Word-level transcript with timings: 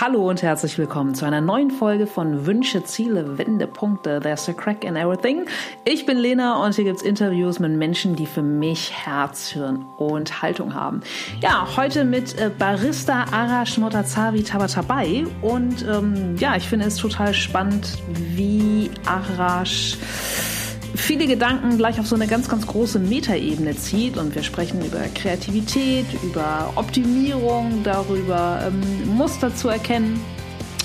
Hallo 0.00 0.28
und 0.28 0.42
herzlich 0.42 0.78
willkommen 0.78 1.14
zu 1.14 1.24
einer 1.24 1.40
neuen 1.40 1.70
Folge 1.70 2.06
von 2.06 2.46
Wünsche, 2.46 2.84
Ziele, 2.84 3.38
Wendepunkte. 3.38 4.20
There's 4.22 4.48
a 4.48 4.52
crack 4.52 4.84
in 4.84 4.94
everything. 4.94 5.46
Ich 5.84 6.06
bin 6.06 6.18
Lena 6.18 6.64
und 6.64 6.74
hier 6.74 6.84
gibt's 6.84 7.02
Interviews 7.02 7.58
mit 7.58 7.72
Menschen, 7.72 8.14
die 8.14 8.26
für 8.26 8.42
mich 8.42 8.92
Herz, 8.92 9.48
Hirn 9.48 9.86
und 9.96 10.40
Haltung 10.40 10.74
haben. 10.74 11.00
Ja, 11.40 11.66
heute 11.76 12.04
mit 12.04 12.38
äh, 12.38 12.50
Barista 12.56 13.24
Arash 13.32 13.78
Motazavi 13.78 14.44
Tabatabai 14.44 15.26
und 15.42 15.84
ähm, 15.88 16.36
ja, 16.36 16.54
ich 16.54 16.68
finde 16.68 16.86
es 16.86 16.96
total 16.96 17.34
spannend, 17.34 17.98
wie 18.36 18.90
Arash 19.04 19.96
viele 20.94 21.26
Gedanken 21.26 21.76
gleich 21.76 21.98
auf 22.00 22.06
so 22.06 22.14
eine 22.14 22.26
ganz, 22.26 22.48
ganz 22.48 22.66
große 22.66 22.98
Metaebene 22.98 23.76
zieht. 23.76 24.16
Und 24.16 24.34
wir 24.34 24.42
sprechen 24.42 24.84
über 24.84 25.00
Kreativität, 25.14 26.06
über 26.22 26.72
Optimierung, 26.74 27.82
darüber 27.84 28.60
ähm, 28.66 29.16
Muster 29.16 29.54
zu 29.54 29.68
erkennen. 29.68 30.20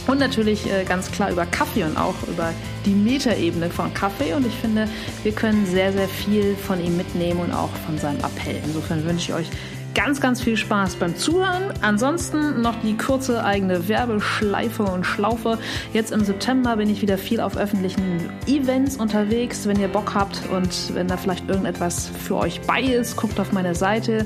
Und 0.06 0.20
natürlich 0.20 0.70
äh, 0.70 0.84
ganz 0.84 1.12
klar 1.12 1.32
über 1.32 1.46
Kaffee 1.46 1.84
und 1.84 1.98
auch 1.98 2.16
über 2.28 2.54
die 2.86 2.94
Metaebene 2.94 3.70
von 3.70 3.94
Kaffee. 3.94 4.34
Und 4.34 4.46
ich 4.46 4.54
finde, 4.56 4.88
wir 5.24 5.32
können 5.32 5.66
sehr, 5.66 5.94
sehr 5.94 6.10
viel 6.10 6.56
von 6.56 6.84
ihm 6.84 6.98
mitnehmen 6.98 7.40
und 7.40 7.54
auch 7.54 7.70
von 7.86 7.98
seinem 7.98 8.20
Appell. 8.20 8.60
Insofern 8.66 9.06
wünsche 9.06 9.32
ich 9.32 9.34
euch 9.34 9.48
ganz, 9.94 10.20
ganz 10.22 10.42
viel 10.42 10.58
Spaß 10.58 10.96
beim 10.96 11.16
Zuhören. 11.16 11.74
Ansonsten 11.82 12.62
noch 12.62 12.76
die 12.82 12.98
kurze 12.98 13.44
eigene 13.44 13.88
Werbeschleife 13.88 14.84
und 14.84 15.06
Schlaufe. 15.06 15.58
Jetzt 15.94 16.12
im 16.12 16.24
September 16.24 16.78
bin 16.78 16.90
ich 16.90 17.02
wieder 17.02 17.18
viel 17.18 17.40
auf 17.40 17.58
öffentlichen 17.58 18.30
Events 18.48 18.98
unterwegs. 18.98 19.68
Wenn 19.68 19.80
ihr 19.80 19.88
Bock 19.88 20.14
habt 20.14 20.42
und 20.52 20.94
wenn 20.96 21.08
da 21.08 21.18
vielleicht 21.18 21.48
irgendetwas 21.48 22.10
für 22.24 22.38
euch 22.38 22.62
bei 22.62 22.82
ist, 22.82 23.16
guckt 23.16 23.40
auf 23.40 23.52
meine 23.52 23.76
Seite. 23.76 24.26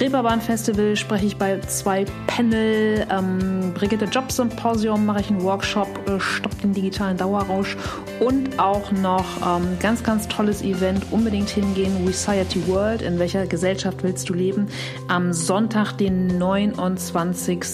Reeperbahn 0.00 0.40
Festival 0.40 0.96
spreche 0.96 1.26
ich 1.26 1.36
bei 1.36 1.60
zwei 1.60 2.04
Panel. 2.26 3.06
Ähm, 3.10 3.72
Brigitte 3.74 4.06
Job 4.06 4.30
Symposium 4.30 5.06
mache 5.06 5.20
ich 5.20 5.30
einen 5.30 5.42
Workshop, 5.42 5.88
äh, 6.08 6.18
stoppt 6.20 6.62
den 6.62 6.72
digitalen 6.72 7.16
Dauerrausch. 7.16 7.76
Und 8.20 8.58
auch 8.58 8.90
noch 8.92 9.24
ähm, 9.44 9.76
ganz, 9.80 10.02
ganz 10.02 10.28
tolles 10.28 10.62
Event. 10.62 11.04
Unbedingt 11.10 11.48
hingehen. 11.48 12.04
Society 12.12 12.66
World. 12.68 13.02
In 13.02 13.18
welcher 13.18 13.46
Gesellschaft 13.46 14.02
willst 14.02 14.28
du 14.28 14.34
leben? 14.34 14.68
Am 15.08 15.32
Sonntag, 15.32 15.92
den 15.92 16.38
29. 16.38 17.64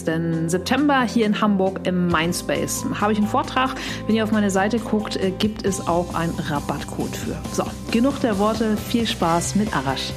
September 0.47 1.03
hier 1.03 1.27
in 1.27 1.41
Hamburg 1.41 1.87
im 1.87 2.09
Mindspace. 2.09 2.85
Habe 3.01 3.13
ich 3.13 3.19
einen 3.19 3.29
Vortrag. 3.29 3.75
Wenn 4.07 4.17
ihr 4.17 4.25
auf 4.25 4.33
meine 4.33 4.51
Seite 4.51 4.79
guckt, 4.79 5.17
äh, 5.17 5.31
gibt 5.31 5.65
es 5.65 5.87
auch 5.87 6.15
einen 6.15 6.35
Rabattcode 6.39 7.17
für. 7.17 7.37
So, 7.53 7.65
genug 7.91 8.21
der 8.21 8.39
Worte. 8.39 8.77
Viel 8.77 9.07
Spaß 9.07 9.57
mit 9.57 9.75
Arash. 9.77 10.13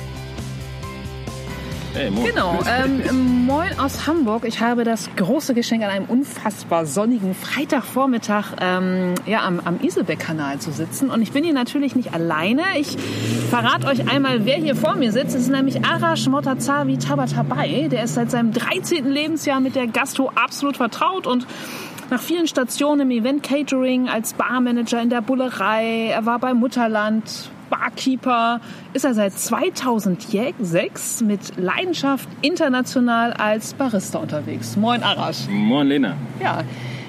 Hey, 1.94 2.10
moin. 2.10 2.26
Genau, 2.26 2.60
ähm, 2.68 3.46
moin 3.46 3.78
aus 3.78 4.08
Hamburg. 4.08 4.46
Ich 4.46 4.62
habe 4.62 4.84
das 4.84 5.12
große 5.16 5.54
Geschenk 5.54 5.84
an 5.84 5.92
einem 5.92 6.06
unfassbar 6.06 6.88
sonnigen 6.88 7.36
Freitagvormittag 7.36 8.56
ähm, 8.60 9.14
ja, 9.28 9.46
am, 9.46 9.60
am 9.64 9.80
Iselbeck-Kanal 9.80 10.58
zu 10.58 10.72
sitzen. 10.72 11.12
Und 11.12 11.22
ich 11.22 11.32
bin 11.34 11.44
hier 11.44 11.54
natürlich 11.54 11.96
nicht 11.96 12.12
alleine. 12.12 12.64
Ich 12.80 12.98
verrate 13.52 13.86
euch 13.86 14.10
einmal, 14.10 14.44
wer 14.44 14.56
hier 14.56 14.76
vor 14.76 14.96
mir 14.96 15.12
sitzt. 15.12 15.36
Es 15.36 15.44
ist 15.44 15.52
nämlich 15.52 15.86
Arash 15.86 16.28
Motazavi 16.28 16.98
Tabatabai. 16.98 17.90
Der 17.92 18.06
ist 18.06 18.16
seit 18.16 18.32
seinem 18.32 18.54
13. 18.54 19.06
Lebensjahr 19.12 19.60
mit 19.60 19.76
der 19.76 19.86
Gastro 19.86 20.32
absolut 20.34 20.78
vertraut 20.78 21.28
und 21.28 21.46
nach 22.10 22.22
vielen 22.22 22.48
Stationen 22.48 23.02
im 23.02 23.12
Event 23.12 23.44
Catering 23.44 24.10
als 24.10 24.34
Barmanager 24.34 25.00
in 25.00 25.12
der 25.12 25.22
Bullerei. 25.22 26.08
Er 26.08 26.26
war 26.26 26.40
bei 26.40 26.56
Mutterland, 26.56 27.52
Barkeeper, 27.74 28.62
ist 28.94 29.04
er 29.04 29.16
seit 29.16 29.34
2006 29.34 31.22
mit 31.22 31.58
Leidenschaft 31.58 32.30
international 32.42 33.34
als 33.34 33.74
Barista 33.74 34.20
unterwegs. 34.20 34.76
Moin 34.76 35.02
Arash. 35.02 35.48
Moin 35.50 35.88
Lena. 35.88 36.16
Ja. 36.40 36.62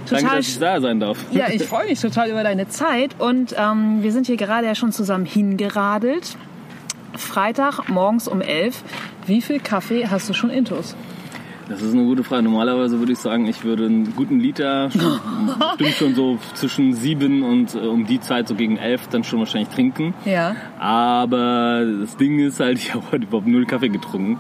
Total, 0.07 0.23
Danke, 0.23 0.37
dass 0.37 0.49
ich 0.49 0.59
da 0.59 0.81
sein 0.81 1.01
darf. 1.01 1.19
Ja, 1.33 1.49
ich 1.51 1.65
freue 1.65 1.87
mich 1.87 2.01
total 2.01 2.31
über 2.31 2.43
deine 2.43 2.69
Zeit 2.69 3.15
und 3.19 3.55
ähm, 3.59 4.03
wir 4.03 4.13
sind 4.13 4.27
hier 4.27 4.37
gerade 4.37 4.67
ja 4.67 4.75
schon 4.75 4.93
zusammen 4.93 5.27
hingeradelt. 5.27 6.37
Freitag 7.17 7.89
morgens 7.89 8.27
um 8.27 8.41
11. 8.41 8.83
Wie 9.27 9.43
viel 9.43 9.61
Kaffee 9.61 10.07
hast 10.09 10.29
du 10.29 10.33
schon 10.33 10.51
intus? 10.51 10.97
Das 11.69 11.81
ist 11.81 11.95
eine 11.95 12.05
gute 12.05 12.25
Frage. 12.25 12.43
Normalerweise 12.43 12.99
würde 12.99 13.13
ich 13.13 13.19
sagen, 13.19 13.47
ich 13.47 13.65
würde 13.65 13.87
einen 13.87 14.15
guten 14.15 14.39
Liter, 14.39 14.91
stimmt 15.75 15.95
schon 15.95 16.15
so 16.15 16.39
zwischen 16.55 16.93
sieben 16.93 17.43
und 17.43 17.75
äh, 17.75 17.79
um 17.79 18.07
die 18.07 18.21
Zeit 18.21 18.49
so 18.49 18.55
gegen 18.55 18.77
elf 18.77 19.09
dann 19.09 19.25
schon 19.25 19.39
wahrscheinlich 19.39 19.71
trinken. 19.71 20.15
Ja. 20.25 20.57
Aber 20.79 21.85
das 22.01 22.17
Ding 22.17 22.39
ist 22.39 22.61
halt, 22.61 22.79
ich 22.83 22.95
habe 22.95 23.05
heute 23.13 23.25
überhaupt 23.25 23.47
null 23.47 23.65
Kaffee 23.65 23.89
getrunken 23.89 24.39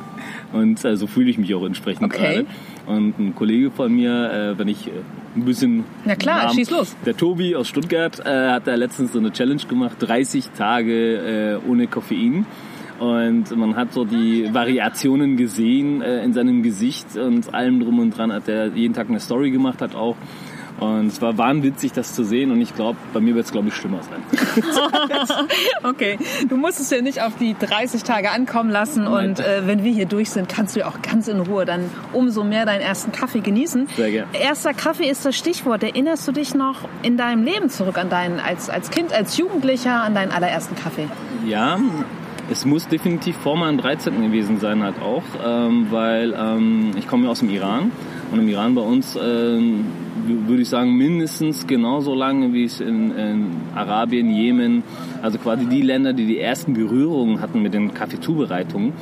und 0.52 0.84
äh, 0.84 0.96
so 0.96 1.06
fühle 1.06 1.30
ich 1.30 1.38
mich 1.38 1.54
auch 1.54 1.64
entsprechend 1.64 2.04
okay. 2.04 2.18
gerade. 2.18 2.46
Und 2.86 3.18
ein 3.18 3.34
Kollege 3.34 3.70
von 3.70 3.94
mir, 3.94 4.30
äh, 4.30 4.58
wenn 4.58 4.68
ich 4.68 4.88
äh, 4.88 4.90
ein 5.34 5.44
bisschen... 5.46 5.84
Na 6.04 6.16
klar, 6.16 6.44
Namen, 6.44 6.54
schieß 6.54 6.70
los. 6.70 6.94
Der 7.06 7.16
Tobi 7.16 7.56
aus 7.56 7.68
Stuttgart 7.68 8.20
äh, 8.20 8.50
hat 8.50 8.66
da 8.66 8.74
letztens 8.74 9.12
so 9.12 9.18
eine 9.18 9.32
Challenge 9.32 9.62
gemacht, 9.66 9.96
30 10.00 10.50
Tage 10.50 11.60
äh, 11.64 11.70
ohne 11.70 11.86
Koffein. 11.86 12.44
Und 12.98 13.56
man 13.56 13.76
hat 13.76 13.92
so 13.92 14.04
die 14.04 14.52
Variationen 14.52 15.36
gesehen 15.36 16.00
äh, 16.00 16.22
in 16.22 16.32
seinem 16.32 16.62
Gesicht 16.62 17.16
und 17.16 17.52
allem 17.52 17.80
drum 17.80 17.98
und 17.98 18.16
dran 18.16 18.32
hat 18.32 18.48
er 18.48 18.68
jeden 18.68 18.94
Tag 18.94 19.08
eine 19.08 19.20
Story 19.20 19.50
gemacht, 19.50 19.82
hat 19.82 19.94
auch. 19.94 20.16
Und 20.80 21.06
es 21.06 21.22
war 21.22 21.38
wahnwitzig, 21.38 21.92
das 21.92 22.14
zu 22.14 22.24
sehen. 22.24 22.50
Und 22.50 22.60
ich 22.60 22.74
glaube, 22.74 22.98
bei 23.12 23.20
mir 23.20 23.34
wird 23.34 23.46
es, 23.46 23.52
glaube 23.52 23.68
ich, 23.68 23.74
schlimmer 23.74 24.00
sein. 24.02 24.22
okay, 25.84 26.18
du 26.48 26.56
musst 26.56 26.80
es 26.80 26.90
ja 26.90 27.00
nicht 27.00 27.22
auf 27.22 27.36
die 27.38 27.54
30 27.58 28.02
Tage 28.02 28.30
ankommen 28.30 28.70
lassen. 28.70 29.04
Nein. 29.04 29.30
Und 29.30 29.40
äh, 29.40 29.66
wenn 29.66 29.84
wir 29.84 29.92
hier 29.92 30.06
durch 30.06 30.30
sind, 30.30 30.48
kannst 30.48 30.74
du 30.74 30.80
ja 30.80 30.88
auch 30.88 31.00
ganz 31.00 31.28
in 31.28 31.40
Ruhe 31.40 31.64
dann 31.64 31.90
umso 32.12 32.42
mehr 32.42 32.66
deinen 32.66 32.80
ersten 32.80 33.12
Kaffee 33.12 33.40
genießen. 33.40 33.86
Sehr 33.96 34.10
gerne. 34.10 34.28
Erster 34.32 34.74
Kaffee 34.74 35.08
ist 35.08 35.24
das 35.24 35.36
Stichwort. 35.36 35.84
Erinnerst 35.84 36.26
du 36.26 36.32
dich 36.32 36.54
noch 36.54 36.80
in 37.02 37.16
deinem 37.16 37.44
Leben 37.44 37.70
zurück 37.70 37.96
an 37.96 38.10
deinen, 38.10 38.40
als, 38.40 38.68
als 38.68 38.90
Kind, 38.90 39.12
als 39.12 39.36
Jugendlicher, 39.36 40.02
an 40.02 40.14
deinen 40.14 40.32
allerersten 40.32 40.74
Kaffee? 40.74 41.06
Ja, 41.46 41.78
es 42.50 42.64
muss 42.64 42.86
definitiv 42.88 43.36
vor 43.36 43.56
meinem 43.56 43.78
13. 43.78 44.22
gewesen 44.22 44.58
sein 44.58 44.82
halt 44.82 45.00
auch, 45.00 45.22
ähm, 45.44 45.86
weil 45.90 46.34
ähm, 46.38 46.90
ich 46.96 47.06
komme 47.06 47.24
ja 47.24 47.30
aus 47.30 47.40
dem 47.40 47.50
Iran 47.50 47.90
und 48.32 48.38
im 48.38 48.48
Iran 48.48 48.74
bei 48.74 48.82
uns 48.82 49.16
ähm, 49.20 49.86
würde 50.26 50.62
ich 50.62 50.68
sagen 50.68 50.96
mindestens 50.96 51.66
genauso 51.66 52.14
lange 52.14 52.52
wie 52.52 52.64
es 52.64 52.80
in, 52.80 53.16
in, 53.16 53.46
Arabien, 53.74 54.30
Jemen, 54.30 54.82
also 55.22 55.38
quasi 55.38 55.66
die 55.66 55.82
Länder, 55.82 56.12
die 56.12 56.26
die 56.26 56.38
ersten 56.38 56.74
Berührungen 56.74 57.40
hatten 57.40 57.62
mit 57.62 57.74
den 57.74 57.92
Kaffeezubereitungen 57.94 58.92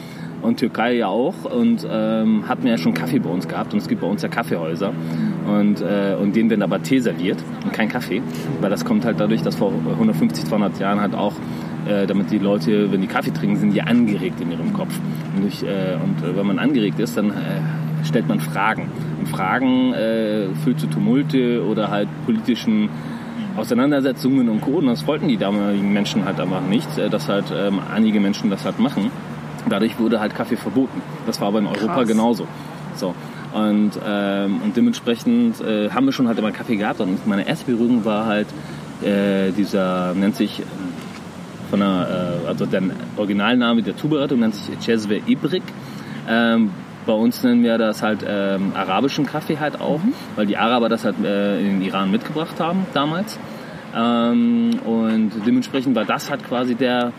und 0.42 0.58
Türkei 0.58 0.96
ja 0.96 1.08
auch 1.08 1.44
und 1.44 1.86
ähm, 1.88 2.48
hatten 2.48 2.66
ja 2.66 2.76
schon 2.78 2.94
Kaffee 2.94 3.20
bei 3.20 3.30
uns 3.30 3.46
gehabt 3.46 3.72
und 3.72 3.80
es 3.80 3.88
gibt 3.88 4.00
bei 4.00 4.06
uns 4.06 4.22
ja 4.22 4.28
Kaffeehäuser 4.28 4.92
und, 5.46 5.80
äh, 5.80 6.16
und 6.20 6.34
denen 6.34 6.50
wird 6.50 6.62
aber 6.62 6.82
Tee 6.82 6.98
serviert 6.98 7.38
und 7.64 7.72
kein 7.72 7.88
Kaffee, 7.88 8.22
weil 8.60 8.70
das 8.70 8.84
kommt 8.84 9.04
halt 9.04 9.20
dadurch, 9.20 9.42
dass 9.42 9.56
vor 9.56 9.72
150, 9.72 10.44
200 10.46 10.78
Jahren 10.80 11.00
halt 11.00 11.14
auch 11.14 11.34
äh, 11.86 12.06
damit 12.06 12.30
die 12.30 12.38
Leute, 12.38 12.92
wenn 12.92 13.00
die 13.00 13.06
Kaffee 13.06 13.32
trinken, 13.32 13.56
sind 13.56 13.72
die 13.72 13.82
angeregt 13.82 14.40
in 14.40 14.50
ihrem 14.52 14.72
Kopf. 14.72 14.94
Und, 15.36 15.46
ich, 15.46 15.62
äh, 15.62 15.96
und 16.02 16.24
äh, 16.24 16.36
wenn 16.36 16.46
man 16.46 16.58
angeregt 16.58 16.98
ist, 17.00 17.16
dann 17.16 17.30
äh, 17.30 18.04
stellt 18.04 18.28
man 18.28 18.40
Fragen. 18.40 18.88
Und 19.18 19.28
Fragen 19.28 19.92
äh, 19.92 20.46
führt 20.64 20.80
zu 20.80 20.86
Tumulte 20.86 21.64
oder 21.64 21.90
halt 21.90 22.08
politischen 22.26 22.88
Auseinandersetzungen 23.56 24.48
und 24.48 24.60
Co. 24.60 24.72
Und 24.78 24.86
das 24.86 25.06
wollten 25.06 25.28
die 25.28 25.36
damaligen 25.36 25.92
Menschen 25.92 26.24
halt 26.24 26.40
einfach 26.40 26.62
nicht, 26.62 26.98
äh, 26.98 27.08
dass 27.10 27.28
halt 27.28 27.46
ähm, 27.54 27.80
einige 27.92 28.20
Menschen 28.20 28.50
das 28.50 28.64
halt 28.64 28.78
machen. 28.78 29.10
Dadurch 29.68 29.98
wurde 29.98 30.20
halt 30.20 30.34
Kaffee 30.34 30.56
verboten. 30.56 31.00
Das 31.26 31.40
war 31.40 31.48
aber 31.48 31.60
in 31.60 31.66
Europa 31.66 31.94
Krass. 31.94 32.08
genauso. 32.08 32.46
So. 32.96 33.14
Und, 33.52 33.92
ähm, 34.06 34.60
und 34.64 34.76
dementsprechend 34.76 35.60
äh, 35.60 35.90
haben 35.90 36.06
wir 36.06 36.12
schon 36.12 36.26
halt 36.26 36.38
immer 36.38 36.52
Kaffee 36.52 36.76
gehabt. 36.76 37.00
Und 37.00 37.26
meine 37.26 37.46
erste 37.46 37.70
Berührung 37.70 38.04
war 38.04 38.26
halt 38.26 38.48
äh, 39.02 39.52
dieser, 39.52 40.14
nennt 40.14 40.36
sich 40.36 40.62
von 41.72 41.80
der, 41.80 42.42
äh, 42.44 42.48
also 42.48 42.66
der 42.66 42.82
Originalname 43.16 43.82
der 43.82 43.96
Zubereitung 43.96 44.40
nennt 44.40 44.54
sich 44.54 44.78
Cesve 44.78 45.22
Ibrik. 45.26 45.62
Ähm, 46.28 46.70
bei 47.06 47.14
uns 47.14 47.42
nennen 47.42 47.62
wir 47.62 47.78
das 47.78 48.02
halt 48.02 48.22
ähm, 48.28 48.72
arabischen 48.74 49.24
Kaffee 49.24 49.58
halt 49.58 49.80
auch, 49.80 49.98
mhm. 50.04 50.12
weil 50.36 50.44
die 50.44 50.58
Araber 50.58 50.90
das 50.90 51.06
halt 51.06 51.16
äh, 51.24 51.58
in 51.60 51.80
den 51.80 51.82
Iran 51.82 52.10
mitgebracht 52.10 52.60
haben 52.60 52.84
damals. 52.92 53.38
Ähm, 53.96 54.80
und 54.84 55.30
dementsprechend 55.46 55.96
war 55.96 56.04
das 56.04 56.30
halt 56.30 56.44
quasi 56.46 56.74
der 56.74 57.12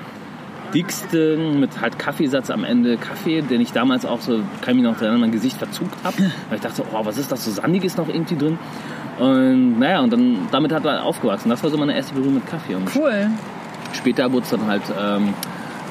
dickste 0.72 1.36
mit 1.38 1.82
halt 1.82 1.98
Kaffeesatz 1.98 2.52
am 2.52 2.64
Ende 2.64 2.98
Kaffee, 2.98 3.42
den 3.42 3.60
ich 3.60 3.72
damals 3.72 4.06
auch 4.06 4.22
so, 4.22 4.38
kann 4.62 4.76
ich 4.76 4.76
mich 4.76 4.84
noch 4.84 5.02
erinnern, 5.02 5.20
mein 5.20 5.32
Gesicht 5.32 5.58
verzuckt 5.58 5.96
habe. 6.04 6.18
Weil 6.50 6.58
ich 6.58 6.62
dachte, 6.62 6.84
oh, 6.94 7.04
was 7.04 7.18
ist 7.18 7.32
das, 7.32 7.44
so 7.44 7.50
sandig 7.50 7.84
ist 7.84 7.98
noch 7.98 8.08
irgendwie 8.08 8.38
drin. 8.38 8.60
Und 9.18 9.80
naja, 9.80 10.02
und 10.02 10.14
dann 10.14 10.48
damit 10.52 10.72
hat 10.72 10.86
er 10.86 11.04
aufgewachsen. 11.04 11.50
Das 11.50 11.64
war 11.64 11.72
so 11.72 11.78
meine 11.78 11.96
erste 11.96 12.14
Berührung 12.14 12.36
mit 12.36 12.46
Kaffee. 12.46 12.76
Und 12.76 12.96
cool. 12.96 13.32
Später 13.94 14.32
wurde 14.32 14.44
es 14.44 14.50
dann 14.50 14.68
halt 14.68 14.84
ähm, 15.00 15.34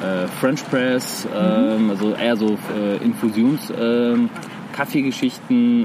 äh, 0.01 0.27
French 0.39 0.63
Press, 0.69 1.27
ähm, 1.33 1.85
mhm. 1.85 1.89
also 1.89 2.13
eher 2.13 2.35
so 2.35 2.57
äh, 2.75 2.97
Infusions- 3.03 3.71
ähm, 3.79 4.29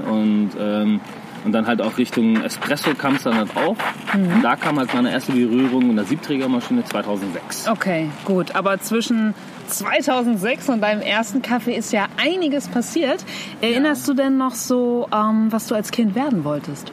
und 0.01 0.49
ähm, 0.59 0.99
Und 1.45 1.53
dann 1.53 1.67
halt 1.67 1.81
auch 1.81 1.97
Richtung 1.97 2.41
Espresso 2.41 2.93
kam 2.95 3.15
es 3.15 3.23
dann 3.23 3.35
halt 3.35 3.55
auch. 3.55 3.77
Mhm. 4.13 4.33
Und 4.33 4.41
da 4.41 4.55
kam 4.55 4.77
halt 4.77 4.93
meine 4.93 5.11
erste 5.11 5.31
Berührung 5.31 5.89
in 5.89 5.95
der 5.95 6.05
Siebträgermaschine 6.05 6.83
2006. 6.83 7.67
Okay, 7.69 8.09
gut. 8.25 8.55
Aber 8.55 8.79
zwischen 8.79 9.33
2006 9.67 10.69
und 10.69 10.81
deinem 10.81 11.01
ersten 11.01 11.41
Kaffee 11.41 11.75
ist 11.75 11.93
ja 11.93 12.07
einiges 12.17 12.67
passiert. 12.67 13.23
Erinnerst 13.61 14.07
ja. 14.07 14.13
du 14.13 14.21
denn 14.21 14.37
noch 14.37 14.55
so, 14.55 15.07
ähm, 15.13 15.47
was 15.51 15.67
du 15.67 15.75
als 15.75 15.91
Kind 15.91 16.15
werden 16.15 16.43
wolltest? 16.43 16.91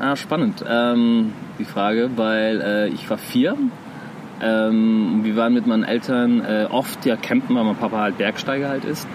Ah, 0.00 0.16
spannend, 0.16 0.64
ähm, 0.66 1.34
die 1.58 1.66
Frage, 1.66 2.08
weil 2.16 2.62
äh, 2.62 2.88
ich 2.88 3.10
war 3.10 3.18
vier. 3.18 3.54
Ähm, 4.40 5.20
wir 5.24 5.36
waren 5.36 5.52
mit 5.52 5.66
meinen 5.66 5.84
Eltern 5.84 6.40
äh, 6.40 6.66
oft 6.70 7.04
ja 7.04 7.16
campen, 7.16 7.54
weil 7.54 7.64
mein 7.64 7.76
Papa 7.76 7.98
halt 7.98 8.16
Bergsteiger 8.16 8.70
halt 8.70 8.86
ist. 8.86 9.06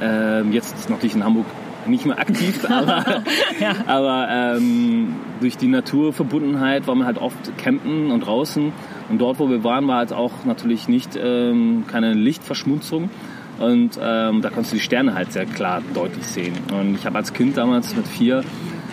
Ähm, 0.00 0.50
jetzt 0.52 0.74
ist 0.78 0.88
natürlich 0.88 1.14
in 1.14 1.24
Hamburg 1.24 1.44
nicht 1.84 2.06
mehr 2.06 2.18
aktiv, 2.18 2.64
aber, 2.70 3.22
ja. 3.60 3.74
aber 3.86 4.28
ähm, 4.30 5.16
durch 5.40 5.58
die 5.58 5.68
Naturverbundenheit 5.68 6.86
waren 6.86 6.98
wir 6.98 7.04
halt 7.04 7.18
oft 7.18 7.58
campen 7.58 8.10
und 8.10 8.20
draußen. 8.20 8.72
Und 9.10 9.20
dort, 9.20 9.40
wo 9.40 9.50
wir 9.50 9.62
waren, 9.62 9.86
war 9.88 9.98
halt 9.98 10.14
auch 10.14 10.32
natürlich 10.46 10.88
nicht 10.88 11.18
ähm, 11.22 11.84
keine 11.86 12.14
Lichtverschmutzung. 12.14 13.10
Und 13.58 13.98
ähm, 14.02 14.40
da 14.40 14.48
konntest 14.48 14.72
du 14.72 14.76
die 14.76 14.82
Sterne 14.82 15.12
halt 15.12 15.34
sehr 15.34 15.44
klar 15.44 15.82
deutlich 15.92 16.24
sehen. 16.24 16.54
Und 16.72 16.94
ich 16.94 17.04
habe 17.04 17.18
als 17.18 17.34
Kind 17.34 17.58
damals 17.58 17.94
mit 17.94 18.08
vier 18.08 18.42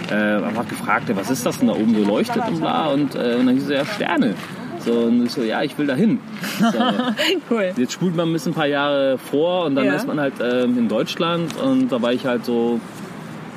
äh, 0.09 0.43
einfach 0.43 0.67
gefragt, 0.67 1.09
was 1.15 1.29
ist 1.29 1.45
das 1.45 1.59
denn 1.59 1.67
da 1.67 1.73
oben 1.73 1.95
so 1.95 2.03
leuchtet 2.03 2.47
und 2.47 2.59
bla. 2.59 2.87
Und, 2.87 3.15
äh, 3.15 3.35
und 3.39 3.47
dann 3.47 3.55
hieß 3.55 3.63
es 3.63 3.69
ja 3.69 3.85
Sterne. 3.85 4.35
So, 4.79 4.93
und 4.93 5.25
ich 5.25 5.31
so, 5.31 5.41
ja, 5.41 5.63
ich 5.63 5.77
will 5.77 5.87
dahin. 5.87 6.19
So. 6.59 6.67
cool. 7.49 7.73
Jetzt 7.75 7.93
spult 7.93 8.15
man 8.15 8.29
ein 8.29 8.33
bisschen 8.33 8.53
ein 8.53 8.55
paar 8.55 8.67
Jahre 8.67 9.17
vor 9.17 9.65
und 9.65 9.75
dann 9.75 9.85
ja. 9.85 9.95
ist 9.95 10.07
man 10.07 10.19
halt 10.19 10.39
äh, 10.39 10.63
in 10.63 10.87
Deutschland 10.87 11.57
und 11.57 11.91
da 11.91 12.01
war 12.01 12.13
ich 12.13 12.25
halt 12.25 12.45
so 12.45 12.79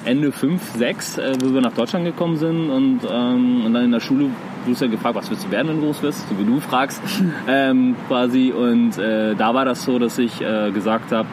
Ende 0.04 0.32
5, 0.32 0.60
6, 0.76 1.18
äh, 1.18 1.34
wo 1.40 1.52
wir 1.52 1.60
nach 1.60 1.74
Deutschland 1.74 2.04
gekommen 2.04 2.36
sind 2.36 2.70
und, 2.70 3.00
ähm, 3.08 3.64
und 3.66 3.74
dann 3.74 3.84
in 3.84 3.92
der 3.92 4.00
Schule 4.00 4.30
du 4.66 4.72
ja 4.72 4.86
gefragt, 4.86 5.14
was 5.14 5.30
willst 5.30 5.46
du 5.46 5.50
werden, 5.50 5.68
wenn 5.68 5.80
du 5.80 5.86
groß 5.86 6.02
wirst, 6.02 6.28
so 6.28 6.38
wie 6.38 6.44
du 6.44 6.60
fragst, 6.60 7.00
ähm, 7.48 7.96
quasi. 8.08 8.52
Und 8.52 8.98
äh, 8.98 9.34
da 9.34 9.54
war 9.54 9.64
das 9.64 9.84
so, 9.84 9.98
dass 9.98 10.18
ich 10.18 10.40
äh, 10.40 10.70
gesagt 10.70 11.12
habe, 11.12 11.28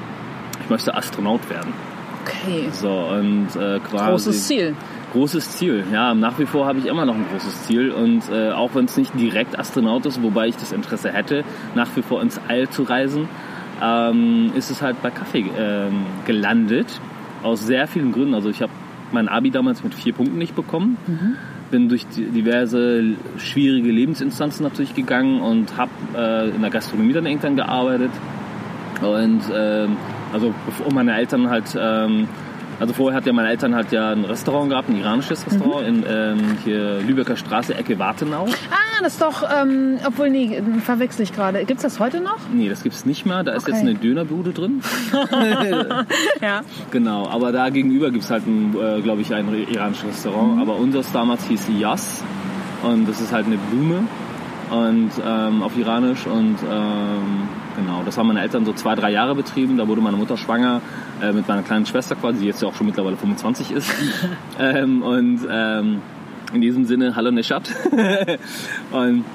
ich 0.64 0.70
möchte 0.70 0.94
Astronaut 0.94 1.50
werden. 1.50 1.74
Okay. 2.24 2.70
So, 2.72 2.90
und 2.90 3.48
äh, 3.56 3.80
quasi. 3.80 4.12
Großes 4.12 4.48
Ziel 4.48 4.76
großes 5.18 5.58
Ziel. 5.58 5.84
Ja, 5.92 6.14
nach 6.14 6.38
wie 6.40 6.46
vor 6.46 6.68
habe 6.68 6.80
ich 6.80 6.86
immer 6.86 7.06
noch 7.06 7.16
ein 7.16 7.26
großes 7.32 7.64
Ziel 7.64 7.92
und 7.92 8.30
äh, 8.30 8.52
auch 8.52 8.76
wenn 8.76 8.86
es 8.86 8.98
nicht 8.98 9.20
direkt 9.20 9.58
Astronaut 9.58 10.06
ist, 10.06 10.22
wobei 10.22 10.48
ich 10.48 10.56
das 10.56 10.72
Interesse 10.72 11.12
hätte, 11.12 11.44
nach 11.76 11.90
wie 11.96 12.02
vor 12.02 12.22
ins 12.22 12.40
All 12.48 12.70
zu 12.70 12.84
reisen, 12.84 13.28
ähm, 13.82 14.52
ist 14.56 14.70
es 14.70 14.82
halt 14.82 15.02
bei 15.02 15.10
Kaffee 15.10 15.46
ähm, 15.58 16.06
gelandet. 16.26 17.00
Aus 17.44 17.66
sehr 17.66 17.88
vielen 17.88 18.12
Gründen. 18.12 18.34
Also 18.34 18.50
ich 18.50 18.62
habe 18.62 18.72
mein 19.12 19.28
Abi 19.28 19.52
damals 19.52 19.84
mit 19.84 19.94
vier 19.94 20.14
Punkten 20.14 20.38
nicht 20.38 20.56
bekommen. 20.56 20.98
Mhm. 21.08 21.36
Bin 21.72 21.90
durch 21.90 22.06
diverse 22.08 23.04
schwierige 23.38 23.92
Lebensinstanzen 23.92 24.64
natürlich 24.64 24.96
gegangen 24.96 25.42
und 25.42 25.78
habe 25.78 25.92
äh, 26.16 26.50
in 26.50 26.62
der 26.62 26.72
Gastronomie 26.72 27.14
dann 27.14 27.26
irgendwann 27.26 27.56
gearbeitet. 27.56 28.12
Und 29.02 29.42
ähm, 29.54 29.98
also 30.34 30.54
bevor 30.66 30.94
meine 30.94 31.16
Eltern 31.16 31.50
halt 31.50 31.78
ähm, 31.80 32.28
also 32.80 32.94
vorher 32.94 33.18
hat 33.18 33.26
ja 33.26 33.34
meine 33.34 33.50
Eltern 33.50 33.76
halt 33.76 33.92
ja 33.92 34.12
ein 34.12 34.26
Restaurant 34.26 34.70
gehabt, 34.70 34.90
ein 34.90 35.00
iranisches 35.00 35.46
Restaurant 35.46 35.82
mhm. 35.82 35.88
in 35.88 36.06
ähm, 36.08 36.58
hier 36.64 37.00
Lübecker 37.00 37.36
Straße, 37.36 37.76
Ecke 37.76 37.98
Wartenau. 38.00 38.46
Ah, 38.72 39.02
das 39.02 39.14
ist 39.14 39.22
doch, 39.22 39.44
ähm, 39.50 39.98
obwohl 40.06 40.30
nee, 40.30 40.62
verwechsel 40.84 41.24
ich 41.24 41.34
gerade. 41.34 41.66
Gibt 41.66 41.78
es 41.78 41.84
das 41.84 42.00
heute 42.00 42.22
noch? 42.22 42.38
Nee, 42.54 42.70
das 42.70 42.84
gibt 42.84 42.96
es 42.96 43.06
nicht 43.06 43.26
mehr. 43.26 43.44
Da 43.44 43.54
ist 43.54 43.68
jetzt 43.68 43.82
eine 43.82 43.96
Dönerbude 43.96 44.52
drin. 44.52 44.82
ja. 46.42 46.62
Genau, 46.92 47.28
aber 47.28 47.52
da 47.52 47.70
gegenüber 47.70 48.12
gibt 48.12 48.24
es 48.24 48.32
halt, 48.32 48.44
äh, 48.48 49.02
glaube 49.02 49.22
ich, 49.22 49.34
ein 49.34 49.48
iranisches 49.70 50.10
Restaurant. 50.10 50.56
Mhm. 50.56 50.62
Aber 50.62 50.76
unseres 50.76 51.12
damals 51.12 51.46
hieß 51.46 51.68
Yas 51.80 52.24
und 52.84 53.08
das 53.10 53.22
ist 53.22 53.32
halt 53.32 53.48
eine 53.48 53.58
Blume 53.58 54.04
und 54.70 55.12
ähm, 55.26 55.64
auf 55.64 55.78
Iranisch 55.78 56.26
und 56.28 56.58
ähm, 56.70 57.48
das 58.08 58.18
haben 58.18 58.28
meine 58.28 58.42
Eltern 58.42 58.66
so 58.66 58.72
zwei, 58.74 58.96
drei 58.96 59.12
Jahre 59.12 59.36
betrieben. 59.36 59.78
Da 59.78 59.88
wurde 59.88 60.02
meine 60.02 60.18
Mutter 60.18 60.38
schwanger 60.38 60.82
äh, 61.22 61.34
mit 61.34 61.48
meiner 61.48 61.62
kleinen 61.62 61.86
Schwester 61.86 62.16
quasi, 62.16 62.40
die 62.40 62.46
jetzt 62.46 62.62
ja 62.62 62.70
auch 62.70 62.74
schon 62.74 62.88
mittlerweile 62.88 63.18
25 63.18 63.72
ist. 63.72 63.94
ähm, 64.60 65.04
und 65.04 65.42
ähm, 65.50 66.02
in 66.54 66.62
diesem 66.62 66.86
Sinne, 66.86 67.16
hallo 67.16 67.32
Neshat. 67.32 67.70
und 68.92 69.26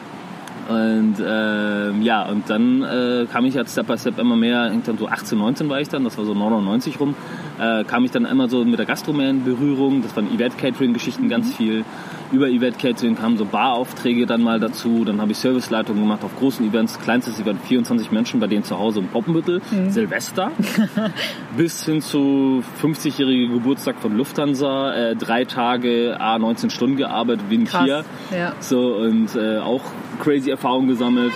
und 0.69 1.17
ähm, 1.23 2.03
ja, 2.03 2.23
und 2.29 2.49
dann 2.49 2.83
äh, 2.83 3.27
kam 3.31 3.45
ich 3.45 3.55
jetzt 3.55 3.73
Step 3.73 3.89
by 3.89 3.99
Step 3.99 4.19
immer 4.19 4.37
mehr, 4.37 4.67
irgendwann 4.67 4.97
so 4.97 5.09
18, 5.09 5.37
19 5.37 5.69
war 5.69 5.81
ich 5.81 5.89
dann, 5.89 6.05
das 6.05 6.17
war 6.17 6.25
so 6.25 6.35
99 6.35 7.01
rum, 7.01 7.17
äh, 7.59 7.83
kam 7.83 8.05
ich 8.05 8.13
dann 8.13 8.25
immer 8.25 8.49
so 8.49 8.65
mit 8.65 8.79
der 8.79 8.87
Gastro 8.87 9.13
mehr 9.13 9.29
in 9.29 9.45
Berührung. 9.45 10.03
Das 10.03 10.15
waren 10.15 10.33
Event-Catering-Geschichten 10.33 11.29
ganz 11.29 11.49
mhm. 11.49 11.53
viel 11.53 11.85
über 12.33 12.49
Event 12.49 12.79
Catering 12.79 13.15
kamen 13.15 13.37
so 13.37 13.45
Baraufträge 13.45 14.27
dann 14.27 14.43
mal 14.43 14.59
dazu. 14.59 15.05
Dann 15.05 15.21
habe 15.21 15.33
ich 15.33 15.39
Serviceleitung 15.39 15.97
gemacht 15.97 16.25
auf 16.25 16.37
großen 16.39 16.67
Events. 16.67 16.99
Kleinstes 16.99 17.39
Event 17.39 17.61
24 17.63 18.11
Menschen 18.11 18.41
bei 18.41 18.47
denen 18.47 18.65
zu 18.65 18.79
Hause 18.79 19.01
im 19.01 19.09
Poppenbüttel, 19.09 19.61
mhm. 19.71 19.91
Silvester. 19.91 20.51
bis 21.57 21.85
hin 21.85 22.01
zu 22.01 22.65
50-jährige 22.83 23.53
Geburtstag 23.53 23.97
von 24.01 24.17
Lufthansa. 24.17 24.95
Äh, 24.95 25.17
drei 25.17 25.45
Tage, 25.45 26.17
A, 26.19 26.39
19 26.39 26.71
Stunden 26.71 26.97
gearbeitet, 26.97 27.45
wie 27.51 27.65
Krass. 27.65 27.85
hier. 27.85 28.05
Ja. 28.37 28.55
So, 28.61 28.95
und 28.97 29.37
äh, 29.37 29.59
auch 29.59 29.83
crazy 30.21 30.51
Erfahrungen 30.51 30.89
gesammelt. 30.89 31.33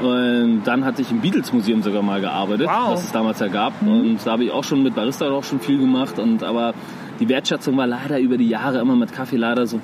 Und 0.00 0.62
dann 0.64 0.84
hatte 0.84 1.02
ich 1.02 1.10
im 1.10 1.20
Beatles 1.20 1.52
Museum 1.52 1.82
sogar 1.82 2.02
mal 2.02 2.20
gearbeitet, 2.20 2.66
wow. 2.66 2.92
was 2.92 3.04
es 3.04 3.12
damals 3.12 3.38
ja 3.38 3.48
gab. 3.48 3.80
Mhm. 3.82 4.00
Und 4.00 4.26
da 4.26 4.32
habe 4.32 4.44
ich 4.44 4.50
auch 4.50 4.64
schon 4.64 4.82
mit 4.82 4.94
Barista 4.94 5.30
auch 5.30 5.44
schon 5.44 5.60
viel 5.60 5.78
gemacht. 5.78 6.18
Und 6.18 6.42
aber 6.42 6.74
die 7.22 7.28
Wertschätzung 7.28 7.76
war 7.76 7.86
leider 7.86 8.18
über 8.18 8.36
die 8.36 8.48
Jahre 8.48 8.80
immer 8.80 8.96
mit 8.96 9.12
Kaffee 9.12 9.36
leider 9.36 9.66
so, 9.66 9.80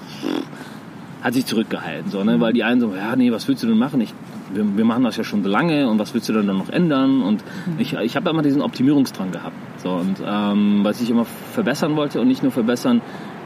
hat 1.22 1.34
sich 1.34 1.46
zurückgehalten. 1.46 2.10
So, 2.10 2.24
ne? 2.24 2.40
Weil 2.40 2.52
die 2.52 2.64
einen 2.64 2.80
so, 2.80 2.92
ja, 2.94 3.14
nee, 3.14 3.30
was 3.30 3.46
willst 3.46 3.62
du 3.62 3.68
denn 3.68 3.78
machen? 3.78 4.00
Ich, 4.00 4.12
wir, 4.52 4.76
wir, 4.76 4.84
machen 4.84 5.04
das 5.04 5.16
ja 5.16 5.22
schon 5.22 5.44
so 5.44 5.48
lange 5.48 5.88
und 5.88 6.00
was 6.00 6.14
willst 6.14 6.28
du 6.28 6.32
denn 6.32 6.48
dann 6.48 6.58
noch 6.58 6.68
ändern? 6.68 7.22
Und 7.22 7.44
mhm. 7.66 7.78
ich, 7.78 7.92
ich 7.94 8.16
habe 8.16 8.30
immer 8.30 8.42
diesen 8.42 8.60
Optimierungsdrang 8.60 9.30
gehabt. 9.30 9.54
So, 9.82 9.90
und 9.90 10.16
ähm, 10.26 10.80
was 10.82 11.00
ich 11.00 11.10
immer 11.10 11.24
verbessern 11.24 11.94
wollte 11.94 12.20
und 12.20 12.26
nicht 12.26 12.42
nur 12.42 12.50
verbessern 12.50 13.02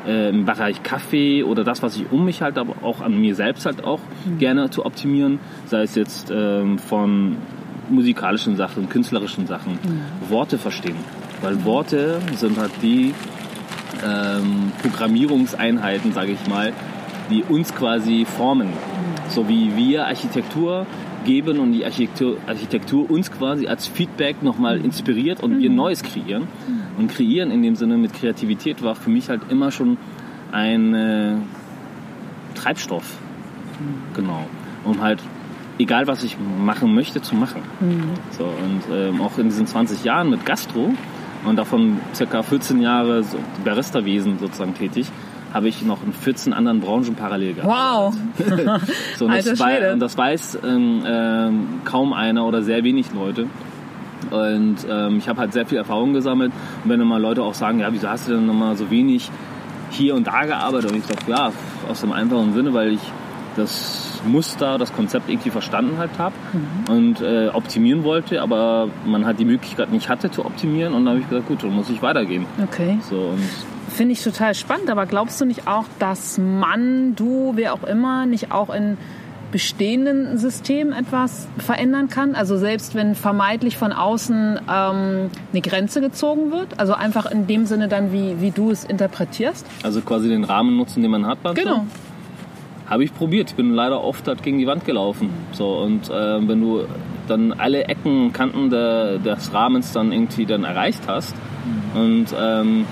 äh, 0.06 0.30
im 0.30 0.46
Bereich 0.46 0.82
Kaffee 0.82 1.42
oder 1.42 1.62
das, 1.62 1.82
was 1.82 1.96
ich 1.96 2.10
um 2.10 2.24
mich 2.24 2.40
halt, 2.40 2.56
aber 2.56 2.76
auch 2.82 3.02
an 3.02 3.20
mir 3.20 3.34
selbst 3.34 3.66
halt 3.66 3.84
auch 3.84 4.00
mhm. 4.24 4.38
gerne 4.38 4.70
zu 4.70 4.86
optimieren. 4.86 5.38
Sei 5.66 5.82
es 5.82 5.94
jetzt 5.96 6.32
ähm, 6.34 6.78
von 6.78 7.36
musikalischen 7.90 8.56
Sachen, 8.56 8.88
künstlerischen 8.88 9.46
Sachen, 9.46 9.72
mhm. 9.72 10.30
Worte 10.30 10.56
verstehen. 10.56 10.96
Weil 11.42 11.64
Worte 11.64 12.20
sind 12.36 12.58
halt 12.58 12.70
die 12.80 13.12
ähm, 14.04 14.72
Programmierungseinheiten, 14.82 16.12
sage 16.12 16.32
ich 16.32 16.46
mal, 16.48 16.72
die 17.30 17.42
uns 17.42 17.74
quasi 17.74 18.24
formen. 18.24 18.68
So 19.28 19.48
wie 19.48 19.76
wir 19.76 20.06
Architektur 20.06 20.86
geben 21.24 21.58
und 21.58 21.72
die 21.72 21.84
Architektur, 21.84 22.36
Architektur 22.46 23.10
uns 23.10 23.30
quasi 23.30 23.66
als 23.66 23.86
Feedback 23.86 24.42
nochmal 24.42 24.84
inspiriert 24.84 25.42
und 25.42 25.60
wir 25.60 25.70
mhm. 25.70 25.76
Neues 25.76 26.02
kreieren. 26.02 26.48
Und 26.98 27.10
kreieren 27.10 27.50
in 27.50 27.62
dem 27.62 27.76
Sinne 27.76 27.96
mit 27.96 28.12
Kreativität 28.12 28.82
war 28.82 28.94
für 28.94 29.10
mich 29.10 29.28
halt 29.28 29.42
immer 29.50 29.70
schon 29.70 29.96
ein 30.50 30.94
äh, 30.94 31.36
Treibstoff. 32.54 33.18
Genau. 34.14 34.46
Um 34.84 35.00
halt, 35.00 35.20
egal 35.78 36.06
was 36.06 36.22
ich 36.22 36.36
machen 36.38 36.94
möchte, 36.94 37.22
zu 37.22 37.34
machen. 37.34 37.62
Mhm. 37.80 38.02
So, 38.30 38.44
und 38.44 38.82
ähm, 38.92 39.20
auch 39.20 39.38
in 39.38 39.48
diesen 39.48 39.66
20 39.66 40.04
Jahren 40.04 40.30
mit 40.30 40.44
Gastro 40.44 40.92
und 41.44 41.56
davon 41.56 41.98
circa 42.14 42.42
14 42.42 42.80
Jahre 42.80 43.22
so 43.22 43.38
Barista-Wesen 43.64 44.38
sozusagen 44.38 44.74
tätig, 44.74 45.06
habe 45.52 45.68
ich 45.68 45.82
noch 45.82 46.02
in 46.04 46.12
14 46.12 46.52
anderen 46.52 46.80
Branchen 46.80 47.14
parallel 47.14 47.54
gearbeitet. 47.54 48.20
Wow! 48.38 48.80
so, 49.16 49.26
und, 49.26 49.34
das 49.34 49.58
weiß, 49.58 49.92
und, 49.92 50.00
das 50.00 50.16
weiß, 50.16 50.58
ähm, 50.64 51.02
ähm, 51.06 51.66
kaum 51.84 52.12
einer 52.12 52.46
oder 52.46 52.62
sehr 52.62 52.84
wenig 52.84 53.12
Leute. 53.12 53.46
Und 54.30 54.76
ähm, 54.88 55.18
ich 55.18 55.28
habe 55.28 55.40
halt 55.40 55.52
sehr 55.52 55.66
viel 55.66 55.78
Erfahrung 55.78 56.14
gesammelt. 56.14 56.52
Und 56.84 56.90
wenn 56.90 56.98
dann 56.98 57.08
mal 57.08 57.20
Leute 57.20 57.42
auch 57.42 57.54
sagen, 57.54 57.80
ja, 57.80 57.92
wieso 57.92 58.08
hast 58.08 58.28
du 58.28 58.32
denn 58.32 58.46
nochmal 58.46 58.76
so 58.76 58.90
wenig 58.90 59.30
hier 59.90 60.14
und 60.14 60.26
da 60.26 60.44
gearbeitet? 60.44 60.90
Und 60.90 60.98
ich 60.98 61.04
sage, 61.04 61.20
ja, 61.26 61.52
aus 61.88 62.00
dem 62.00 62.12
einfachen 62.12 62.54
Sinne, 62.54 62.72
weil 62.72 62.92
ich 62.92 63.00
das 63.56 64.20
Muster, 64.26 64.78
das 64.78 64.92
Konzept 64.92 65.28
irgendwie 65.28 65.50
verstanden 65.50 65.98
halt 65.98 66.18
habe 66.18 66.34
mhm. 66.52 66.94
und 66.94 67.20
äh, 67.20 67.48
optimieren 67.48 68.04
wollte, 68.04 68.40
aber 68.42 68.88
man 69.04 69.26
halt 69.26 69.38
die 69.38 69.44
Möglichkeit 69.44 69.90
nicht 69.92 70.08
hatte 70.08 70.30
zu 70.30 70.44
optimieren 70.44 70.94
und 70.94 71.04
dann 71.04 71.14
habe 71.14 71.20
ich 71.20 71.28
gesagt, 71.28 71.48
gut, 71.48 71.62
dann 71.62 71.70
muss 71.74 71.90
ich 71.90 72.02
weitergehen. 72.02 72.46
Okay. 72.62 72.98
So, 73.08 73.34
Finde 73.88 74.12
ich 74.12 74.22
total 74.22 74.54
spannend, 74.54 74.88
aber 74.88 75.06
glaubst 75.06 75.40
du 75.40 75.44
nicht 75.44 75.68
auch, 75.68 75.84
dass 75.98 76.38
man, 76.38 77.14
du, 77.14 77.52
wer 77.56 77.74
auch 77.74 77.84
immer, 77.84 78.24
nicht 78.26 78.50
auch 78.50 78.72
in 78.74 78.96
bestehenden 79.52 80.38
Systemen 80.38 80.92
etwas 80.92 81.46
verändern 81.58 82.08
kann? 82.08 82.34
Also 82.34 82.56
selbst 82.56 82.94
wenn 82.94 83.14
vermeintlich 83.14 83.76
von 83.76 83.92
außen 83.92 84.58
ähm, 84.68 85.30
eine 85.52 85.60
Grenze 85.60 86.00
gezogen 86.00 86.50
wird? 86.50 86.80
Also 86.80 86.94
einfach 86.94 87.30
in 87.30 87.46
dem 87.46 87.66
Sinne 87.66 87.86
dann, 87.86 88.12
wie, 88.12 88.40
wie 88.40 88.50
du 88.50 88.70
es 88.70 88.82
interpretierst? 88.82 89.66
Also 89.82 90.00
quasi 90.00 90.28
den 90.28 90.44
Rahmen 90.44 90.76
nutzen, 90.76 91.02
den 91.02 91.10
man 91.10 91.26
hat. 91.26 91.38
Genau. 91.54 91.86
Habe 92.88 93.04
ich 93.04 93.14
probiert. 93.14 93.50
Ich 93.50 93.56
bin 93.56 93.72
leider 93.72 94.02
oft 94.02 94.28
halt 94.28 94.42
gegen 94.42 94.58
die 94.58 94.66
Wand 94.66 94.84
gelaufen. 94.84 95.30
So, 95.52 95.78
und 95.78 96.10
äh, 96.10 96.48
wenn 96.48 96.60
du 96.60 96.84
dann 97.28 97.52
alle 97.52 97.84
Ecken, 97.84 98.32
Kanten 98.32 98.70
de, 98.70 99.18
des 99.18 99.52
Rahmens 99.54 99.92
dann 99.92 100.12
irgendwie 100.12 100.46
dann 100.46 100.64
erreicht 100.64 101.02
hast 101.06 101.34
mhm. 101.94 102.00
und 102.00 102.26
ähm, 102.38 102.84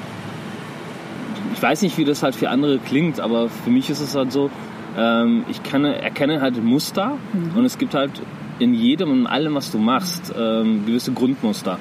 ich 1.52 1.61
ich 1.61 1.62
weiß 1.62 1.82
nicht, 1.82 1.99
wie 1.99 2.06
das 2.06 2.23
halt 2.23 2.35
für 2.35 2.49
andere 2.49 2.78
klingt, 2.78 3.20
aber 3.20 3.50
für 3.50 3.68
mich 3.68 3.90
ist 3.90 4.00
es 4.00 4.14
halt 4.14 4.32
so, 4.32 4.49
ähm, 4.97 5.44
ich 5.50 5.62
kenne, 5.62 6.00
erkenne 6.00 6.40
halt 6.40 6.62
Muster 6.64 7.18
mhm. 7.35 7.54
und 7.54 7.66
es 7.66 7.76
gibt 7.76 7.92
halt 7.92 8.12
in 8.59 8.73
jedem 8.73 9.11
und 9.11 9.26
allem, 9.26 9.54
was 9.56 9.70
du 9.70 9.76
machst, 9.76 10.32
ähm, 10.38 10.87
gewisse 10.87 11.12
Grundmuster. 11.12 11.78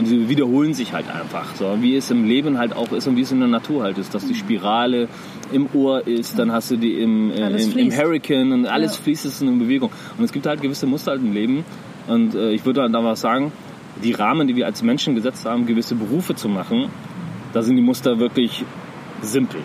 Und 0.00 0.06
sie 0.06 0.30
wiederholen 0.30 0.72
sich 0.72 0.94
halt 0.94 1.10
einfach. 1.14 1.54
So, 1.56 1.76
wie 1.80 1.94
es 1.94 2.10
im 2.10 2.24
Leben 2.24 2.56
halt 2.56 2.74
auch 2.74 2.90
ist 2.92 3.06
und 3.06 3.16
wie 3.16 3.20
es 3.20 3.32
in 3.32 3.40
der 3.40 3.48
Natur 3.48 3.82
halt 3.82 3.98
ist. 3.98 4.14
Dass 4.14 4.26
die 4.26 4.34
Spirale 4.34 5.08
im 5.52 5.68
Ohr 5.74 6.06
ist, 6.06 6.38
dann 6.38 6.52
hast 6.52 6.70
du 6.70 6.76
die 6.76 6.94
im, 6.94 7.30
äh, 7.30 7.62
im, 7.62 7.76
im, 7.76 7.92
Hurricane 7.92 8.50
und 8.52 8.66
alles 8.66 8.96
ja. 8.96 9.02
fließt 9.02 9.26
es 9.26 9.42
in 9.42 9.58
Bewegung. 9.58 9.90
Und 10.16 10.24
es 10.24 10.32
gibt 10.32 10.46
halt 10.46 10.62
gewisse 10.62 10.86
Muster 10.86 11.10
halt 11.10 11.20
im 11.20 11.34
Leben. 11.34 11.64
Und 12.08 12.34
äh, 12.34 12.52
ich 12.52 12.64
würde 12.64 12.88
da 12.90 13.04
was 13.04 13.20
sagen, 13.20 13.52
die 14.02 14.12
Rahmen, 14.12 14.48
die 14.48 14.56
wir 14.56 14.64
als 14.64 14.82
Menschen 14.82 15.14
gesetzt 15.14 15.44
haben, 15.44 15.66
gewisse 15.66 15.94
Berufe 15.94 16.34
zu 16.34 16.48
machen, 16.48 16.88
da 17.52 17.60
sind 17.60 17.76
die 17.76 17.82
Muster 17.82 18.18
wirklich 18.18 18.64
simpel. 19.20 19.60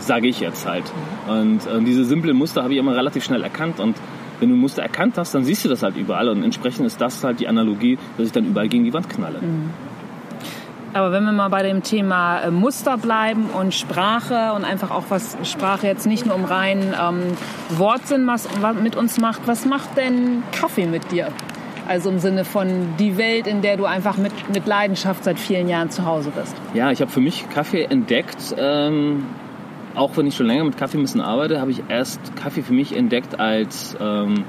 Sage 0.00 0.26
ich 0.26 0.40
jetzt 0.40 0.66
halt. 0.66 0.92
Und, 1.28 1.68
und 1.68 1.84
diese 1.84 2.04
simplen 2.04 2.36
Muster 2.36 2.64
habe 2.64 2.72
ich 2.72 2.80
immer 2.80 2.96
relativ 2.96 3.22
schnell 3.22 3.44
erkannt. 3.44 3.78
Und 3.78 3.94
wenn 4.40 4.48
du 4.48 4.56
ein 4.56 4.60
Muster 4.60 4.82
erkannt 4.82 5.18
hast, 5.18 5.34
dann 5.34 5.44
siehst 5.44 5.64
du 5.64 5.68
das 5.68 5.82
halt 5.82 5.96
überall. 5.96 6.28
Und 6.28 6.42
entsprechend 6.42 6.86
ist 6.86 7.00
das 7.00 7.22
halt 7.24 7.40
die 7.40 7.48
Analogie, 7.48 7.98
dass 8.16 8.26
ich 8.26 8.32
dann 8.32 8.44
überall 8.44 8.68
gegen 8.68 8.84
die 8.84 8.92
Wand 8.92 9.08
knalle. 9.08 9.38
Mhm. 9.40 9.70
Aber 10.94 11.12
wenn 11.12 11.24
wir 11.24 11.32
mal 11.32 11.48
bei 11.48 11.62
dem 11.62 11.82
Thema 11.82 12.40
äh, 12.40 12.50
Muster 12.50 12.96
bleiben 12.96 13.46
und 13.50 13.74
Sprache 13.74 14.52
und 14.54 14.64
einfach 14.64 14.90
auch 14.90 15.04
was 15.10 15.36
Sprache 15.44 15.86
jetzt 15.86 16.06
nicht 16.06 16.24
nur 16.24 16.34
um 16.34 16.44
rein 16.44 16.94
ähm, 17.00 17.22
Wortsinn 17.70 18.26
was, 18.26 18.48
was 18.60 18.74
mit 18.76 18.96
uns 18.96 19.18
macht, 19.20 19.42
was 19.46 19.66
macht 19.66 19.96
denn 19.96 20.42
Kaffee 20.52 20.86
mit 20.86 21.12
dir? 21.12 21.28
Also 21.86 22.10
im 22.10 22.18
Sinne 22.18 22.44
von 22.44 22.94
die 22.98 23.16
Welt, 23.16 23.46
in 23.46 23.62
der 23.62 23.76
du 23.76 23.86
einfach 23.86 24.18
mit, 24.18 24.32
mit 24.52 24.66
Leidenschaft 24.66 25.24
seit 25.24 25.38
vielen 25.38 25.68
Jahren 25.68 25.90
zu 25.90 26.04
Hause 26.04 26.30
bist. 26.30 26.54
Ja, 26.74 26.90
ich 26.90 27.00
habe 27.00 27.10
für 27.10 27.20
mich 27.20 27.48
Kaffee 27.48 27.84
entdeckt. 27.84 28.54
Ähm, 28.58 29.24
auch 29.98 30.16
wenn 30.16 30.26
ich 30.26 30.36
schon 30.36 30.46
länger 30.46 30.64
mit 30.64 30.76
Kaffee 30.76 30.98
ein 30.98 31.02
bisschen 31.02 31.20
arbeite, 31.20 31.60
habe 31.60 31.70
ich 31.70 31.82
erst 31.88 32.36
Kaffee 32.36 32.62
für 32.62 32.72
mich 32.72 32.96
entdeckt 32.96 33.40
als 33.40 33.96
ähm, 34.00 34.44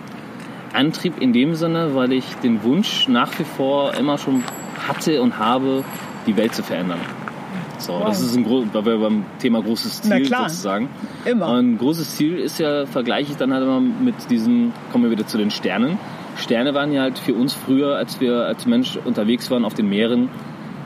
Antrieb 0.74 1.20
in 1.20 1.34
dem 1.34 1.56
Sinne, 1.56 1.96
weil 1.96 2.14
ich 2.14 2.26
den 2.44 2.64
Wunsch 2.64 3.08
nach 3.08 3.38
wie 3.40 3.44
vor 3.44 3.94
immer 3.96 4.18
schon 4.18 4.44
hatte 4.88 5.22
und 5.22 5.40
habe, 5.40 5.84
die 6.28 6.38
Welt 6.38 6.54
zu 6.54 6.64
verändern. 6.64 7.00
So, 7.80 7.94
wow. 7.94 8.08
das 8.08 8.22
ist 8.22 8.36
ein 8.36 8.46
weil 8.46 8.86
wir 8.86 8.98
beim 8.98 9.26
Thema 9.40 9.62
großes 9.62 10.02
Ziel 10.02 10.26
sozusagen. 10.26 10.90
Immer. 11.26 11.48
Und 11.48 11.56
ein 11.56 11.78
großes 11.78 12.16
Ziel 12.18 12.38
ist 12.38 12.60
ja, 12.60 12.86
vergleiche 12.86 13.32
ich 13.32 13.38
dann 13.38 13.54
halt 13.54 13.64
immer 13.64 13.80
mit 13.80 14.30
diesem, 14.30 14.74
kommen 14.92 15.06
wir 15.06 15.12
wieder 15.12 15.26
zu 15.26 15.38
den 15.38 15.50
Sternen. 15.50 15.98
Sterne 16.36 16.74
waren 16.74 16.92
ja 16.92 17.04
halt 17.04 17.18
für 17.18 17.34
uns 17.34 17.54
früher, 17.54 17.96
als 17.96 18.20
wir 18.20 18.46
als 18.46 18.66
Mensch 18.66 18.98
unterwegs 19.04 19.50
waren 19.50 19.66
auf 19.66 19.74
den 19.74 19.90
Meeren, 19.90 20.30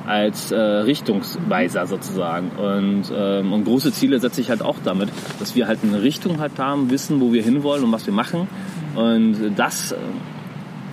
als 0.05 0.51
äh, 0.51 0.57
Richtungsweiser 0.57 1.87
sozusagen. 1.87 2.51
Und, 2.51 3.11
ähm, 3.15 3.53
und 3.53 3.63
große 3.65 3.91
Ziele 3.91 4.19
setze 4.19 4.41
ich 4.41 4.49
halt 4.49 4.61
auch 4.61 4.77
damit, 4.83 5.09
dass 5.39 5.55
wir 5.55 5.67
halt 5.67 5.79
eine 5.83 6.01
Richtung 6.01 6.39
halt 6.39 6.57
haben, 6.57 6.89
wissen, 6.89 7.21
wo 7.21 7.33
wir 7.33 7.43
hinwollen 7.43 7.83
und 7.83 7.91
was 7.91 8.05
wir 8.05 8.13
machen. 8.13 8.47
Und 8.95 9.53
das 9.55 9.91
äh, 9.91 9.95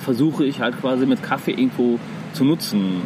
versuche 0.01 0.45
ich 0.45 0.61
halt 0.61 0.81
quasi 0.81 1.07
mit 1.07 1.23
Kaffee 1.23 1.53
irgendwo 1.53 1.99
zu 2.33 2.45
nutzen. 2.45 3.03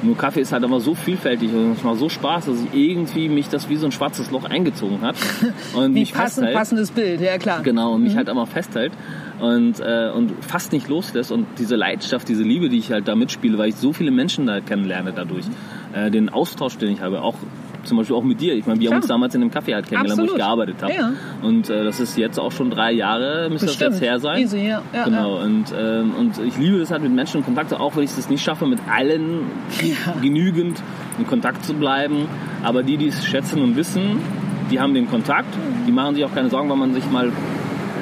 Nur 0.00 0.16
Kaffee 0.16 0.42
ist 0.42 0.52
halt 0.52 0.62
aber 0.62 0.78
so 0.78 0.94
vielfältig 0.94 1.52
und 1.52 1.72
es 1.72 1.82
macht 1.82 1.98
so 1.98 2.08
Spaß, 2.08 2.46
dass 2.46 2.56
ich 2.62 2.90
irgendwie 2.90 3.28
mich 3.28 3.48
das 3.48 3.68
wie 3.68 3.74
so 3.74 3.86
ein 3.86 3.92
schwarzes 3.92 4.30
Loch 4.30 4.44
eingezogen 4.44 5.00
hat. 5.00 5.16
Und 5.74 5.92
wie 5.92 6.00
mich 6.00 6.12
passend, 6.12 6.46
festhält. 6.46 6.54
passendes 6.54 6.90
Bild, 6.92 7.20
ja 7.20 7.36
klar. 7.36 7.62
Genau, 7.62 7.94
und 7.94 8.04
mich 8.04 8.12
mhm. 8.12 8.18
halt 8.18 8.28
immer 8.28 8.46
festhält 8.46 8.92
und, 9.40 9.80
äh, 9.80 10.10
und 10.14 10.32
fast 10.44 10.72
nicht 10.72 10.88
loslässt. 10.88 11.32
Und 11.32 11.46
diese 11.58 11.76
Leidenschaft, 11.76 12.28
diese 12.28 12.42
Liebe, 12.42 12.68
die 12.68 12.78
ich 12.78 12.92
halt 12.92 13.08
da 13.08 13.14
mitspiele, 13.14 13.58
weil 13.58 13.70
ich 13.70 13.76
so 13.76 13.92
viele 13.92 14.10
Menschen 14.10 14.46
da 14.46 14.60
kennenlerne 14.60 15.12
dadurch. 15.14 15.44
Äh, 15.92 16.10
den 16.10 16.28
Austausch, 16.28 16.76
den 16.78 16.92
ich 16.92 17.00
habe, 17.00 17.22
auch 17.22 17.36
zum 17.84 17.96
Beispiel 17.96 18.16
auch 18.16 18.24
mit 18.24 18.40
dir. 18.40 18.54
Ich 18.54 18.66
meine, 18.66 18.80
wir 18.80 18.88
Klar. 18.88 18.96
haben 18.96 19.02
uns 19.02 19.08
damals 19.08 19.34
in 19.34 19.42
einem 19.42 19.50
Kaffee 19.50 19.74
halt 19.74 19.88
kennengelernt, 19.88 20.20
Absolut. 20.20 20.32
wo 20.32 20.36
ich 20.36 20.42
gearbeitet 20.42 20.82
habe. 20.82 20.92
Ja. 20.92 21.12
Und 21.42 21.70
äh, 21.70 21.84
das 21.84 22.00
ist 22.00 22.16
jetzt 22.18 22.38
auch 22.38 22.52
schon 22.52 22.70
drei 22.70 22.92
Jahre, 22.92 23.48
müsste 23.50 23.66
Bestimmt. 23.66 23.92
das 23.92 24.00
jetzt 24.00 24.08
her 24.08 24.18
sein. 24.18 24.40
Easy, 24.40 24.58
ja. 24.58 24.82
ja 24.92 25.04
genau. 25.04 25.38
Ja. 25.38 25.44
Und, 25.44 25.64
ähm, 25.78 26.14
und 26.14 26.38
ich 26.38 26.56
liebe 26.58 26.76
es 26.78 26.90
halt 26.90 27.02
mit 27.02 27.12
Menschen 27.12 27.38
in 27.38 27.44
Kontakt, 27.44 27.72
auch 27.72 27.96
wenn 27.96 28.02
ich 28.02 28.16
es 28.16 28.28
nicht 28.28 28.42
schaffe, 28.42 28.66
mit 28.66 28.80
allen 28.90 29.42
genügend 30.22 30.82
in 31.18 31.26
Kontakt 31.26 31.64
zu 31.64 31.74
bleiben. 31.74 32.26
Aber 32.62 32.82
die, 32.82 32.96
die 32.96 33.08
es 33.08 33.24
schätzen 33.24 33.62
und 33.62 33.76
wissen, 33.76 34.20
die 34.70 34.80
haben 34.80 34.94
den 34.94 35.08
Kontakt. 35.08 35.54
Die 35.86 35.92
machen 35.92 36.14
sich 36.14 36.24
auch 36.24 36.34
keine 36.34 36.50
Sorgen, 36.50 36.68
wenn 36.70 36.78
man 36.78 36.92
sich 36.92 37.08
mal 37.10 37.32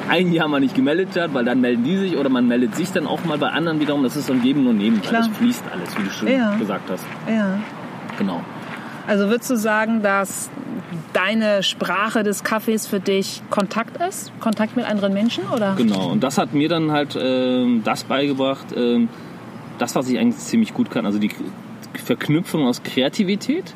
ein 0.09 0.31
Jahr 0.31 0.47
mal 0.47 0.59
nicht 0.59 0.75
gemeldet 0.75 1.15
hat, 1.15 1.33
weil 1.33 1.45
dann 1.45 1.61
melden 1.61 1.83
die 1.83 1.97
sich 1.97 2.17
oder 2.17 2.29
man 2.29 2.47
meldet 2.47 2.75
sich 2.75 2.91
dann 2.91 3.07
auch 3.07 3.23
mal 3.25 3.37
bei 3.37 3.49
anderen 3.49 3.79
wiederum. 3.79 4.03
Das 4.03 4.15
ist 4.15 4.27
so 4.27 4.33
ein 4.33 4.41
Geben 4.41 4.67
und 4.67 4.77
Nehmen. 4.77 5.01
Klar. 5.01 5.27
Das 5.27 5.37
fließt 5.37 5.63
alles, 5.71 5.97
wie 5.97 6.03
du 6.03 6.09
schon 6.09 6.27
ja. 6.27 6.55
gesagt 6.55 6.89
hast. 6.89 7.05
Ja. 7.27 7.59
Genau. 8.17 8.41
Also 9.07 9.29
würdest 9.29 9.49
du 9.49 9.55
sagen, 9.55 10.01
dass 10.01 10.49
deine 11.13 11.63
Sprache 11.63 12.23
des 12.23 12.43
Kaffees 12.43 12.87
für 12.87 12.99
dich 12.99 13.41
Kontakt 13.49 13.97
ist? 14.01 14.37
Kontakt 14.39 14.75
mit 14.75 14.85
anderen 14.85 15.13
Menschen? 15.13 15.45
Oder? 15.55 15.75
Genau, 15.77 16.11
und 16.11 16.23
das 16.23 16.37
hat 16.37 16.53
mir 16.53 16.67
dann 16.67 16.91
halt 16.91 17.15
äh, 17.15 17.65
das 17.83 18.03
beigebracht, 18.03 18.73
äh, 18.73 19.07
das, 19.77 19.95
was 19.95 20.09
ich 20.09 20.19
eigentlich 20.19 20.37
ziemlich 20.37 20.73
gut 20.73 20.91
kann, 20.91 21.05
also 21.05 21.19
die 21.19 21.31
Verknüpfung 21.93 22.65
aus 22.65 22.83
Kreativität 22.83 23.73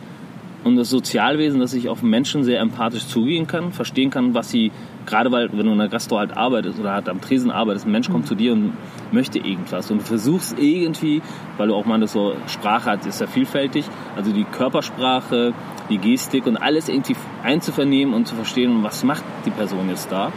und 0.63 0.75
das 0.75 0.89
Sozialwesen, 0.89 1.59
dass 1.59 1.73
ich 1.73 1.89
auf 1.89 2.03
Menschen 2.03 2.43
sehr 2.43 2.59
empathisch 2.59 3.07
zugehen 3.07 3.47
kann, 3.47 3.71
verstehen 3.71 4.09
kann, 4.09 4.33
was 4.33 4.49
sie, 4.49 4.71
gerade 5.05 5.31
weil, 5.31 5.49
wenn 5.51 5.65
du 5.65 5.71
in 5.71 5.77
der 5.77 5.87
Gastro 5.87 6.19
halt 6.19 6.35
arbeitest 6.35 6.79
oder 6.79 6.93
halt 6.93 7.09
am 7.09 7.21
Tresen 7.21 7.51
arbeitest, 7.51 7.85
ein 7.85 7.91
Mensch 7.91 8.09
kommt 8.09 8.27
zu 8.27 8.35
dir 8.35 8.53
und 8.53 8.73
möchte 9.11 9.39
irgendwas. 9.39 9.89
Und 9.91 10.01
du 10.01 10.05
versuchst 10.05 10.57
irgendwie, 10.59 11.21
weil 11.57 11.67
du 11.67 11.75
auch 11.75 11.85
mal 11.85 12.05
so 12.07 12.33
Sprache 12.47 12.91
hast, 12.91 13.05
ist 13.05 13.21
ja 13.21 13.27
vielfältig, 13.27 13.85
also 14.15 14.31
die 14.31 14.43
Körpersprache, 14.43 15.53
die 15.89 15.97
Gestik 15.97 16.45
und 16.47 16.57
alles 16.57 16.89
irgendwie 16.89 17.15
einzuvernehmen 17.43 18.13
und 18.13 18.27
zu 18.27 18.35
verstehen, 18.35 18.83
was 18.83 19.03
macht 19.03 19.23
die 19.45 19.51
Person 19.51 19.89
jetzt 19.89 20.11
da, 20.11 20.31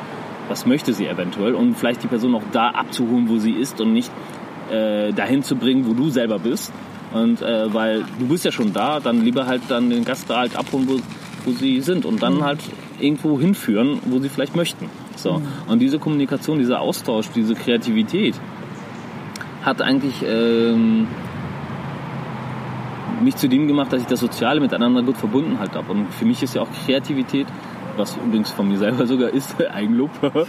was 0.48 0.66
möchte 0.66 0.92
sie 0.92 1.06
eventuell? 1.06 1.54
Und 1.54 1.74
vielleicht 1.74 2.02
die 2.02 2.08
Person 2.08 2.34
auch 2.34 2.42
da 2.52 2.70
abzuholen, 2.70 3.28
wo 3.28 3.38
sie 3.38 3.52
ist 3.52 3.80
und 3.80 3.92
nicht 3.92 4.10
äh, 4.70 5.12
dahin 5.12 5.42
zu 5.42 5.56
bringen, 5.56 5.86
wo 5.86 5.94
du 5.94 6.10
selber 6.10 6.38
bist. 6.38 6.72
Und 7.12 7.42
äh, 7.42 7.72
weil 7.72 8.04
du 8.18 8.26
bist 8.26 8.44
ja 8.44 8.50
schon 8.50 8.72
da, 8.72 8.98
dann 8.98 9.22
lieber 9.22 9.46
halt 9.46 9.62
dann 9.68 9.88
den 9.88 10.04
Gast 10.04 10.28
da 10.28 10.38
halt 10.38 10.56
abholen, 10.56 10.88
wo, 10.88 10.98
wo 11.44 11.52
sie 11.52 11.80
sind 11.80 12.04
und 12.04 12.22
dann 12.22 12.36
mhm. 12.36 12.44
halt 12.44 12.60
irgendwo 13.00 13.38
hinführen, 13.38 13.98
wo 14.06 14.18
sie 14.18 14.28
vielleicht 14.28 14.56
möchten. 14.56 14.88
So. 15.16 15.38
Mhm. 15.38 15.46
Und 15.68 15.78
diese 15.80 15.98
Kommunikation, 15.98 16.58
dieser 16.58 16.80
Austausch, 16.80 17.28
diese 17.34 17.54
Kreativität 17.54 18.34
hat 19.62 19.80
eigentlich 19.80 20.22
ähm, 20.26 21.06
mich 23.22 23.36
zu 23.36 23.48
dem 23.48 23.66
gemacht, 23.66 23.92
dass 23.92 24.02
ich 24.02 24.06
das 24.06 24.20
Soziale 24.20 24.60
miteinander 24.60 25.02
gut 25.02 25.16
verbunden 25.16 25.58
halt 25.58 25.74
habe. 25.74 25.92
Und 25.92 26.12
für 26.12 26.24
mich 26.24 26.42
ist 26.42 26.54
ja 26.54 26.62
auch 26.62 26.68
Kreativität, 26.84 27.46
was 27.96 28.16
übrigens 28.16 28.50
von 28.50 28.68
mir 28.68 28.78
selber 28.78 29.06
sogar 29.06 29.30
ist, 29.30 29.56
Eigenlob. 29.72 30.10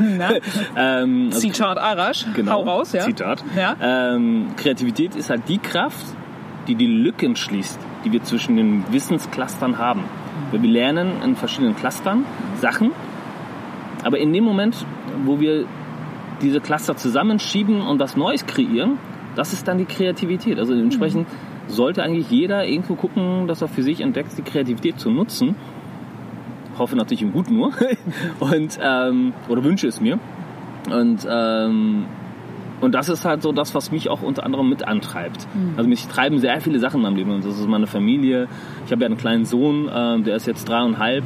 ähm, 0.76 1.28
also, 1.28 1.40
Zitat 1.40 1.78
Arash, 1.78 2.26
genau, 2.36 2.52
hau 2.52 2.62
raus, 2.64 2.92
ja. 2.92 3.02
Zitat. 3.02 3.44
Ja. 3.56 3.76
Ähm, 3.82 4.48
Kreativität 4.58 5.16
ist 5.16 5.30
halt 5.30 5.44
die 5.48 5.60
Kraft, 5.60 6.06
die 6.68 6.76
die 6.76 6.88
Lücken 6.88 7.36
schließt, 7.36 7.80
die 8.04 8.12
wir 8.12 8.24
zwischen 8.24 8.58
den 8.58 8.84
Wissensclustern 8.92 9.78
haben. 9.78 10.04
Wir 10.62 10.70
lernen 10.70 11.22
in 11.24 11.36
verschiedenen 11.36 11.76
Clustern 11.76 12.26
Sachen, 12.60 12.92
aber 14.04 14.20
in 14.20 14.32
dem 14.34 14.44
Moment, 14.44 14.86
wo 15.26 15.40
wir 15.40 15.66
diese 16.42 16.60
Cluster 16.62 16.96
zusammenschieben 16.96 17.82
und 17.82 18.00
was 18.00 18.16
Neues 18.16 18.46
kreieren, 18.46 18.98
das 19.36 19.54
ist 19.54 19.68
dann 19.68 19.78
die 19.78 19.86
Kreativität. 19.86 20.60
Also 20.60 20.74
entsprechend 20.74 21.28
sollte 21.68 22.04
eigentlich 22.04 22.30
jeder 22.30 22.66
irgendwo 22.66 22.96
gucken, 22.96 23.48
dass 23.48 23.62
er 23.62 23.68
für 23.68 23.84
sich 23.84 24.02
entdeckt, 24.02 24.38
die 24.38 24.42
Kreativität 24.42 25.00
zu 25.00 25.10
nutzen. 25.10 25.56
Ich 26.74 26.80
hoffe 26.80 26.96
natürlich 26.96 27.22
im 27.22 27.32
Guten 27.32 27.56
nur. 27.56 27.72
und, 28.40 28.80
ähm, 28.82 29.34
oder 29.48 29.64
wünsche 29.64 29.88
es 29.88 30.02
mir. 30.02 30.20
Und 30.92 31.26
ähm, 31.30 32.06
und 32.82 32.94
das 32.94 33.10
ist 33.10 33.26
halt 33.26 33.42
so 33.42 33.52
das, 33.52 33.74
was 33.74 33.92
mich 33.92 34.10
auch 34.10 34.22
unter 34.22 34.44
anderem 34.44 34.70
mit 34.70 34.88
antreibt. 34.88 35.48
Mhm. 35.54 35.74
Also 35.78 35.90
mich 35.90 36.08
treiben 36.08 36.40
sehr 36.40 36.60
viele 36.62 36.80
Sachen 36.80 36.98
in 36.98 37.04
meinem 37.04 37.16
Leben. 37.16 37.32
Und 37.32 37.46
das 37.46 37.58
ist 37.58 37.68
meine 37.68 37.88
Familie. 37.88 38.48
Ich 38.86 38.92
habe 38.92 39.02
ja 39.02 39.08
einen 39.08 39.18
kleinen 39.18 39.46
Sohn, 39.46 39.88
äh, 39.88 40.22
der 40.22 40.36
ist 40.36 40.46
jetzt 40.46 40.68
dreieinhalb 40.68 41.24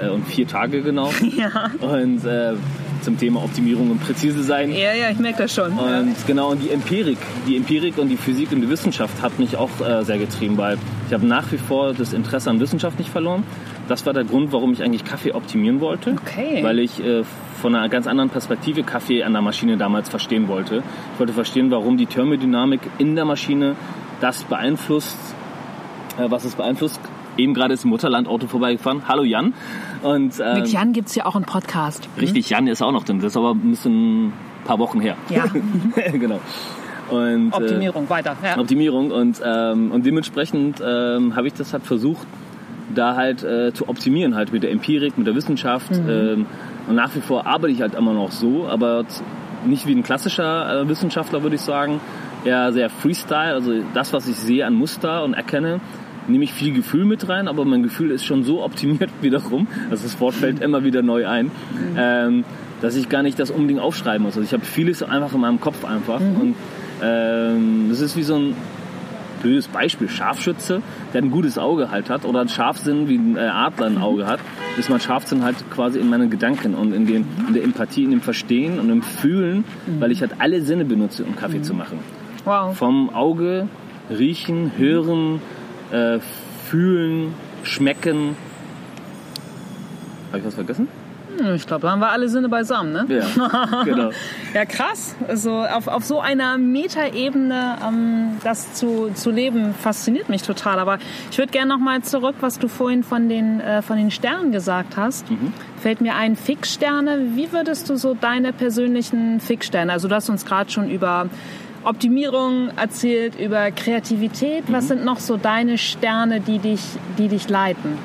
äh, 0.00 0.08
und 0.08 0.26
vier 0.26 0.46
Tage 0.46 0.82
genau. 0.82 1.10
Ja. 1.36 1.70
Und 1.80 2.24
äh, 2.24 2.54
zum 3.02 3.16
Thema 3.16 3.42
Optimierung 3.44 3.92
und 3.92 4.00
präzise 4.00 4.42
sein. 4.42 4.72
Ja, 4.72 4.92
ja, 4.92 5.10
ich 5.10 5.18
merke 5.18 5.44
das 5.44 5.54
schon. 5.54 5.72
Und 5.72 5.78
ja. 5.78 6.14
genau, 6.26 6.50
und 6.50 6.62
die 6.62 6.70
Empirik, 6.70 7.18
die 7.46 7.56
Empirik 7.56 7.96
und 7.98 8.08
die 8.08 8.16
Physik 8.16 8.50
und 8.50 8.60
die 8.60 8.68
Wissenschaft 8.68 9.22
hat 9.22 9.38
mich 9.38 9.56
auch 9.56 9.70
äh, 9.80 10.04
sehr 10.04 10.18
getrieben, 10.18 10.56
weil 10.56 10.78
ich 11.06 11.14
habe 11.14 11.24
nach 11.24 11.50
wie 11.52 11.58
vor 11.58 11.94
das 11.94 12.12
Interesse 12.12 12.50
an 12.50 12.58
Wissenschaft 12.60 12.98
nicht 12.98 13.10
verloren. 13.10 13.44
Das 13.88 14.04
war 14.04 14.12
der 14.12 14.24
Grund, 14.24 14.52
warum 14.52 14.72
ich 14.72 14.82
eigentlich 14.82 15.04
Kaffee 15.04 15.32
optimieren 15.32 15.80
wollte. 15.80 16.16
Okay. 16.22 16.62
Weil 16.62 16.78
ich 16.78 17.02
äh, 17.02 17.24
von 17.60 17.74
einer 17.74 17.88
ganz 17.88 18.06
anderen 18.06 18.28
Perspektive 18.30 18.82
Kaffee 18.82 19.24
an 19.24 19.32
der 19.32 19.42
Maschine 19.42 19.76
damals 19.76 20.08
verstehen 20.08 20.46
wollte. 20.46 20.82
Ich 21.14 21.18
wollte 21.18 21.32
verstehen, 21.32 21.70
warum 21.70 21.96
die 21.96 22.06
Thermodynamik 22.06 22.80
in 22.98 23.16
der 23.16 23.24
Maschine 23.24 23.76
das 24.20 24.44
beeinflusst, 24.44 25.16
äh, 26.18 26.30
was 26.30 26.44
es 26.44 26.54
beeinflusst. 26.54 27.00
Eben 27.38 27.54
gerade 27.54 27.72
ist 27.72 27.84
Mutterlandauto 27.84 28.46
vorbeigefahren. 28.46 29.02
Hallo 29.08 29.22
Jan. 29.22 29.54
Und, 30.02 30.34
ähm, 30.44 30.60
Mit 30.60 30.68
Jan 30.68 30.92
gibt 30.92 31.08
es 31.08 31.14
ja 31.14 31.24
auch 31.24 31.36
einen 31.36 31.44
Podcast. 31.44 32.04
Hm? 32.04 32.20
Richtig, 32.20 32.50
Jan 32.50 32.66
ist 32.66 32.82
auch 32.82 32.92
noch 32.92 33.04
drin. 33.04 33.20
Das 33.20 33.32
ist 33.32 33.36
aber 33.36 33.52
ein 33.52 33.70
bisschen 33.70 34.26
ein 34.26 34.32
paar 34.64 34.78
Wochen 34.78 35.00
her. 35.00 35.16
Ja. 35.30 35.44
genau. 36.12 36.40
Und, 37.10 37.52
Optimierung, 37.52 38.04
äh, 38.04 38.10
weiter. 38.10 38.36
Ja. 38.44 38.58
Optimierung 38.58 39.10
und, 39.12 39.40
ähm, 39.42 39.92
und 39.92 40.04
dementsprechend 40.04 40.82
ähm, 40.84 41.34
habe 41.36 41.46
ich 41.46 41.54
das 41.54 41.72
halt 41.72 41.84
versucht, 41.84 42.26
da 42.94 43.16
halt 43.16 43.42
äh, 43.42 43.72
zu 43.72 43.88
optimieren, 43.88 44.34
halt 44.34 44.52
mit 44.52 44.62
der 44.62 44.70
Empirik, 44.70 45.18
mit 45.18 45.26
der 45.26 45.34
Wissenschaft. 45.34 45.90
Mhm. 45.90 46.08
Ähm, 46.08 46.46
und 46.88 46.94
nach 46.94 47.14
wie 47.14 47.20
vor 47.20 47.46
arbeite 47.46 47.72
ich 47.72 47.80
halt 47.82 47.94
immer 47.94 48.14
noch 48.14 48.32
so, 48.32 48.66
aber 48.66 49.04
nicht 49.66 49.86
wie 49.86 49.94
ein 49.94 50.02
klassischer 50.02 50.82
äh, 50.82 50.88
Wissenschaftler, 50.88 51.42
würde 51.42 51.56
ich 51.56 51.62
sagen. 51.62 52.00
Eher 52.44 52.72
sehr 52.72 52.88
Freestyle, 52.88 53.54
also 53.54 53.72
das, 53.94 54.12
was 54.12 54.28
ich 54.28 54.36
sehe 54.36 54.64
an 54.64 54.74
Muster 54.74 55.24
und 55.24 55.34
erkenne, 55.34 55.80
nehme 56.28 56.44
ich 56.44 56.52
viel 56.52 56.72
Gefühl 56.72 57.04
mit 57.04 57.28
rein, 57.28 57.48
aber 57.48 57.64
mein 57.64 57.82
Gefühl 57.82 58.10
ist 58.10 58.24
schon 58.24 58.44
so 58.44 58.62
optimiert 58.62 59.10
wiederum, 59.20 59.66
also 59.90 60.04
das 60.04 60.20
Wort 60.20 60.34
fällt 60.34 60.60
immer 60.60 60.84
wieder 60.84 61.02
neu 61.02 61.26
ein, 61.26 61.50
ähm, 61.96 62.44
dass 62.80 62.94
ich 62.94 63.08
gar 63.08 63.22
nicht 63.22 63.38
das 63.38 63.50
unbedingt 63.50 63.80
aufschreiben 63.80 64.22
muss. 64.22 64.36
Also 64.36 64.44
ich 64.44 64.52
habe 64.52 64.64
vieles 64.64 65.02
einfach 65.02 65.34
in 65.34 65.40
meinem 65.40 65.60
Kopf 65.60 65.84
einfach 65.84 66.20
und 66.20 66.54
ähm, 67.02 67.86
das 67.88 68.00
ist 68.00 68.16
wie 68.16 68.22
so 68.22 68.36
ein 68.36 68.54
blödes 69.40 69.68
Beispiel, 69.68 70.08
Scharfschütze, 70.08 70.82
der 71.12 71.22
ein 71.22 71.30
gutes 71.30 71.58
Auge 71.58 71.90
halt 71.90 72.10
hat 72.10 72.24
oder 72.24 72.40
ein 72.40 72.48
Scharfsinn 72.48 73.08
wie 73.08 73.16
ein 73.16 73.36
äh, 73.36 73.40
Adler 73.40 73.86
ein 73.86 73.98
Auge 73.98 74.26
hat, 74.26 74.40
ist 74.76 74.90
mein 74.90 75.00
Scharfsinn 75.00 75.42
halt 75.42 75.56
quasi 75.70 75.98
in 75.98 76.08
meinen 76.08 76.30
Gedanken 76.30 76.74
und 76.74 76.92
in, 76.92 77.06
den, 77.06 77.26
in 77.46 77.54
der 77.54 77.64
Empathie, 77.64 78.04
in 78.04 78.10
dem 78.10 78.20
Verstehen 78.20 78.78
und 78.78 78.90
im 78.90 79.02
Fühlen, 79.02 79.64
weil 79.98 80.12
ich 80.12 80.20
halt 80.20 80.32
alle 80.38 80.62
Sinne 80.62 80.84
benutze, 80.84 81.24
um 81.24 81.36
Kaffee 81.36 81.62
zu 81.62 81.74
machen. 81.74 81.98
Wow. 82.44 82.76
Vom 82.76 83.10
Auge, 83.10 83.68
riechen, 84.10 84.72
hören, 84.76 85.40
äh, 85.90 86.18
fühlen, 86.66 87.34
schmecken. 87.62 88.36
Habe 90.28 90.38
ich 90.38 90.44
was 90.44 90.54
vergessen? 90.54 90.88
Hm, 91.38 91.54
Ich 91.54 91.66
glaube, 91.66 91.82
da 91.82 91.92
haben 91.92 92.00
wir 92.00 92.10
alle 92.10 92.28
Sinne 92.28 92.48
beisammen, 92.48 92.92
ne? 92.92 93.06
Ja, 93.08 93.82
genau. 93.84 94.10
Ja, 94.54 94.64
krass. 94.64 95.14
Also 95.28 95.62
auf, 95.64 95.88
auf 95.88 96.04
so 96.04 96.20
einer 96.20 96.56
Metaebene 96.58 97.76
ähm, 97.86 98.38
das 98.44 98.72
zu, 98.74 99.10
zu 99.14 99.30
leben, 99.30 99.74
fasziniert 99.74 100.28
mich 100.28 100.42
total. 100.42 100.78
Aber 100.78 100.98
ich 101.30 101.38
würde 101.38 101.52
gerne 101.52 101.68
noch 101.68 101.78
mal 101.78 102.02
zurück, 102.02 102.36
was 102.40 102.58
du 102.58 102.68
vorhin 102.68 103.02
von 103.04 103.28
den, 103.28 103.60
äh, 103.60 103.82
von 103.82 103.96
den 103.98 104.10
Sternen 104.10 104.52
gesagt 104.52 104.96
hast. 104.96 105.26
Fällt 105.80 106.00
mir 106.00 106.14
ein, 106.14 106.34
Fixsterne. 106.36 107.18
Wie 107.34 107.52
würdest 107.52 107.88
du 107.90 107.96
so 107.96 108.14
deine 108.14 108.52
persönlichen 108.52 109.40
Fixsterne, 109.40 109.92
also 109.92 110.08
du 110.08 110.14
hast 110.14 110.28
uns 110.30 110.44
gerade 110.44 110.70
schon 110.70 110.88
über 110.90 111.26
Optimierung 111.84 112.70
erzählt, 112.76 113.38
über 113.38 113.70
Kreativität. 113.70 114.64
Was 114.68 114.88
sind 114.88 115.04
noch 115.04 115.20
so 115.20 115.36
deine 115.36 115.78
Sterne, 115.78 116.40
die 116.40 116.58
dich, 116.58 116.80
die 117.18 117.28
dich 117.28 117.48
leiten? 117.48 117.96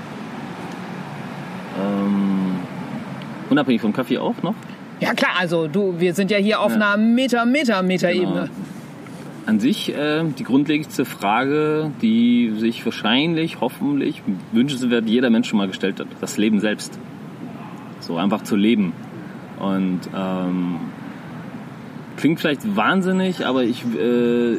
ähm, 1.82 2.23
unabhängig 3.54 3.82
vom 3.82 3.94
Kaffee 3.94 4.18
auch 4.18 4.42
noch. 4.44 4.56
Ja 5.00 5.14
klar, 5.14 5.32
also 5.40 5.68
du, 5.68 5.96
wir 6.00 6.14
sind 6.14 6.32
ja 6.32 6.38
hier 6.38 6.60
auf 6.60 6.76
Ja. 6.76 6.94
einer 6.94 6.98
Meta, 6.98 7.46
Meta, 7.46 7.82
Meta-Ebene. 7.82 8.50
Genau. 8.50 8.52
An 9.46 9.60
sich 9.60 9.94
äh, 9.94 10.24
die 10.40 10.44
grundlegendste 10.44 11.04
Frage, 11.06 11.92
die 12.02 12.54
sich 12.58 12.84
wahrscheinlich, 12.86 13.60
hoffentlich, 13.60 14.22
wünschenswert 14.54 15.08
jeder 15.10 15.30
Mensch 15.30 15.50
schon 15.50 15.58
mal 15.58 15.68
gestellt 15.68 16.00
hat. 16.00 16.08
Das 16.22 16.38
Leben 16.38 16.60
selbst. 16.60 16.98
So 18.00 18.18
einfach 18.18 18.44
zu 18.44 18.56
leben. 18.56 18.94
Und 19.60 20.00
ähm, 20.16 20.76
klingt 22.18 22.40
vielleicht 22.40 22.76
wahnsinnig, 22.76 23.46
aber 23.46 23.64
ich, 23.64 23.84
äh, 23.98 24.56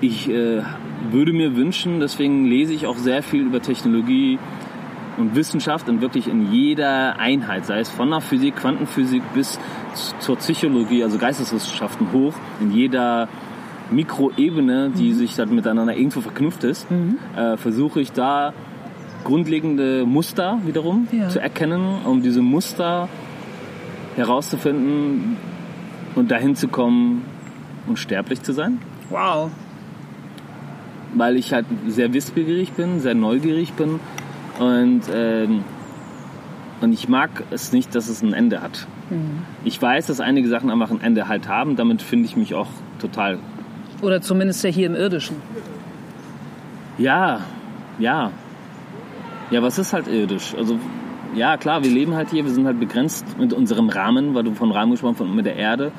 ich 0.00 0.28
äh, 0.30 0.62
würde 1.10 1.32
mir 1.32 1.56
wünschen, 1.56 1.98
deswegen 2.00 2.44
lese 2.46 2.72
ich 2.72 2.86
auch 2.86 2.96
sehr 2.96 3.22
viel 3.22 3.42
über 3.42 3.60
Technologie 3.60 4.38
und 5.16 5.34
Wissenschaft 5.34 5.88
und 5.88 6.00
wirklich 6.00 6.28
in 6.28 6.52
jeder 6.52 7.18
Einheit, 7.18 7.66
sei 7.66 7.80
es 7.80 7.88
von 7.88 8.10
der 8.10 8.20
Physik, 8.20 8.56
Quantenphysik 8.56 9.22
bis 9.34 9.58
zur 10.18 10.36
Psychologie, 10.36 11.02
also 11.04 11.18
Geisteswissenschaften 11.18 12.12
hoch, 12.12 12.34
in 12.60 12.72
jeder 12.72 13.28
Mikroebene, 13.90 14.90
die 14.90 15.12
sich 15.12 15.36
dann 15.36 15.54
miteinander 15.54 15.96
irgendwo 15.96 16.20
verknüpft 16.20 16.64
ist, 16.64 16.86
äh, 17.36 17.56
versuche 17.56 18.00
ich 18.00 18.12
da 18.12 18.52
grundlegende 19.24 20.04
Muster 20.04 20.58
wiederum 20.66 21.08
Ja. 21.12 21.28
zu 21.28 21.40
erkennen, 21.40 21.98
um 22.04 22.22
diese 22.22 22.42
Muster 22.42 23.08
herauszufinden 24.16 25.36
und 26.14 26.30
dahin 26.30 26.56
zu 26.56 26.68
kommen, 26.68 27.22
unsterblich 27.86 28.42
zu 28.42 28.52
sein. 28.52 28.78
Wow. 29.10 29.50
Weil 31.14 31.36
ich 31.36 31.52
halt 31.52 31.66
sehr 31.86 32.12
wissbegierig 32.12 32.72
bin, 32.72 33.00
sehr 33.00 33.14
neugierig 33.14 33.72
bin 33.74 34.00
und, 34.58 35.02
ähm, 35.12 35.64
und 36.80 36.92
ich 36.92 37.08
mag 37.08 37.44
es 37.50 37.72
nicht, 37.72 37.94
dass 37.94 38.08
es 38.08 38.22
ein 38.22 38.32
Ende 38.32 38.60
hat. 38.60 38.86
Ich 39.64 39.80
weiß, 39.80 40.06
dass 40.06 40.20
einige 40.20 40.48
Sachen 40.48 40.70
einfach 40.70 40.90
ein 40.90 41.00
Ende 41.00 41.28
halt 41.28 41.48
haben, 41.48 41.76
damit 41.76 42.02
finde 42.02 42.26
ich 42.26 42.36
mich 42.36 42.54
auch 42.54 42.68
total 42.98 43.38
Oder 44.02 44.20
zumindest 44.20 44.64
ja 44.64 44.70
hier 44.70 44.86
im 44.86 44.94
Irdischen. 44.94 45.36
Ja, 46.98 47.40
ja. 47.98 48.30
Ja, 49.50 49.62
was 49.62 49.78
ist 49.78 49.92
halt 49.92 50.08
irdisch? 50.08 50.54
Also, 50.56 50.78
ja, 51.34 51.56
klar, 51.56 51.82
wir 51.82 51.90
leben 51.90 52.14
halt 52.14 52.30
hier, 52.30 52.44
wir 52.44 52.50
sind 52.50 52.66
halt 52.66 52.80
begrenzt 52.80 53.38
mit 53.38 53.52
unserem 53.52 53.88
Rahmen, 53.88 54.34
weil 54.34 54.44
du 54.44 54.54
von 54.54 54.72
Rahmen 54.72 54.92
gesprochen 54.92 55.16
hast, 55.18 55.28
mit 55.28 55.46
der 55.46 55.56
Erde. 55.56 55.92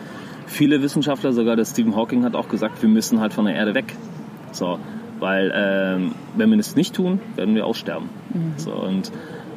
Viele 0.48 0.82
Wissenschaftler, 0.82 1.34
sogar 1.34 1.56
der 1.56 1.65
Stephen 1.65 1.96
Hawking 1.96 2.24
hat 2.24 2.36
auch 2.36 2.50
gesagt, 2.50 2.82
wir 2.82 2.89
müssen 2.89 3.20
halt 3.20 3.34
von 3.34 3.46
der 3.46 3.56
Erde 3.56 3.76
weg. 3.76 3.96
So, 4.52 4.80
weil 5.19 5.51
ähm, 5.56 6.12
wenn 6.36 6.49
wir 6.49 6.58
das 6.58 6.75
nicht 6.75 6.95
tun, 6.95 7.19
werden 7.36 7.56
wir 7.56 7.65
aussterben. 7.65 8.10
So, 8.58 8.73
und, 8.73 9.12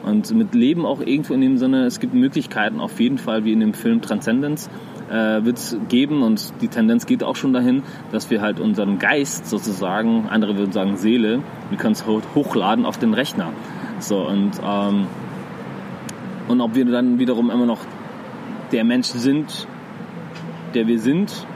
und 0.05 0.35
mit 0.35 0.55
Leben 0.55 0.87
auch 0.87 1.01
irgendwo 1.01 1.35
in 1.35 1.41
dem 1.41 1.59
Sinne, 1.59 1.85
es 1.85 2.01
gibt 2.01 2.15
Möglichkeiten 2.15 2.81
auf 2.81 3.01
jeden 3.01 3.19
Fall, 3.19 3.45
wie 3.45 3.53
in 3.53 3.61
dem 3.61 3.75
Film 3.75 4.01
Transzendenz, 4.01 4.71
äh, 5.11 5.45
wird 5.45 5.57
es 5.59 5.77
geben 5.89 6.23
und 6.23 6.53
die 6.61 6.69
Tendenz 6.69 7.07
geht 7.07 7.23
auch 7.23 7.37
schon 7.37 7.53
dahin, 7.53 7.83
dass 8.13 8.31
wir 8.31 8.41
halt 8.41 8.61
unseren 8.61 8.99
Geist 8.99 9.47
sozusagen, 9.47 10.27
andere 10.29 10.57
würden 10.57 10.73
sagen 10.73 10.97
Seele, 10.97 11.41
wir 11.71 11.79
können 11.79 11.95
es 11.95 12.05
hochladen 12.07 12.85
auf 12.85 12.99
den 12.99 13.15
Rechner. 13.15 13.53
So 14.01 14.27
und 14.27 14.53
ähm, 14.65 15.07
und 16.49 16.63
ob 16.63 16.75
wir 16.75 16.87
dann 16.87 17.19
wiederum 17.19 17.51
immer 17.51 17.67
noch 17.67 17.81
der 18.73 18.85
Mensch 18.85 19.09
sind, 19.09 19.67
der 20.75 20.87
wir 20.87 20.99
sind, 20.99 21.47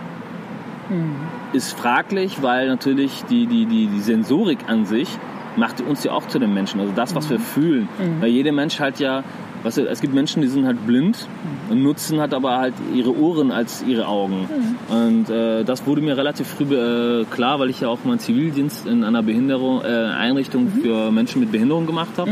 ist 1.52 1.72
fraglich, 1.72 2.42
weil 2.42 2.68
natürlich 2.68 3.24
die, 3.30 3.46
die, 3.46 3.66
die, 3.66 3.86
die 3.86 4.00
Sensorik 4.00 4.58
an 4.68 4.86
sich 4.86 5.08
macht 5.56 5.80
uns 5.80 6.02
ja 6.04 6.12
auch 6.12 6.26
zu 6.28 6.38
den 6.38 6.54
Menschen. 6.54 6.80
Also 6.80 6.92
das, 6.94 7.14
was 7.14 7.28
wir 7.30 7.38
fühlen. 7.38 7.88
Weil 8.20 8.30
jeder 8.30 8.52
Mensch 8.52 8.80
halt 8.80 8.98
ja, 9.00 9.22
was, 9.62 9.76
es 9.76 10.00
gibt 10.00 10.14
Menschen, 10.14 10.42
die 10.42 10.48
sind 10.48 10.66
halt 10.66 10.86
blind 10.86 11.28
und 11.70 11.82
nutzen 11.82 12.20
halt 12.20 12.34
aber 12.34 12.58
halt 12.58 12.74
ihre 12.94 13.16
Ohren 13.16 13.52
als 13.52 13.84
ihre 13.86 14.08
Augen. 14.08 14.48
Und 14.88 15.30
äh, 15.30 15.64
das 15.64 15.86
wurde 15.86 16.00
mir 16.00 16.16
relativ 16.16 16.48
früh 16.48 16.64
äh, 16.74 17.24
klar, 17.26 17.60
weil 17.60 17.70
ich 17.70 17.80
ja 17.80 17.88
auch 17.88 17.98
meinen 18.04 18.18
Zivildienst 18.18 18.86
in 18.86 19.04
einer 19.04 19.22
Behinderung, 19.22 19.82
äh, 19.82 19.86
Einrichtung 19.86 20.68
für 20.68 21.10
Menschen 21.12 21.40
mit 21.40 21.52
Behinderung 21.52 21.86
gemacht 21.86 22.16
habe. 22.16 22.30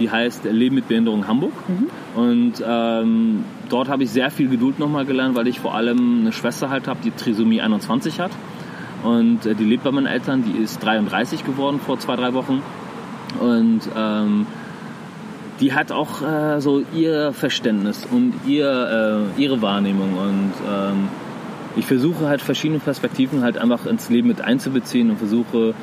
Die 0.00 0.10
heißt 0.10 0.44
Leben 0.44 0.76
mit 0.76 0.88
Behinderung 0.88 1.26
Hamburg. 1.26 1.52
Und 2.14 2.54
ähm, 2.66 3.44
dort 3.68 3.88
habe 3.88 4.04
ich 4.04 4.10
sehr 4.10 4.30
viel 4.30 4.48
Geduld 4.48 4.78
nochmal 4.78 5.04
gelernt, 5.04 5.36
weil 5.36 5.48
ich 5.48 5.60
vor 5.60 5.74
allem 5.74 6.20
eine 6.20 6.32
Schwester 6.32 6.70
halt 6.70 6.88
habe, 6.88 7.00
die 7.02 7.10
Trisomie 7.10 7.60
21 7.60 8.20
hat. 8.20 8.30
Und 9.02 9.46
äh, 9.46 9.54
die 9.54 9.64
lebt 9.64 9.84
bei 9.84 9.90
meinen 9.90 10.06
Eltern, 10.06 10.44
die 10.44 10.62
ist 10.62 10.82
33 10.84 11.44
geworden 11.44 11.80
vor 11.80 11.98
zwei, 11.98 12.16
drei 12.16 12.34
Wochen. 12.34 12.62
Und 13.40 13.80
ähm, 13.96 14.46
die 15.60 15.72
hat 15.72 15.92
auch 15.92 16.22
äh, 16.22 16.60
so 16.60 16.82
ihr 16.94 17.32
Verständnis 17.32 18.06
und 18.10 18.34
ihr, 18.46 19.28
äh, 19.36 19.40
ihre 19.40 19.60
Wahrnehmung. 19.60 20.16
Und 20.16 20.52
ähm, 20.68 21.08
ich 21.76 21.86
versuche 21.86 22.26
halt 22.26 22.40
verschiedene 22.40 22.80
Perspektiven 22.80 23.42
halt 23.42 23.58
einfach 23.58 23.86
ins 23.86 24.08
Leben 24.08 24.28
mit 24.28 24.40
einzubeziehen 24.40 25.10
und 25.10 25.18
versuche 25.18 25.74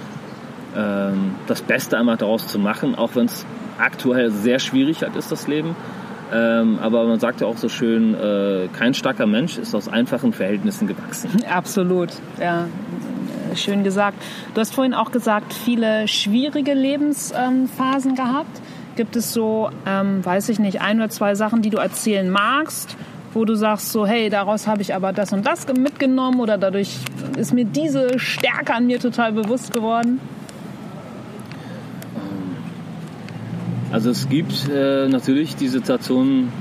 ähm, 0.75 1.35
das 1.47 1.61
Beste 1.61 1.97
einmal 1.97 2.17
daraus 2.17 2.47
zu 2.47 2.59
machen, 2.59 2.95
auch 2.95 3.15
wenn 3.15 3.25
es 3.25 3.45
aktuell 3.77 4.31
sehr 4.31 4.59
schwierig 4.59 5.01
ist, 5.01 5.31
das 5.31 5.47
Leben. 5.47 5.75
Ähm, 6.33 6.79
aber 6.81 7.05
man 7.05 7.19
sagt 7.19 7.41
ja 7.41 7.47
auch 7.47 7.57
so 7.57 7.69
schön, 7.69 8.15
äh, 8.15 8.67
kein 8.73 8.93
starker 8.93 9.27
Mensch 9.27 9.57
ist 9.57 9.75
aus 9.75 9.87
einfachen 9.87 10.33
Verhältnissen 10.33 10.87
gewachsen. 10.87 11.29
Absolut, 11.49 12.09
ja. 12.39 12.67
Schön 13.55 13.83
gesagt. 13.83 14.17
Du 14.53 14.59
hast 14.59 14.73
vorhin 14.73 14.93
auch 14.93 15.11
gesagt, 15.11 15.53
viele 15.53 16.07
schwierige 16.07 16.73
Lebensphasen 16.73 18.15
gehabt. 18.15 18.61
Gibt 18.95 19.15
es 19.15 19.33
so, 19.33 19.69
ähm, 19.85 20.25
weiß 20.25 20.49
ich 20.49 20.59
nicht, 20.59 20.81
ein 20.81 20.97
oder 20.97 21.09
zwei 21.09 21.35
Sachen, 21.35 21.61
die 21.61 21.69
du 21.69 21.77
erzählen 21.77 22.29
magst, 22.29 22.97
wo 23.33 23.45
du 23.45 23.55
sagst 23.55 23.91
so, 23.91 24.05
hey, 24.05 24.29
daraus 24.29 24.67
habe 24.67 24.81
ich 24.81 24.95
aber 24.95 25.13
das 25.13 25.31
und 25.31 25.45
das 25.45 25.67
mitgenommen 25.67 26.39
oder 26.39 26.57
dadurch 26.57 26.97
ist 27.37 27.53
mir 27.53 27.65
diese 27.65 28.17
Stärke 28.17 28.73
an 28.73 28.87
mir 28.87 28.99
total 28.99 29.31
bewusst 29.31 29.73
geworden? 29.73 30.19
Also 33.95 34.09
es 34.09 34.27
gibt 34.27 34.67
äh, 34.67 35.07
natürlich 35.07 35.55
die 35.55 35.69
Situation 35.69 36.51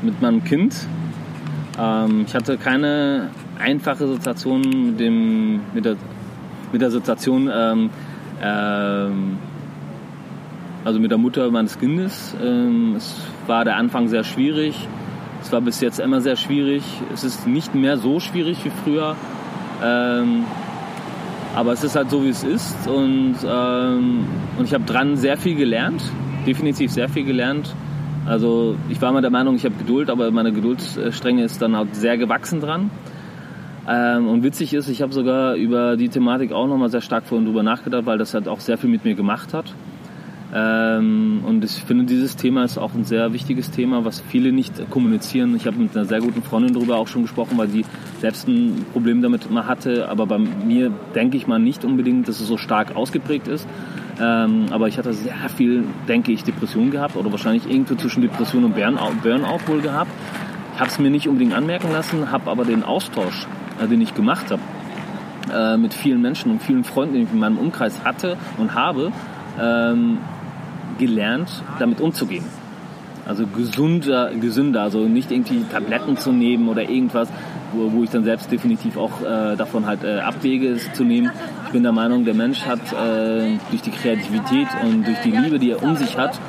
mit 0.00 0.22
meinem 0.22 0.42
Kind. 0.42 0.74
Ähm, 1.78 2.24
ich 2.26 2.34
hatte 2.34 2.56
keine 2.56 3.28
einfache 3.58 4.08
Situation 4.08 4.62
mit, 4.86 5.00
dem, 5.00 5.60
mit, 5.74 5.84
der, 5.84 5.96
mit 6.72 6.80
der 6.80 6.90
Situation, 6.90 7.50
ähm, 7.54 7.90
ähm, 8.42 9.36
also 10.82 10.98
mit 10.98 11.10
der 11.10 11.18
Mutter 11.18 11.50
meines 11.50 11.78
Kindes. 11.78 12.34
Ähm, 12.42 12.94
es 12.96 13.14
war 13.46 13.66
der 13.66 13.76
Anfang 13.76 14.08
sehr 14.08 14.24
schwierig. 14.24 14.88
Es 15.42 15.52
war 15.52 15.60
bis 15.60 15.82
jetzt 15.82 16.00
immer 16.00 16.22
sehr 16.22 16.36
schwierig. 16.36 16.84
Es 17.12 17.22
ist 17.22 17.46
nicht 17.46 17.74
mehr 17.74 17.98
so 17.98 18.18
schwierig 18.18 18.64
wie 18.64 18.72
früher. 18.82 19.14
Aber 21.58 21.72
es 21.72 21.82
ist 21.82 21.96
halt 21.96 22.08
so, 22.08 22.22
wie 22.22 22.28
es 22.28 22.44
ist. 22.44 22.86
Und, 22.86 23.34
ähm, 23.44 24.24
und 24.56 24.64
ich 24.64 24.72
habe 24.72 24.84
dran 24.84 25.16
sehr 25.16 25.36
viel 25.36 25.56
gelernt. 25.56 26.00
Definitiv 26.46 26.92
sehr 26.92 27.08
viel 27.08 27.24
gelernt. 27.24 27.74
Also 28.26 28.76
ich 28.88 29.02
war 29.02 29.10
mal 29.10 29.22
der 29.22 29.32
Meinung, 29.32 29.56
ich 29.56 29.64
habe 29.64 29.74
Geduld, 29.74 30.08
aber 30.08 30.30
meine 30.30 30.52
Geduldsstrenge 30.52 31.42
ist 31.42 31.60
dann 31.60 31.76
halt 31.76 31.96
sehr 31.96 32.16
gewachsen 32.16 32.60
dran. 32.60 32.92
Ähm, 33.88 34.28
und 34.28 34.44
witzig 34.44 34.72
ist, 34.72 34.88
ich 34.88 35.02
habe 35.02 35.12
sogar 35.12 35.56
über 35.56 35.96
die 35.96 36.08
Thematik 36.08 36.52
auch 36.52 36.68
nochmal 36.68 36.90
sehr 36.90 37.00
stark 37.00 37.26
vorhin 37.26 37.44
drüber 37.44 37.64
nachgedacht, 37.64 38.06
weil 38.06 38.18
das 38.18 38.34
halt 38.34 38.46
auch 38.46 38.60
sehr 38.60 38.78
viel 38.78 38.90
mit 38.90 39.04
mir 39.04 39.16
gemacht 39.16 39.52
hat. 39.52 39.74
Ähm, 40.54 41.42
und 41.46 41.62
ich 41.64 41.72
finde, 41.72 42.04
dieses 42.04 42.36
Thema 42.36 42.64
ist 42.64 42.78
auch 42.78 42.94
ein 42.94 43.04
sehr 43.04 43.32
wichtiges 43.32 43.70
Thema, 43.70 44.04
was 44.04 44.20
viele 44.20 44.50
nicht 44.52 44.90
kommunizieren. 44.90 45.54
Ich 45.56 45.66
habe 45.66 45.76
mit 45.76 45.94
einer 45.94 46.06
sehr 46.06 46.20
guten 46.20 46.42
Freundin 46.42 46.72
darüber 46.72 46.96
auch 46.96 47.08
schon 47.08 47.22
gesprochen, 47.22 47.58
weil 47.58 47.68
sie 47.68 47.84
selbst 48.20 48.48
ein 48.48 48.86
Problem 48.92 49.20
damit 49.20 49.50
mal 49.50 49.66
hatte. 49.66 50.08
Aber 50.08 50.26
bei 50.26 50.38
mir 50.38 50.90
denke 51.14 51.36
ich 51.36 51.46
mal 51.46 51.58
nicht 51.58 51.84
unbedingt, 51.84 52.28
dass 52.28 52.40
es 52.40 52.46
so 52.46 52.56
stark 52.56 52.96
ausgeprägt 52.96 53.46
ist. 53.46 53.68
Ähm, 54.20 54.66
aber 54.70 54.88
ich 54.88 54.98
hatte 54.98 55.12
sehr 55.12 55.48
viel, 55.54 55.84
denke 56.08 56.32
ich, 56.32 56.42
Depression 56.44 56.90
gehabt 56.90 57.16
oder 57.16 57.30
wahrscheinlich 57.30 57.70
irgendwo 57.70 57.94
zwischen 57.94 58.22
Depression 58.22 58.64
und 58.64 58.74
Burnout 58.74 59.60
wohl 59.66 59.80
gehabt. 59.80 60.10
Ich 60.74 60.80
habe 60.80 60.90
es 60.90 60.98
mir 60.98 61.10
nicht 61.10 61.28
unbedingt 61.28 61.54
anmerken 61.54 61.92
lassen, 61.92 62.30
habe 62.30 62.50
aber 62.50 62.64
den 62.64 62.84
Austausch, 62.84 63.46
äh, 63.82 63.86
den 63.86 64.00
ich 64.00 64.14
gemacht 64.14 64.50
habe, 64.50 64.62
äh, 65.52 65.76
mit 65.76 65.94
vielen 65.94 66.22
Menschen 66.22 66.50
und 66.50 66.62
vielen 66.62 66.84
Freunden, 66.84 67.14
die 67.14 67.22
ich 67.22 67.32
in 67.32 67.38
meinem 67.38 67.58
Umkreis 67.58 68.04
hatte 68.04 68.36
und 68.58 68.74
habe, 68.74 69.12
ähm, 69.60 70.18
gelernt, 70.98 71.62
damit 71.78 72.00
umzugehen. 72.00 72.44
Also 73.26 73.46
gesünder, 73.46 74.30
gesünder, 74.40 74.82
also 74.82 75.00
nicht 75.00 75.30
irgendwie 75.30 75.62
Tabletten 75.70 76.16
zu 76.16 76.32
nehmen 76.32 76.66
oder 76.68 76.88
irgendwas, 76.88 77.28
wo, 77.74 77.92
wo 77.92 78.02
ich 78.02 78.08
dann 78.08 78.24
selbst 78.24 78.50
definitiv 78.50 78.96
auch 78.96 79.20
äh, 79.20 79.54
davon 79.54 79.84
halt 79.84 80.02
äh, 80.02 80.20
abwege, 80.20 80.68
es 80.68 80.90
zu 80.94 81.04
nehmen. 81.04 81.30
Ich 81.66 81.72
bin 81.72 81.82
der 81.82 81.92
Meinung, 81.92 82.24
der 82.24 82.32
Mensch 82.32 82.64
hat 82.64 82.80
äh, 82.92 83.58
durch 83.68 83.82
die 83.82 83.90
Kreativität 83.90 84.68
und 84.82 85.06
durch 85.06 85.18
die 85.20 85.30
Liebe, 85.30 85.58
die 85.58 85.72
er 85.72 85.82
um 85.82 85.94
sich 85.96 86.16
hat, 86.16 86.40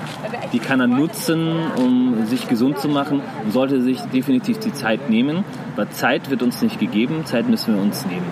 die 0.53 0.59
kann 0.59 0.79
er 0.79 0.87
nutzen, 0.87 1.49
um 1.75 2.25
sich 2.27 2.47
gesund 2.47 2.79
zu 2.79 2.87
machen 2.87 3.21
und 3.43 3.51
sollte 3.51 3.81
sich 3.81 3.99
definitiv 4.13 4.59
die 4.59 4.71
Zeit 4.71 5.09
nehmen, 5.09 5.43
weil 5.75 5.89
Zeit 5.89 6.29
wird 6.29 6.41
uns 6.41 6.61
nicht 6.61 6.79
gegeben, 6.79 7.25
Zeit 7.25 7.49
müssen 7.49 7.75
wir 7.75 7.81
uns 7.81 8.05
nehmen. 8.05 8.25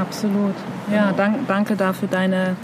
Absolut. 0.00 0.54
Ja, 0.90 1.12
dank, 1.12 1.46
danke 1.46 1.76
dafür 1.76 2.08
deine 2.10 2.56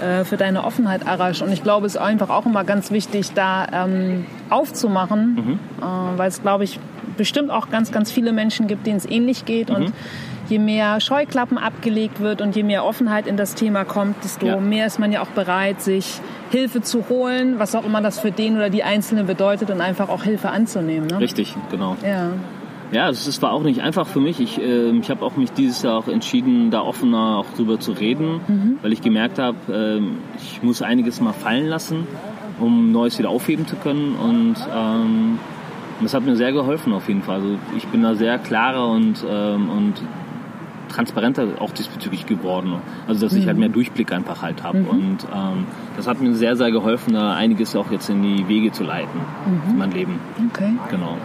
äh, 0.00 0.24
für 0.24 0.36
deine 0.36 0.64
Offenheit, 0.64 1.06
Arash. 1.06 1.42
Und 1.42 1.52
ich 1.52 1.62
glaube, 1.62 1.86
es 1.86 1.94
ist 1.94 2.00
einfach 2.00 2.30
auch 2.30 2.46
immer 2.46 2.64
ganz 2.64 2.90
wichtig, 2.90 3.32
da 3.34 3.66
ähm, 3.72 4.26
aufzumachen, 4.48 5.34
mhm. 5.34 5.58
äh, 5.80 6.18
weil 6.18 6.28
es, 6.28 6.42
glaube 6.42 6.64
ich, 6.64 6.78
bestimmt 7.16 7.50
auch 7.50 7.70
ganz, 7.70 7.92
ganz 7.92 8.10
viele 8.10 8.32
Menschen 8.32 8.66
gibt, 8.66 8.86
denen 8.86 8.96
es 8.96 9.06
ähnlich 9.06 9.44
geht. 9.44 9.68
Mhm. 9.68 9.74
Und 9.76 9.92
je 10.48 10.58
mehr 10.58 11.00
Scheuklappen 11.00 11.58
abgelegt 11.58 12.20
wird 12.20 12.42
und 12.42 12.56
je 12.56 12.62
mehr 12.62 12.84
Offenheit 12.84 13.26
in 13.26 13.36
das 13.36 13.54
Thema 13.54 13.84
kommt, 13.84 14.24
desto 14.24 14.46
ja. 14.46 14.56
mehr 14.56 14.86
ist 14.86 14.98
man 14.98 15.12
ja 15.12 15.22
auch 15.22 15.28
bereit, 15.28 15.80
sich 15.80 16.20
Hilfe 16.50 16.82
zu 16.82 17.08
holen, 17.08 17.58
was 17.58 17.74
auch 17.74 17.84
immer 17.84 18.00
das 18.02 18.18
für 18.18 18.32
den 18.32 18.56
oder 18.56 18.70
die 18.70 18.82
Einzelne 18.82 19.24
bedeutet 19.24 19.70
und 19.70 19.80
einfach 19.80 20.08
auch 20.08 20.24
Hilfe 20.24 20.50
anzunehmen. 20.50 21.06
Ne? 21.06 21.20
Richtig, 21.20 21.54
genau. 21.70 21.96
Ja. 22.04 22.32
Ja, 22.92 23.08
es 23.08 23.40
war 23.40 23.52
auch 23.52 23.62
nicht 23.62 23.80
einfach 23.80 24.06
für 24.06 24.20
mich. 24.20 24.40
Ich, 24.40 24.60
äh, 24.60 24.90
ich 24.90 25.10
habe 25.10 25.24
auch 25.24 25.36
mich 25.36 25.52
dieses 25.52 25.82
Jahr 25.82 25.96
auch 25.96 26.08
entschieden, 26.08 26.70
da 26.70 26.80
offener 26.80 27.38
auch 27.38 27.46
drüber 27.56 27.78
zu 27.78 27.92
reden, 27.92 28.40
mhm. 28.46 28.78
weil 28.82 28.92
ich 28.92 29.00
gemerkt 29.00 29.38
habe, 29.38 29.56
äh, 29.72 30.36
ich 30.36 30.62
muss 30.62 30.82
einiges 30.82 31.20
mal 31.20 31.32
fallen 31.32 31.66
lassen, 31.66 32.06
um 32.58 32.90
Neues 32.92 33.18
wieder 33.18 33.30
aufheben 33.30 33.66
zu 33.66 33.76
können. 33.76 34.16
Und 34.16 34.56
ähm, 34.74 35.38
das 36.02 36.14
hat 36.14 36.24
mir 36.24 36.36
sehr 36.36 36.52
geholfen 36.52 36.92
auf 36.92 37.08
jeden 37.08 37.22
Fall. 37.22 37.36
Also 37.36 37.58
ich 37.76 37.86
bin 37.86 38.02
da 38.02 38.14
sehr 38.14 38.38
klarer 38.38 38.88
und, 38.88 39.24
ähm, 39.28 39.68
und 39.70 39.94
transparenter 40.88 41.46
auch 41.60 41.70
diesbezüglich 41.70 42.26
geworden. 42.26 42.74
Also 43.06 43.26
dass 43.26 43.34
ich 43.34 43.46
halt 43.46 43.56
mhm. 43.56 43.60
mehr 43.60 43.68
Durchblick 43.68 44.12
einfach 44.12 44.42
halt 44.42 44.64
habe. 44.64 44.78
Mhm. 44.78 44.88
Und 44.88 45.26
ähm, 45.32 45.66
das 45.96 46.08
hat 46.08 46.20
mir 46.20 46.34
sehr, 46.34 46.56
sehr 46.56 46.72
geholfen, 46.72 47.14
da 47.14 47.34
einiges 47.34 47.76
auch 47.76 47.92
jetzt 47.92 48.10
in 48.10 48.22
die 48.22 48.48
Wege 48.48 48.72
zu 48.72 48.82
leiten 48.82 49.20
mhm. 49.46 49.70
in 49.70 49.78
mein 49.78 49.92
Leben. 49.92 50.20
Okay. 50.50 50.72
Genau. 50.90 51.16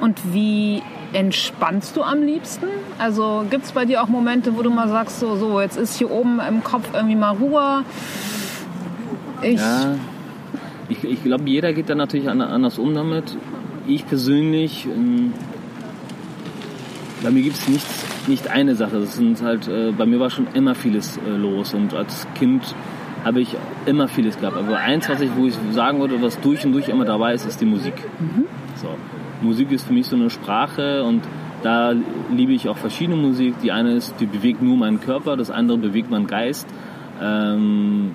Und 0.00 0.20
wie 0.32 0.82
entspannst 1.12 1.96
du 1.96 2.02
am 2.02 2.22
liebsten? 2.22 2.66
Also 2.98 3.44
gibt 3.50 3.64
es 3.64 3.72
bei 3.72 3.84
dir 3.84 4.02
auch 4.02 4.08
Momente, 4.08 4.56
wo 4.56 4.62
du 4.62 4.70
mal 4.70 4.88
sagst, 4.88 5.20
so, 5.20 5.36
so, 5.36 5.60
jetzt 5.60 5.76
ist 5.76 5.96
hier 5.96 6.10
oben 6.10 6.40
im 6.40 6.62
Kopf 6.62 6.88
irgendwie 6.92 7.16
mal 7.16 7.30
Ruhe? 7.30 7.84
Ich, 9.42 9.60
ja, 9.60 9.96
ich, 10.88 11.04
ich 11.04 11.22
glaube, 11.22 11.44
jeder 11.46 11.72
geht 11.72 11.88
da 11.88 11.94
natürlich 11.94 12.28
anders 12.28 12.78
um 12.78 12.94
damit. 12.94 13.36
Ich 13.86 14.06
persönlich, 14.06 14.86
ähm, 14.86 15.32
bei 17.22 17.30
mir 17.30 17.42
gibt 17.42 17.56
es 17.56 17.68
nichts, 17.68 18.04
nicht 18.26 18.48
eine 18.48 18.74
Sache. 18.76 19.00
Das 19.00 19.16
sind 19.16 19.42
halt, 19.42 19.68
äh, 19.68 19.92
bei 19.92 20.06
mir 20.06 20.20
war 20.20 20.30
schon 20.30 20.46
immer 20.54 20.74
vieles 20.74 21.18
äh, 21.18 21.30
los 21.30 21.74
und 21.74 21.94
als 21.94 22.26
Kind 22.34 22.74
habe 23.24 23.40
ich 23.40 23.56
immer 23.86 24.08
vieles 24.08 24.38
gehabt. 24.38 24.56
Aber 24.56 24.78
eins, 24.78 25.08
was 25.08 25.20
ich, 25.20 25.30
wo 25.36 25.46
ich 25.46 25.54
sagen 25.72 26.00
würde, 26.00 26.20
was 26.22 26.40
durch 26.40 26.64
und 26.64 26.72
durch 26.72 26.88
immer 26.88 27.04
dabei 27.04 27.34
ist, 27.34 27.46
ist 27.46 27.60
die 27.60 27.66
Musik. 27.66 27.94
Mhm. 28.18 28.44
So. 28.76 28.88
Musik 29.42 29.72
ist 29.72 29.86
für 29.86 29.92
mich 29.92 30.06
so 30.06 30.16
eine 30.16 30.30
Sprache 30.30 31.04
und 31.04 31.22
da 31.62 31.94
liebe 32.34 32.52
ich 32.52 32.68
auch 32.68 32.76
verschiedene 32.76 33.16
Musik. 33.16 33.54
Die 33.62 33.72
eine 33.72 33.94
ist, 33.94 34.14
die 34.20 34.26
bewegt 34.26 34.62
nur 34.62 34.76
meinen 34.76 35.00
Körper, 35.00 35.36
das 35.36 35.50
andere 35.50 35.78
bewegt 35.78 36.10
meinen 36.10 36.26
Geist. 36.26 36.66
Ähm, 37.20 38.12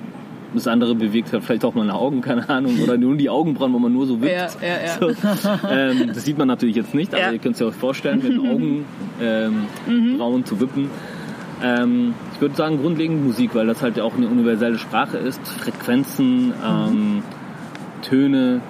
das 0.54 0.68
andere 0.68 0.96
bewegt 0.96 1.32
halt 1.34 1.44
vielleicht 1.44 1.66
auch 1.66 1.74
meine 1.74 1.94
Augen, 1.94 2.22
keine 2.22 2.48
Ahnung, 2.50 2.80
oder 2.82 2.98
nur 2.98 3.16
die 3.16 3.30
Augenbrauen, 3.30 3.74
wo 3.74 3.80
man 3.80 3.94
nur 3.94 4.06
so 4.06 4.22
wippt. 4.22 4.32
Ja, 4.32 4.68
ja, 4.68 4.78
ja. 4.86 4.98
So, 5.00 5.68
ähm, 5.70 6.12
das 6.13 6.26
sieht 6.26 6.38
man 6.38 6.48
natürlich 6.48 6.76
jetzt 6.76 6.94
nicht, 6.94 7.13
aber 7.13 7.34
ihr 7.34 7.40
könnt 7.40 7.56
es 7.56 7.62
euch 7.62 7.76
vorstellen, 7.76 8.20
mit 8.22 8.32
den 8.32 8.40
Augenbrauen 8.50 8.86
ähm, 9.22 10.40
mhm. 10.40 10.46
zu 10.46 10.60
wippen. 10.60 10.90
Ähm, 11.63 12.13
ich 12.34 12.42
würde 12.42 12.56
sagen 12.56 12.80
grundlegend 12.82 13.26
Musik, 13.26 13.56
weil 13.56 13.66
das 13.66 13.82
halt 13.82 13.98
ja 13.98 14.04
auch 14.04 14.16
eine 14.16 14.28
universelle 14.28 14.78
Sprache 14.78 15.18
ist. 15.18 15.46
Frequenzen, 15.48 16.54
ähm, 16.63 17.24
Töne, 18.04 18.62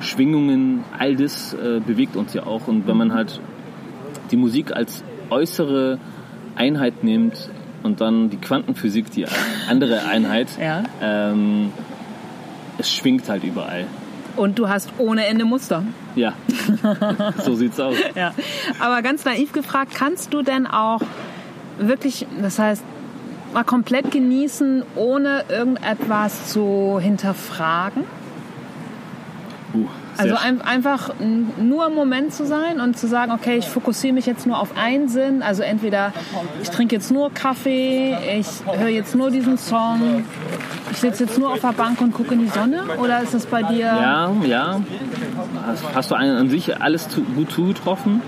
Schwingungen, 0.00 0.84
all 0.98 1.16
das 1.16 1.54
äh, 1.54 1.80
bewegt 1.80 2.16
uns 2.16 2.34
ja 2.34 2.46
auch. 2.46 2.68
Und 2.68 2.86
wenn 2.86 2.96
man 2.96 3.12
halt 3.12 3.40
die 4.30 4.36
Musik 4.36 4.72
als 4.72 5.02
äußere 5.30 5.98
Einheit 6.54 7.04
nimmt 7.04 7.50
und 7.82 8.00
dann 8.00 8.30
die 8.30 8.36
Quantenphysik, 8.36 9.10
die 9.10 9.26
andere 9.68 10.04
Einheit, 10.04 10.48
ja. 10.60 10.82
ähm, 11.00 11.72
es 12.78 12.92
schwingt 12.92 13.28
halt 13.28 13.44
überall. 13.44 13.86
Und 14.36 14.58
du 14.58 14.68
hast 14.68 14.90
ohne 14.98 15.26
Ende 15.26 15.44
Muster. 15.46 15.82
Ja, 16.14 16.34
so 17.42 17.54
sieht's 17.54 17.80
aus. 17.80 17.96
ja. 18.14 18.34
Aber 18.80 19.00
ganz 19.02 19.24
naiv 19.24 19.52
gefragt, 19.52 19.94
kannst 19.94 20.34
du 20.34 20.42
denn 20.42 20.66
auch 20.66 21.00
wirklich, 21.78 22.26
das 22.42 22.58
heißt, 22.58 22.84
mal 23.54 23.64
komplett 23.64 24.10
genießen, 24.10 24.82
ohne 24.94 25.44
irgendetwas 25.48 26.52
zu 26.52 26.98
hinterfragen? 27.00 28.04
Uh, 29.76 29.88
also 30.16 30.34
ein, 30.36 30.62
einfach 30.62 31.10
nur 31.58 31.86
im 31.86 31.94
Moment 31.94 32.32
zu 32.32 32.46
sein 32.46 32.80
und 32.80 32.96
zu 32.98 33.06
sagen, 33.06 33.32
okay, 33.32 33.58
ich 33.58 33.66
fokussiere 33.66 34.14
mich 34.14 34.26
jetzt 34.26 34.46
nur 34.46 34.58
auf 34.58 34.76
einen 34.76 35.08
Sinn. 35.08 35.42
Also 35.42 35.62
entweder 35.62 36.12
ich 36.62 36.70
trinke 36.70 36.94
jetzt 36.94 37.10
nur 37.10 37.30
Kaffee, 37.32 38.16
ich 38.38 38.46
höre 38.78 38.88
jetzt 38.88 39.14
nur 39.14 39.30
diesen 39.30 39.58
Song, 39.58 40.24
ich 40.90 40.98
sitze 40.98 41.24
jetzt 41.24 41.38
nur 41.38 41.52
auf 41.52 41.60
der 41.60 41.72
Bank 41.72 42.00
und 42.00 42.14
gucke 42.14 42.34
in 42.34 42.40
die 42.40 42.48
Sonne. 42.48 42.82
Oder 42.98 43.22
ist 43.22 43.34
das 43.34 43.46
bei 43.46 43.62
dir? 43.62 43.84
Ja, 43.84 44.32
ja. 44.44 44.80
Hast 45.94 46.10
du 46.10 46.14
an 46.14 46.48
sich 46.48 46.80
alles 46.80 47.08
gut 47.34 47.50
zugetroffen? 47.50 48.22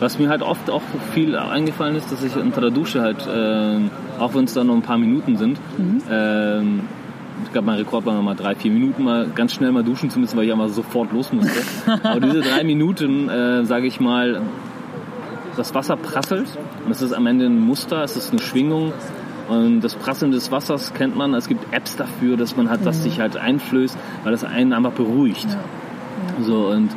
Was 0.00 0.18
mir 0.18 0.28
halt 0.28 0.42
oft 0.42 0.68
auch 0.68 0.82
viel 1.14 1.36
eingefallen 1.36 1.94
ist, 1.94 2.10
dass 2.10 2.24
ich 2.24 2.34
unter 2.36 2.60
der 2.60 2.70
Dusche 2.70 3.02
halt, 3.02 3.24
äh, 3.26 3.78
auch 4.18 4.34
wenn 4.34 4.44
es 4.44 4.54
dann 4.54 4.66
nur 4.66 4.74
ein 4.74 4.82
paar 4.82 4.98
Minuten 4.98 5.36
sind, 5.36 5.60
mhm. 5.78 6.02
ähm, 6.10 6.80
ich 7.44 7.52
glaube, 7.52 7.66
mein 7.66 7.78
Rekord 7.78 8.06
war 8.06 8.14
nochmal 8.14 8.36
drei, 8.36 8.54
vier 8.54 8.70
Minuten 8.70 9.04
mal 9.04 9.28
ganz 9.34 9.52
schnell 9.52 9.72
mal 9.72 9.84
duschen 9.84 10.10
zu 10.10 10.18
müssen, 10.18 10.36
weil 10.36 10.44
ich 10.44 10.52
einmal 10.52 10.68
sofort 10.68 11.12
los 11.12 11.32
musste. 11.32 11.60
Aber 12.02 12.20
diese 12.20 12.40
drei 12.40 12.64
Minuten, 12.64 13.28
äh, 13.28 13.64
sage 13.64 13.86
ich 13.86 14.00
mal, 14.00 14.42
das 15.56 15.74
Wasser 15.74 15.96
prasselt 15.96 16.46
und 16.84 16.90
es 16.90 17.02
ist 17.02 17.12
am 17.12 17.26
Ende 17.26 17.46
ein 17.46 17.60
Muster, 17.60 18.02
es 18.02 18.16
ist 18.16 18.30
eine 18.30 18.40
Schwingung 18.40 18.92
und 19.48 19.80
das 19.80 19.94
Prasseln 19.94 20.32
des 20.32 20.50
Wassers 20.50 20.94
kennt 20.94 21.16
man. 21.16 21.34
Es 21.34 21.48
gibt 21.48 21.72
Apps 21.74 21.96
dafür, 21.96 22.36
dass 22.36 22.56
man 22.56 22.70
halt, 22.70 22.86
das 22.86 22.98
mhm. 22.98 23.02
sich 23.02 23.20
halt 23.20 23.36
einflößt, 23.36 23.96
weil 24.24 24.32
das 24.32 24.44
einen 24.44 24.72
einfach 24.72 24.92
beruhigt. 24.92 25.46
Ja. 25.48 25.58
Ja. 26.38 26.44
So 26.44 26.68
und 26.68 26.90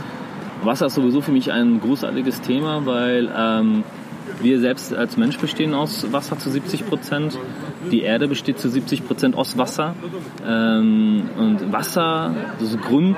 Wasser 0.64 0.88
ist 0.88 0.96
sowieso 0.96 1.22
für 1.22 1.32
mich 1.32 1.52
ein 1.52 1.80
großartiges 1.80 2.42
Thema, 2.42 2.86
weil 2.86 3.30
ähm, 3.36 3.84
wir 4.42 4.60
selbst 4.60 4.94
als 4.94 5.18
Mensch 5.18 5.38
bestehen 5.38 5.74
aus 5.74 6.12
Wasser 6.12 6.38
zu 6.38 6.50
70 6.50 6.88
Prozent. 6.88 7.38
Die 7.92 8.02
Erde 8.02 8.28
besteht 8.28 8.60
zu 8.60 8.70
70 8.70 9.06
Prozent 9.08 9.36
aus 9.36 9.58
Wasser. 9.58 9.96
Ähm, 10.48 11.30
und 11.38 11.72
Wasser, 11.72 12.34
das 12.60 12.78
Grund, 12.78 13.18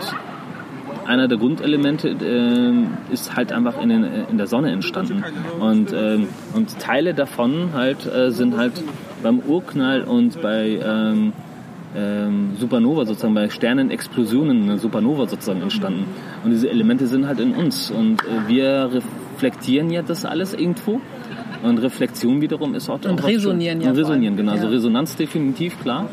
einer 1.05 1.27
der 1.27 1.37
Grundelemente 1.37 2.09
äh, 2.09 3.13
ist 3.13 3.35
halt 3.35 3.51
einfach 3.51 3.81
in, 3.81 3.89
den, 3.89 4.03
in, 4.03 4.37
der 4.37 4.47
Sonne 4.47 4.71
entstanden. 4.71 5.23
Und, 5.59 5.93
äh, 5.93 6.19
und 6.53 6.79
Teile 6.79 7.13
davon 7.13 7.69
halt 7.73 8.05
äh, 8.05 8.31
sind 8.31 8.57
halt 8.57 8.83
beim 9.23 9.39
Urknall 9.39 10.03
und 10.03 10.41
bei 10.41 10.79
ähm, 10.83 11.33
ähm, 11.95 12.51
Supernova 12.59 13.05
sozusagen, 13.05 13.33
bei 13.33 13.49
Sternenexplosionen, 13.49 14.63
eine 14.63 14.77
Supernova 14.77 15.27
sozusagen 15.27 15.61
entstanden. 15.61 16.05
Und 16.43 16.51
diese 16.51 16.69
Elemente 16.69 17.07
sind 17.07 17.25
halt 17.27 17.39
in 17.39 17.53
uns. 17.53 17.89
Und 17.89 18.21
äh, 18.23 18.47
wir 18.47 18.89
reflektieren 19.37 19.89
ja 19.91 20.01
das 20.01 20.25
alles 20.25 20.53
irgendwo 20.53 20.99
Und 21.63 21.77
Reflexion 21.79 22.41
wiederum 22.41 22.75
ist 22.75 22.89
auch 22.89 22.99
Und 23.05 23.23
resonieren 23.23 23.81
ja 23.81 23.89
Und 23.91 23.97
resonieren, 23.97 24.35
genau. 24.35 24.51
Also 24.53 24.65
Ja. 24.65 24.71
Resonanz 24.71 25.15
definitiv, 25.15 25.79
klar. 25.81 26.09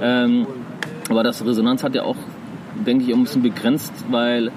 Ähm, 0.00 0.46
aber 1.08 1.22
das 1.22 1.44
Resonanz 1.44 1.82
hat 1.84 1.94
ja 1.94 2.02
auch, 2.02 2.16
denke 2.86 3.04
ich, 3.04 3.14
ein 3.14 3.22
bisschen 3.22 3.42
begrenzt, 3.42 3.92
weil 4.10 4.50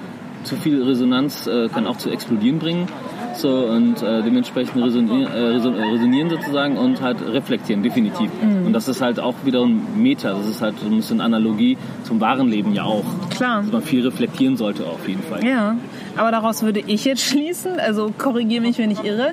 zu 0.44 0.56
viel 0.56 0.84
Resonanz 0.84 1.48
äh, 1.48 1.68
kann 1.70 1.88
auch 1.88 1.98
zu 1.98 2.10
explodieren 2.10 2.60
bringen. 2.60 2.88
So, 3.36 3.50
und 3.50 4.02
äh, 4.02 4.24
dementsprechend 4.24 4.82
resonieren, 4.82 5.30
äh, 5.34 5.58
äh, 5.58 5.92
resonieren 5.92 6.30
sozusagen 6.30 6.78
und 6.78 7.02
halt 7.02 7.18
reflektieren, 7.22 7.84
definitiv. 7.84 8.30
Mhm. 8.42 8.68
Und 8.68 8.74
das 8.74 8.88
ist 8.88 9.02
halt 9.02 9.20
auch 9.20 9.36
wieder 9.44 9.62
ein 9.64 9.82
Meta, 9.98 10.34
das 10.34 10.48
ist 10.48 10.62
halt 10.62 10.80
so 10.80 10.86
ein 10.86 10.96
bisschen 10.96 11.20
Analogie 11.20 11.78
zum 12.04 12.22
wahren 12.22 12.48
Leben 12.48 12.74
ja 12.74 12.84
auch. 12.84 13.04
Klar. 13.32 13.64
Dass 13.64 13.72
man 13.74 13.82
viel 13.82 14.06
reflektieren 14.06 14.56
sollte 14.56 14.86
auf 14.86 15.06
jeden 15.08 15.22
Fall. 15.24 15.46
Ja, 15.46 15.76
aber 16.18 16.32
daraus 16.32 16.64
würde 16.64 16.82
ich 16.86 17.06
jetzt 17.06 17.22
schließen, 17.24 17.80
also 17.80 18.12
korrigiere 18.18 18.62
mich, 18.62 18.78
wenn 18.78 18.92
ich 18.92 19.04
irre, 19.04 19.32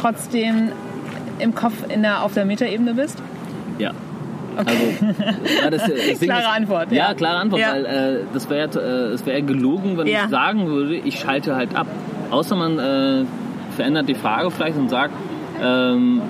trotzdem 0.00 0.70
im 1.38 1.54
Kopf 1.54 1.74
in 1.88 2.02
der, 2.02 2.22
auf 2.22 2.34
der 2.34 2.44
Metaebene 2.44 2.94
bist? 2.94 3.18
Ja. 3.78 3.92
Also, 4.56 4.70
ja, 5.62 5.70
das, 5.70 5.82
das 5.82 5.90
Klare 6.20 6.40
ist, 6.40 6.46
Antwort, 6.48 6.90
Ja, 6.90 7.08
ja. 7.08 7.14
klare 7.14 7.36
Antwort, 7.38 7.60
Ja. 7.60 7.72
weil 7.72 7.84
äh, 7.84 8.20
das 8.32 8.48
wäre 8.48 8.70
äh, 8.80 9.12
es 9.12 9.26
wäre 9.26 9.42
gelogen, 9.42 9.98
wenn 9.98 10.06
Ja. 10.06 10.24
ich 10.24 10.30
sagen 10.30 10.66
würde, 10.66 10.94
ich 10.96 11.18
schalte 11.20 11.54
halt 11.56 11.76
ab. 11.76 11.86
Außer 12.30 12.56
man 12.56 12.78
äh, 12.78 13.24
verändert 13.76 14.08
die 14.08 14.14
Frage 14.14 14.50
vielleicht 14.50 14.78
und 14.78 14.88
sagt, 14.88 15.12
ähm, 15.62 16.22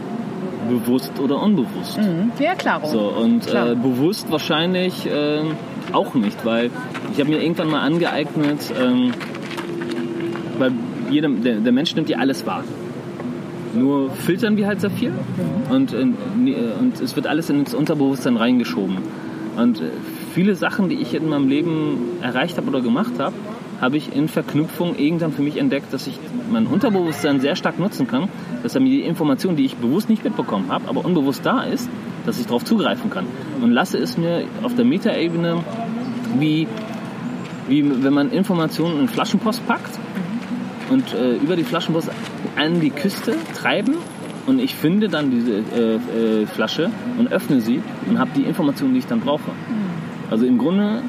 bewusst 0.68 1.18
oder 1.20 1.42
unbewusst. 1.42 1.98
Mhm. 1.98 2.32
Ja, 2.38 2.54
klar. 2.54 2.84
So, 2.86 3.00
und 3.00 3.46
äh, 3.52 3.74
bewusst 3.74 4.30
wahrscheinlich 4.30 5.06
äh, 5.06 5.42
auch 5.92 6.14
nicht, 6.14 6.44
weil 6.44 6.70
ich 7.12 7.20
habe 7.20 7.30
mir 7.30 7.42
irgendwann 7.42 7.70
mal 7.70 7.80
angeeignet, 7.80 8.72
ähm, 8.80 9.12
weil 10.58 10.72
jedem, 11.10 11.42
der, 11.42 11.56
der 11.56 11.72
Mensch 11.72 11.94
nimmt 11.94 12.08
ja 12.08 12.18
alles 12.18 12.46
wahr. 12.46 12.64
Nur 13.74 14.10
filtern 14.10 14.56
wir 14.56 14.66
halt 14.66 14.80
sehr 14.80 14.90
viel 14.90 15.12
und, 15.70 15.92
äh, 15.92 16.06
nee, 16.36 16.56
und 16.80 17.00
es 17.00 17.14
wird 17.14 17.26
alles 17.26 17.50
ins 17.50 17.74
Unterbewusstsein 17.74 18.36
reingeschoben. 18.36 18.98
Und 19.56 19.80
äh, 19.80 19.84
viele 20.32 20.54
Sachen, 20.54 20.88
die 20.88 20.96
ich 20.96 21.14
in 21.14 21.28
meinem 21.28 21.48
Leben 21.48 22.18
erreicht 22.22 22.56
habe 22.56 22.68
oder 22.68 22.80
gemacht 22.80 23.12
habe, 23.18 23.34
habe 23.80 23.96
ich 23.96 24.14
in 24.14 24.28
Verknüpfung 24.28 24.96
irgendwann 24.96 25.32
für 25.32 25.42
mich 25.42 25.56
entdeckt, 25.56 25.92
dass 25.92 26.06
ich 26.06 26.18
mein 26.50 26.66
Unterbewusstsein 26.66 27.40
sehr 27.40 27.56
stark 27.56 27.78
nutzen 27.78 28.06
kann, 28.06 28.28
dass 28.62 28.74
er 28.74 28.80
mir 28.80 28.90
die 28.90 29.02
Information, 29.02 29.56
die 29.56 29.64
ich 29.64 29.76
bewusst 29.76 30.08
nicht 30.08 30.24
mitbekommen 30.24 30.70
habe, 30.70 30.88
aber 30.88 31.04
unbewusst 31.04 31.44
da 31.44 31.62
ist, 31.62 31.88
dass 32.24 32.40
ich 32.40 32.46
darauf 32.46 32.64
zugreifen 32.64 33.10
kann. 33.10 33.26
Und 33.60 33.72
lasse 33.72 33.98
es 33.98 34.16
mir 34.16 34.44
auf 34.62 34.74
der 34.74 34.84
Metaebene 34.84 35.62
wie, 36.38 36.66
wie 37.68 38.04
wenn 38.04 38.12
man 38.12 38.30
Informationen 38.30 39.00
in 39.00 39.08
Flaschenpost 39.08 39.66
packt 39.66 39.98
und 40.90 41.14
äh, 41.14 41.36
über 41.36 41.56
die 41.56 41.64
Flaschenpost 41.64 42.10
an 42.56 42.80
die 42.80 42.90
Küste 42.90 43.34
treiben 43.54 43.94
und 44.46 44.60
ich 44.60 44.74
finde 44.74 45.08
dann 45.08 45.30
diese 45.30 45.52
äh, 45.52 46.42
äh, 46.42 46.46
Flasche 46.46 46.90
und 47.18 47.32
öffne 47.32 47.60
sie 47.60 47.82
und 48.08 48.18
habe 48.18 48.30
die 48.36 48.42
Informationen, 48.42 48.92
die 48.92 49.00
ich 49.00 49.06
dann 49.06 49.20
brauche. 49.20 49.50
Also 50.30 50.46
im 50.46 50.58
Grunde, 50.58 51.02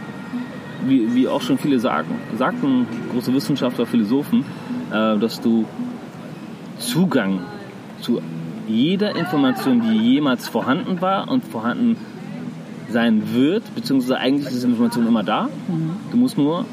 wie, 0.87 1.13
wie 1.15 1.27
auch 1.27 1.41
schon 1.41 1.57
viele 1.57 1.79
sagen, 1.79 2.15
sagten 2.37 2.87
große 3.11 3.33
Wissenschaftler, 3.33 3.85
Philosophen, 3.85 4.45
äh, 4.91 5.17
dass 5.17 5.41
du 5.41 5.65
Zugang 6.79 7.39
zu 8.01 8.21
jeder 8.67 9.15
Information, 9.15 9.81
die 9.81 9.97
jemals 9.97 10.47
vorhanden 10.47 11.01
war 11.01 11.29
und 11.29 11.45
vorhanden 11.45 11.97
sein 12.89 13.33
wird, 13.33 13.63
beziehungsweise 13.75 14.17
eigentlich 14.17 14.53
ist 14.53 14.63
Information 14.63 15.07
immer 15.07 15.23
da. 15.23 15.49
Du 16.11 16.17
musst 16.17 16.37
nur 16.37 16.65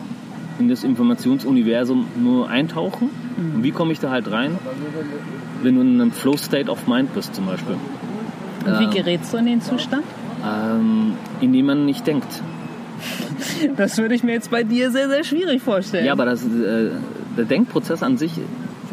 in 0.58 0.68
das 0.68 0.84
Informationsuniversum 0.84 2.06
nur 2.20 2.48
eintauchen. 2.48 3.10
Und 3.36 3.64
wie 3.64 3.72
komme 3.72 3.92
ich 3.92 4.00
da 4.00 4.10
halt 4.10 4.30
rein? 4.30 4.58
Wenn 5.62 5.74
du 5.74 5.80
in 5.80 6.00
einem 6.00 6.12
Flow 6.12 6.36
State 6.36 6.70
of 6.70 6.86
Mind 6.86 7.14
bist 7.14 7.34
zum 7.34 7.46
Beispiel. 7.46 7.76
Und 8.64 8.78
wie 8.78 8.84
ähm, 8.84 8.90
gerätst 8.90 9.32
du 9.32 9.38
in 9.38 9.46
den 9.46 9.60
Zustand? 9.60 10.04
Ähm, 10.44 11.14
indem 11.40 11.66
man 11.66 11.84
nicht 11.84 12.06
denkt. 12.06 12.42
Das 13.76 13.98
würde 13.98 14.14
ich 14.14 14.22
mir 14.22 14.32
jetzt 14.32 14.50
bei 14.50 14.62
dir 14.62 14.90
sehr, 14.90 15.08
sehr 15.08 15.24
schwierig 15.24 15.62
vorstellen. 15.62 16.06
Ja, 16.06 16.12
aber 16.12 16.24
das, 16.24 16.44
äh, 16.44 16.90
der 17.36 17.44
Denkprozess 17.44 18.02
an 18.02 18.16
sich 18.16 18.32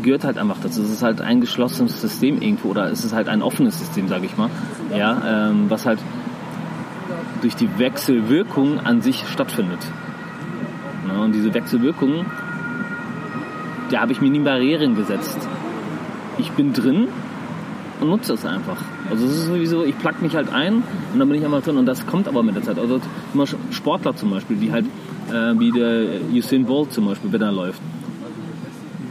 gehört 0.01 0.23
halt 0.23 0.37
einfach 0.37 0.57
dazu. 0.61 0.81
Es 0.81 0.89
ist 0.89 1.03
halt 1.03 1.21
ein 1.21 1.41
geschlossenes 1.41 2.01
System 2.01 2.41
irgendwo 2.41 2.69
oder 2.69 2.91
es 2.91 3.05
ist 3.05 3.13
halt 3.13 3.27
ein 3.27 3.41
offenes 3.41 3.79
System, 3.79 4.07
sage 4.07 4.25
ich 4.25 4.37
mal. 4.37 4.49
Ja, 4.95 5.49
ähm, 5.49 5.65
was 5.69 5.85
halt 5.85 5.99
durch 7.41 7.55
die 7.55 7.69
Wechselwirkung 7.77 8.79
an 8.79 9.01
sich 9.01 9.23
stattfindet. 9.27 9.79
Ne, 11.07 11.19
und 11.19 11.33
diese 11.33 11.53
Wechselwirkung, 11.53 12.25
da 13.89 14.01
habe 14.01 14.11
ich 14.11 14.21
mir 14.21 14.29
nie 14.29 14.39
Barrieren 14.39 14.95
gesetzt. 14.95 15.37
Ich 16.37 16.51
bin 16.51 16.73
drin 16.73 17.07
und 18.01 18.09
nutze 18.09 18.33
es 18.33 18.45
einfach. 18.45 18.77
Also 19.09 19.25
es 19.25 19.31
ist 19.37 19.45
sowieso, 19.45 19.83
ich 19.85 19.97
plack 19.97 20.21
mich 20.21 20.35
halt 20.35 20.51
ein 20.51 20.75
und 21.13 21.19
dann 21.19 21.29
bin 21.29 21.37
ich 21.37 21.45
einfach 21.45 21.61
drin 21.61 21.77
und 21.77 21.85
das 21.85 22.05
kommt 22.07 22.27
aber 22.27 22.43
mit 22.43 22.55
der 22.55 22.63
Zeit. 22.63 22.77
Also 22.79 22.99
immer 23.33 23.45
Sportler 23.71 24.15
zum 24.15 24.31
Beispiel, 24.31 24.57
die 24.57 24.71
halt, 24.71 24.85
äh, 25.29 25.57
wie 25.59 25.71
der 25.71 26.05
Usain 26.33 26.65
Bolt 26.65 26.91
zum 26.91 27.05
Beispiel, 27.05 27.31
wenn 27.31 27.41
er 27.41 27.51
läuft. 27.51 27.81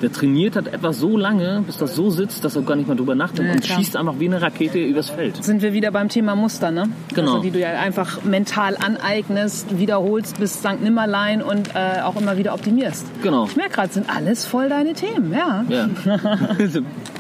Der 0.03 0.11
trainiert 0.11 0.57
halt 0.57 0.73
etwas 0.73 0.99
so 0.99 1.19
lange, 1.19 1.63
bis 1.67 1.77
das 1.77 1.95
so 1.95 2.09
sitzt, 2.09 2.43
dass 2.43 2.57
er 2.57 2.63
gar 2.63 2.75
nicht 2.75 2.89
mal 2.89 2.95
drüber 2.97 3.15
nachdenkt 3.15 3.49
Ja, 3.49 3.53
und 3.53 3.63
klar. 3.63 3.79
schießt 3.79 3.97
einfach 3.99 4.15
wie 4.19 4.29
eine 4.29 4.41
Rakete 4.41 4.79
übers 4.79 5.11
Feld. 5.11 5.45
Sind 5.45 5.61
wir 5.61 5.75
wieder 5.75 5.91
beim 5.91 6.09
Thema 6.09 6.35
Muster, 6.35 6.71
ne? 6.71 6.89
Genau. 7.15 7.33
Also, 7.33 7.43
die 7.43 7.51
du 7.51 7.61
ja 7.61 7.79
einfach 7.79 8.25
mental 8.25 8.79
aneignest, 8.83 9.79
wiederholst 9.79 10.41
bis 10.41 10.55
St. 10.55 10.81
Nimmerlein 10.83 11.43
und 11.43 11.75
äh, 11.75 12.01
auch 12.01 12.17
immer 12.19 12.39
wieder 12.39 12.55
optimierst. 12.55 13.07
Genau. 13.23 13.45
Ich 13.45 13.57
merke 13.57 13.73
gerade, 13.75 13.93
sind 13.93 14.09
alles 14.09 14.47
voll 14.47 14.71
deine 14.71 14.95
Themen, 14.95 15.35
ja. 15.35 15.65
Ja. 15.69 15.89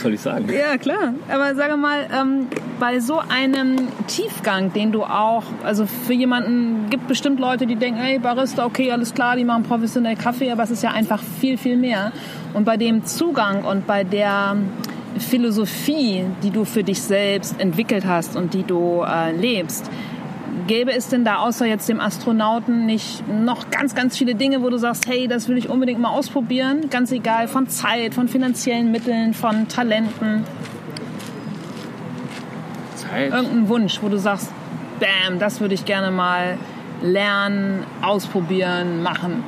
Soll 0.00 0.14
ich 0.14 0.20
sagen? 0.20 0.48
Ja, 0.50 0.78
klar. 0.78 1.14
Aber 1.30 1.54
sage 1.54 1.76
mal, 1.76 2.06
ähm, 2.12 2.46
bei 2.78 3.00
so 3.00 3.18
einem 3.18 3.88
Tiefgang, 4.06 4.72
den 4.72 4.92
du 4.92 5.04
auch, 5.04 5.44
also 5.62 5.84
für 5.86 6.14
jemanden, 6.14 6.88
gibt 6.88 7.06
bestimmt 7.06 7.38
Leute, 7.38 7.66
die 7.66 7.76
denken, 7.76 8.00
hey, 8.00 8.18
Barista, 8.18 8.64
okay, 8.64 8.90
alles 8.92 9.12
klar, 9.12 9.36
die 9.36 9.44
machen 9.44 9.64
professionell 9.64 10.16
Kaffee, 10.16 10.50
aber 10.50 10.62
es 10.62 10.70
ist 10.70 10.82
ja 10.82 10.92
einfach 10.92 11.22
viel, 11.22 11.58
viel 11.58 11.76
mehr. 11.76 12.12
Und 12.54 12.64
bei 12.64 12.78
dem 12.78 13.04
Zugang 13.04 13.64
und 13.64 13.86
bei 13.86 14.04
der 14.04 14.56
Philosophie, 15.18 16.24
die 16.42 16.50
du 16.50 16.64
für 16.64 16.82
dich 16.82 17.02
selbst 17.02 17.60
entwickelt 17.60 18.06
hast 18.06 18.36
und 18.36 18.54
die 18.54 18.62
du 18.62 19.02
äh, 19.02 19.32
lebst, 19.32 19.90
Gäbe 20.66 20.92
es 20.92 21.08
denn 21.08 21.24
da 21.24 21.36
außer 21.36 21.66
jetzt 21.66 21.88
dem 21.88 22.00
Astronauten 22.00 22.86
nicht 22.86 23.26
noch 23.28 23.70
ganz, 23.70 23.94
ganz 23.94 24.16
viele 24.16 24.34
Dinge, 24.34 24.62
wo 24.62 24.70
du 24.70 24.78
sagst, 24.78 25.06
hey, 25.08 25.28
das 25.28 25.48
will 25.48 25.58
ich 25.58 25.68
unbedingt 25.68 26.00
mal 26.00 26.10
ausprobieren? 26.10 26.90
Ganz 26.90 27.12
egal 27.12 27.48
von 27.48 27.68
Zeit, 27.68 28.14
von 28.14 28.28
finanziellen 28.28 28.90
Mitteln, 28.90 29.34
von 29.34 29.68
Talenten. 29.68 30.44
Zeit. 32.96 33.32
Irgendein 33.32 33.68
Wunsch, 33.68 34.00
wo 34.02 34.08
du 34.08 34.18
sagst, 34.18 34.52
bam, 34.98 35.38
das 35.38 35.60
würde 35.60 35.74
ich 35.74 35.84
gerne 35.84 36.10
mal 36.10 36.58
lernen, 37.02 37.84
ausprobieren, 38.02 39.02
machen. 39.02 39.42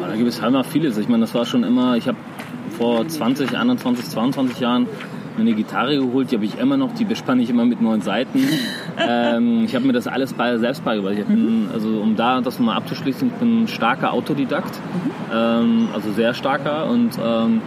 Ja, 0.00 0.08
Da 0.08 0.16
gibt 0.16 0.28
es 0.28 0.42
halt 0.42 0.52
mal 0.52 0.64
vieles. 0.64 0.98
Ich 0.98 1.08
meine, 1.08 1.22
das 1.22 1.34
war 1.34 1.44
schon 1.44 1.64
immer, 1.64 1.96
ich 1.96 2.08
habe 2.08 2.18
vor 2.76 3.06
20, 3.06 3.56
21, 3.56 4.08
22 4.08 4.60
Jahren 4.60 4.86
mir 5.36 5.42
eine 5.42 5.54
Gitarre 5.54 5.96
geholt, 5.96 6.30
die 6.30 6.36
habe 6.36 6.44
ich 6.44 6.58
immer 6.58 6.76
noch, 6.76 6.92
die 6.94 7.04
bespanne 7.04 7.42
ich 7.42 7.50
immer 7.50 7.64
mit 7.64 7.80
neun 7.80 8.02
Seiten. 8.02 8.46
Ähm, 8.98 9.64
ich 9.64 9.74
habe 9.74 9.86
mir 9.86 9.92
das 9.92 10.06
alles 10.06 10.32
bei, 10.32 10.56
selbst 10.58 10.84
beigebracht. 10.84 11.14
Ich 11.18 11.24
bin, 11.24 11.68
also 11.72 11.88
um 12.00 12.16
da 12.16 12.40
das 12.40 12.58
mal 12.58 12.76
abzuschließen, 12.76 13.28
ich 13.28 13.34
bin 13.34 13.68
starker 13.68 14.12
Autodidakt, 14.12 14.78
ähm, 15.34 15.88
also 15.94 16.12
sehr 16.12 16.34
starker 16.34 16.88
und 16.90 17.18
ähm, 17.22 17.62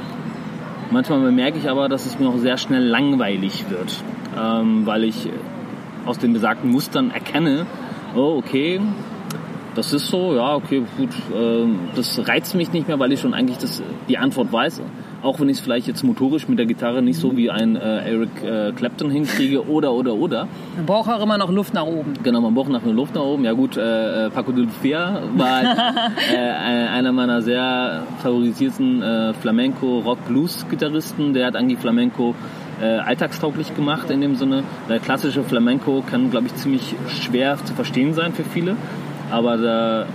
manchmal 0.92 1.20
bemerke 1.22 1.58
ich 1.58 1.70
aber, 1.70 1.90
dass 1.90 2.06
es 2.06 2.20
mir 2.20 2.28
auch 2.28 2.38
sehr 2.38 2.58
schnell 2.58 2.84
langweilig 2.84 3.66
wird, 3.70 4.04
ähm, 4.38 4.86
weil 4.86 5.04
ich 5.04 5.30
aus 6.06 6.20
den 6.20 6.34
besagten 6.34 6.72
Mustern 6.72 7.12
erkenne, 7.12 7.66
oh 8.16 8.38
okay, 8.38 8.80
das 9.76 9.92
ist 9.92 10.08
so, 10.08 10.36
ja, 10.36 10.56
okay, 10.56 10.84
gut. 10.98 11.10
ähm, 11.36 11.80
das 11.96 12.28
reizt 12.28 12.56
mich 12.56 12.72
nicht 12.72 12.88
mehr, 12.88 12.98
weil 13.00 13.12
ich 13.12 13.20
schon 13.20 13.34
eigentlich 13.34 13.58
das, 13.58 13.84
die 14.08 14.18
Antwort 14.18 14.52
weiß. 14.52 14.82
Auch 15.22 15.40
wenn 15.40 15.50
ich 15.50 15.58
es 15.58 15.64
vielleicht 15.64 15.88
jetzt 15.88 16.04
motorisch 16.04 16.48
mit 16.48 16.60
der 16.60 16.66
Gitarre 16.66 17.02
nicht 17.02 17.20
so 17.20 17.36
wie 17.36 17.50
ein 17.50 17.76
äh, 17.76 18.12
Eric 18.12 18.44
äh, 18.44 18.72
Clapton 18.74 19.10
hinkriege 19.10 19.68
oder, 19.68 19.92
oder, 19.92 20.14
oder. 20.14 20.48
Man 20.76 20.86
braucht 20.86 21.10
auch 21.10 21.22
immer 21.22 21.38
noch 21.38 21.52
Luft 21.52 21.74
nach 21.74 21.86
oben. 21.86 22.14
Genau, 22.22 22.42
man 22.42 22.54
braucht 22.54 22.70
einer 22.70 22.94
Luft 22.94 23.16
nach 23.16 23.24
oben. 23.24 23.44
Ja 23.44 23.54
gut, 23.54 23.78
äh, 23.78 24.28
äh, 24.28 24.30
Paco 24.30 24.52
de 24.52 24.66
Lucia 24.66 25.22
war 25.36 25.50
halt, 25.50 25.78
äh, 26.34 26.38
einer 26.38 27.12
meiner 27.12 27.42
sehr 27.42 28.04
favorisierten 28.22 29.02
äh, 29.02 29.34
Flamenco-Rock-Blues-Gitarristen. 29.34 31.34
Der 31.34 31.48
hat 31.48 31.56
eigentlich 31.56 31.80
Flamenco 31.80 32.36
äh, 32.82 32.98
alltagstauglich 32.98 33.76
gemacht 33.76 34.10
in 34.10 34.22
dem 34.22 34.36
Sinne. 34.36 34.64
Der 34.90 35.00
klassische 35.00 35.44
Flamenco 35.44 36.04
kann, 36.10 36.30
glaube 36.30 36.48
ich, 36.48 36.56
ziemlich 36.56 36.96
schwer 37.08 37.58
zu 37.64 37.74
verstehen 37.74 38.14
sein 38.14 38.34
für 38.34 38.44
viele. 38.44 38.76
Aber 39.32 39.58
der 39.58 40.06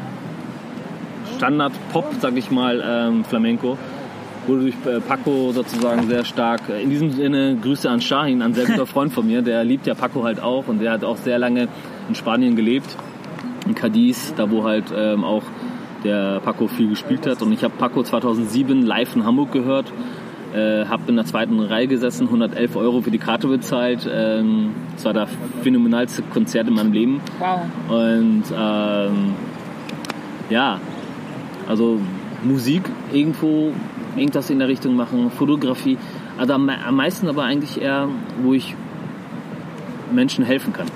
Standard-Pop, 1.36 2.14
sag 2.20 2.36
ich 2.36 2.50
mal, 2.50 2.82
ähm, 2.86 3.24
Flamenco, 3.24 3.78
wurde 4.50 4.62
durch 4.62 4.74
äh, 4.86 5.00
Paco 5.00 5.52
sozusagen 5.52 6.08
sehr 6.08 6.24
stark. 6.24 6.62
In 6.82 6.90
diesem 6.90 7.10
Sinne 7.10 7.56
Grüße 7.60 7.88
an 7.88 8.00
Shahin, 8.00 8.42
ein 8.42 8.54
sehr 8.54 8.66
guter 8.66 8.86
Freund 8.86 9.12
von 9.12 9.26
mir. 9.26 9.42
Der 9.42 9.64
liebt 9.64 9.86
ja 9.86 9.94
Paco 9.94 10.24
halt 10.24 10.40
auch 10.40 10.66
und 10.66 10.80
der 10.80 10.92
hat 10.92 11.04
auch 11.04 11.16
sehr 11.16 11.38
lange 11.38 11.68
in 12.08 12.14
Spanien 12.14 12.56
gelebt. 12.56 12.96
in 13.66 13.74
Cadiz, 13.74 14.34
da 14.36 14.50
wo 14.50 14.64
halt 14.64 14.92
ähm, 14.94 15.24
auch 15.24 15.44
der 16.02 16.40
Paco 16.40 16.66
viel 16.66 16.88
gespielt 16.88 17.26
hat. 17.26 17.42
Und 17.42 17.52
ich 17.52 17.62
habe 17.62 17.74
Paco 17.78 18.02
2007 18.02 18.82
live 18.82 19.14
in 19.14 19.24
Hamburg 19.24 19.52
gehört. 19.52 19.92
Äh, 20.52 20.86
habe 20.86 21.02
in 21.06 21.14
der 21.14 21.26
zweiten 21.26 21.60
Reihe 21.60 21.86
gesessen, 21.86 22.26
111 22.26 22.74
Euro 22.74 23.02
für 23.02 23.12
die 23.12 23.18
Karte 23.18 23.46
bezahlt. 23.46 24.08
Ähm, 24.12 24.70
das 24.96 25.04
war 25.04 25.12
das 25.12 25.30
phänomenalste 25.62 26.22
Konzert 26.22 26.66
in 26.66 26.74
meinem 26.74 26.92
Leben. 26.92 27.20
Wow. 27.38 27.60
Und 27.88 28.44
ähm, 28.52 29.34
ja, 30.48 30.80
also 31.68 32.00
Musik 32.42 32.82
irgendwo, 33.12 33.72
irgendwas 34.16 34.50
in 34.50 34.58
der 34.58 34.68
Richtung 34.68 34.96
machen, 34.96 35.30
Fotografie. 35.30 35.98
Also 36.38 36.54
am, 36.54 36.68
am 36.68 36.96
meisten 36.96 37.28
aber 37.28 37.44
eigentlich 37.44 37.80
eher, 37.80 38.08
wo 38.42 38.54
ich 38.54 38.74
Menschen 40.12 40.44
helfen 40.44 40.72
kann. 40.72 40.86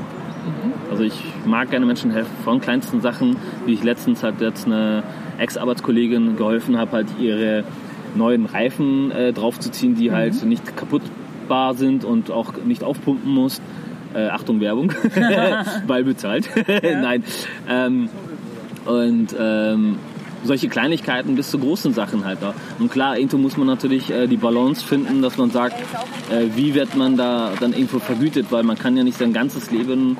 Also 0.90 1.02
ich 1.02 1.20
mag 1.44 1.70
gerne 1.70 1.86
Menschen 1.86 2.10
helfen, 2.10 2.30
von 2.44 2.60
kleinsten 2.60 3.00
Sachen, 3.00 3.36
wie 3.66 3.72
ich 3.72 3.82
letztens 3.82 4.22
halt 4.22 4.40
jetzt 4.40 4.66
eine 4.66 5.02
Ex-Arbeitskollegin 5.38 6.36
geholfen 6.36 6.78
habe, 6.78 6.92
halt 6.92 7.08
ihre 7.18 7.64
neuen 8.14 8.46
Reifen 8.46 9.10
äh, 9.10 9.32
draufzuziehen, 9.32 9.96
die 9.96 10.12
halt 10.12 10.44
nicht 10.44 10.76
kaputtbar 10.76 11.74
sind 11.74 12.04
und 12.04 12.30
auch 12.30 12.52
nicht 12.64 12.84
aufpumpen 12.84 13.32
muss. 13.32 13.60
Äh, 14.14 14.28
Achtung 14.28 14.60
Werbung, 14.60 14.92
weil 15.86 16.04
bezahlt. 16.04 16.48
Nein. 16.82 17.24
Ähm, 17.68 18.08
und 18.84 19.34
ähm, 19.36 19.96
solche 20.44 20.68
Kleinigkeiten 20.68 21.34
bis 21.34 21.50
zu 21.50 21.58
großen 21.58 21.92
Sachen 21.92 22.24
halt. 22.24 22.38
Da. 22.40 22.54
Und 22.78 22.90
klar, 22.92 23.16
irgendwo 23.18 23.38
muss 23.38 23.56
man 23.56 23.66
natürlich 23.66 24.10
äh, 24.10 24.26
die 24.28 24.36
Balance 24.36 24.84
finden, 24.84 25.22
dass 25.22 25.36
man 25.38 25.50
sagt, 25.50 25.74
äh, 26.30 26.46
wie 26.54 26.74
wird 26.74 26.94
man 26.96 27.16
da 27.16 27.50
dann 27.58 27.72
irgendwo 27.72 27.98
vergütet, 27.98 28.46
weil 28.50 28.62
man 28.62 28.78
kann 28.78 28.96
ja 28.96 29.02
nicht 29.04 29.18
sein 29.18 29.32
ganzes 29.32 29.70
Leben 29.70 30.16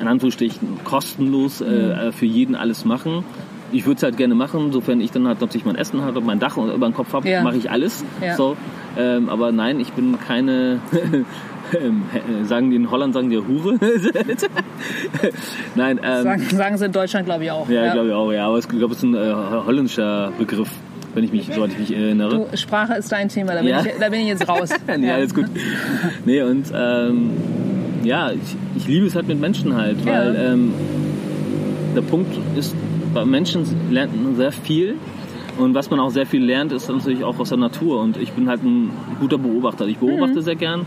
in 0.00 0.08
Anführungsstrichen 0.08 0.78
kostenlos 0.84 1.60
äh, 1.60 2.12
für 2.12 2.26
jeden 2.26 2.54
alles 2.54 2.84
machen. 2.84 3.24
Ich 3.72 3.84
würde 3.84 3.96
es 3.96 4.02
halt 4.04 4.16
gerne 4.16 4.34
machen, 4.34 4.70
sofern 4.72 5.00
ich 5.00 5.10
dann 5.10 5.26
halt 5.26 5.40
natürlich 5.40 5.64
mein 5.64 5.74
Essen 5.74 6.02
habe, 6.02 6.20
mein 6.20 6.38
Dach 6.38 6.56
über 6.56 6.86
dem 6.86 6.94
Kopf 6.94 7.12
habe, 7.12 7.28
Ja. 7.28 7.42
mache 7.42 7.56
ich 7.56 7.70
alles. 7.70 8.04
Ja. 8.22 8.36
So, 8.36 8.56
ähm, 8.96 9.28
aber 9.28 9.50
nein, 9.52 9.80
ich 9.80 9.92
bin 9.92 10.16
keine, 10.20 10.80
äh, 10.92 11.24
sagen 12.44 12.70
die 12.70 12.76
in 12.76 12.90
Holland, 12.90 13.14
sagen 13.14 13.30
die 13.30 13.38
Hure. 13.38 13.78
nein, 15.74 16.00
ähm, 16.02 16.22
Sagen, 16.22 16.42
sagen 16.50 16.78
sie 16.78 16.84
in 16.86 16.92
Deutschland, 16.92 17.26
glaube 17.26 17.44
ich, 17.44 17.50
auch. 17.50 17.68
ja, 17.68 17.92
glaube 17.92 18.08
ich 18.08 18.14
auch, 18.14 18.32
ja, 18.32 18.46
aber 18.46 18.58
ich 18.58 18.68
glaube, 18.68 18.92
es 18.92 18.98
ist 18.98 19.02
ein 19.04 19.14
äh, 19.14 19.34
holländischer 19.66 20.32
Begriff, 20.38 20.68
wenn 21.14 21.24
ich 21.24 21.32
mich, 21.32 21.48
soweit 21.52 21.70
ich 21.72 21.78
mich 21.78 21.94
erinnere. 21.96 22.46
Du, 22.50 22.56
Sprache 22.56 22.94
ist 22.94 23.10
dein 23.12 23.28
Thema, 23.28 23.54
da 23.54 23.60
bin, 23.60 23.68
Ja. 23.70 23.80
ich, 23.84 23.92
da 23.98 24.08
bin 24.08 24.20
ich 24.20 24.28
jetzt 24.28 24.48
raus. 24.48 24.70
nee, 24.98 25.10
alles 25.10 25.34
gut. 25.34 25.46
Nee, 26.24 26.42
und 26.42 26.66
ähm, 26.74 27.30
ja, 28.04 28.30
ich, 28.32 28.56
ich 28.76 28.86
liebe 28.88 29.06
es 29.06 29.14
halt 29.14 29.26
mit 29.28 29.40
Menschen 29.40 29.74
halt, 29.76 29.98
Ja. 30.04 30.12
weil 30.12 30.36
ähm, 30.52 30.72
der 31.94 32.02
Punkt 32.02 32.36
ist, 32.56 32.74
bei 33.14 33.24
Menschen 33.24 33.64
lernt 33.90 34.22
man 34.22 34.36
sehr 34.36 34.52
viel 34.52 34.96
und 35.58 35.74
was 35.74 35.90
man 35.90 35.98
auch 36.00 36.10
sehr 36.10 36.26
viel 36.26 36.44
lernt, 36.44 36.70
ist 36.72 36.88
natürlich 36.90 37.24
auch 37.24 37.38
aus 37.38 37.48
der 37.48 37.56
Natur 37.58 38.00
und 38.02 38.18
ich 38.18 38.32
bin 38.32 38.48
halt 38.48 38.62
ein 38.62 38.90
guter 39.20 39.38
Beobachter. 39.38 39.86
Ich 39.86 39.96
beobachte 39.96 40.42
sehr 40.42 40.54
gern, 40.56 40.84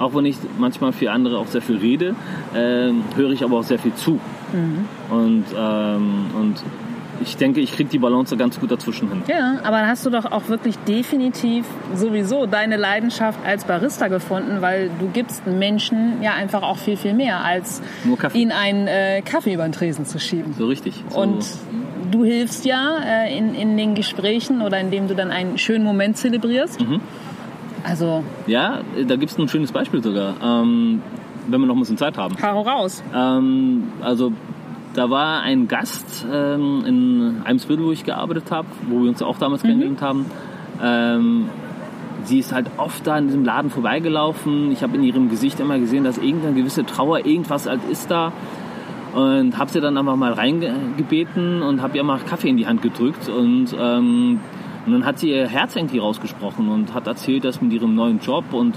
auch 0.00 0.14
wenn 0.14 0.24
ich 0.24 0.36
manchmal 0.58 0.92
für 0.92 1.12
andere 1.12 1.38
auch 1.38 1.46
sehr 1.46 1.62
viel 1.62 1.76
rede, 1.76 2.16
ähm, 2.56 3.04
höre 3.14 3.30
ich 3.30 3.44
aber 3.44 3.58
auch 3.58 3.62
sehr 3.62 3.78
viel 3.78 3.94
zu. 3.94 4.18
Und, 5.10 5.44
ähm, 5.56 6.26
und 6.34 6.64
ich 7.22 7.36
denke, 7.36 7.60
ich 7.60 7.72
kriege 7.72 7.90
die 7.90 7.98
Balance 7.98 8.34
ganz 8.36 8.58
gut 8.58 8.70
dazwischen 8.70 9.10
hin. 9.10 9.22
Ja, 9.28 9.58
aber 9.62 9.78
dann 9.78 9.88
hast 9.88 10.06
du 10.06 10.10
doch 10.10 10.32
auch 10.32 10.48
wirklich 10.48 10.78
definitiv 10.78 11.66
sowieso 11.94 12.46
deine 12.46 12.76
Leidenschaft 12.76 13.38
als 13.44 13.64
Barista 13.64 14.08
gefunden, 14.08 14.62
weil 14.62 14.90
du 14.98 15.08
gibst 15.08 15.46
Menschen 15.46 16.22
ja 16.22 16.32
einfach 16.32 16.62
auch 16.62 16.78
viel, 16.78 16.96
viel 16.96 17.12
mehr, 17.12 17.44
als 17.44 17.82
ihnen 18.32 18.52
einen 18.52 18.86
äh, 18.86 19.20
Kaffee 19.22 19.52
über 19.52 19.64
den 19.64 19.72
Tresen 19.72 20.06
zu 20.06 20.18
schieben. 20.18 20.54
So 20.56 20.66
richtig. 20.66 21.04
So, 21.10 21.20
Und 21.20 21.44
du 22.10 22.24
hilfst 22.24 22.64
ja 22.64 22.96
äh, 23.04 23.36
in, 23.36 23.54
in 23.54 23.76
den 23.76 23.94
Gesprächen 23.94 24.62
oder 24.62 24.80
indem 24.80 25.06
du 25.06 25.14
dann 25.14 25.30
einen 25.30 25.58
schönen 25.58 25.84
Moment 25.84 26.16
zelebrierst. 26.16 26.80
Mhm. 26.80 27.00
Also, 27.84 28.22
Ja, 28.46 28.80
da 29.06 29.16
gibt 29.16 29.32
es 29.32 29.38
ein 29.38 29.48
schönes 29.48 29.72
Beispiel 29.72 30.02
sogar, 30.02 30.34
ähm, 30.42 31.02
wenn 31.48 31.60
wir 31.60 31.66
noch 31.66 31.74
ein 31.74 31.80
bisschen 31.80 31.96
Zeit 31.98 32.16
haben. 32.18 32.36
hau 32.42 32.62
raus. 32.62 33.02
Ähm, 33.14 33.84
also 34.02 34.32
da 34.94 35.08
war 35.08 35.42
ein 35.42 35.68
Gast 35.68 36.26
ähm, 36.32 36.84
in 36.86 37.42
Eimsbüttel, 37.44 37.84
wo 37.84 37.92
ich 37.92 38.04
gearbeitet 38.04 38.50
habe, 38.50 38.68
wo 38.88 39.02
wir 39.02 39.08
uns 39.08 39.22
auch 39.22 39.38
damals 39.38 39.62
kennengelernt 39.62 40.02
haben. 40.02 40.26
Ähm, 40.82 41.48
sie 42.24 42.38
ist 42.38 42.52
halt 42.52 42.66
oft 42.76 43.06
da 43.06 43.18
in 43.18 43.26
diesem 43.26 43.44
Laden 43.44 43.70
vorbeigelaufen. 43.70 44.72
Ich 44.72 44.82
habe 44.82 44.96
in 44.96 45.02
ihrem 45.02 45.30
Gesicht 45.30 45.60
immer 45.60 45.78
gesehen, 45.78 46.04
dass 46.04 46.18
irgendeine 46.18 46.54
gewisse 46.54 46.84
Trauer, 46.84 47.24
irgendwas 47.24 47.66
halt 47.68 47.80
ist 47.90 48.10
da. 48.10 48.32
Und 49.14 49.58
habe 49.58 49.70
sie 49.70 49.80
dann 49.80 49.96
einfach 49.96 50.14
mal 50.16 50.32
reingebeten 50.32 51.62
und 51.62 51.82
habe 51.82 51.96
ihr 51.96 52.04
mal 52.04 52.18
Kaffee 52.18 52.48
in 52.48 52.56
die 52.56 52.66
Hand 52.66 52.82
gedrückt. 52.82 53.28
Und, 53.28 53.74
ähm, 53.78 54.40
und 54.90 54.96
dann 54.96 55.06
hat 55.06 55.20
sie 55.20 55.30
ihr 55.30 55.46
Herz 55.46 55.76
irgendwie 55.76 55.98
rausgesprochen 55.98 56.68
und 56.68 56.94
hat 56.94 57.06
erzählt, 57.06 57.44
dass 57.44 57.60
mit 57.60 57.72
ihrem 57.72 57.94
neuen 57.94 58.18
Job 58.18 58.44
und 58.50 58.76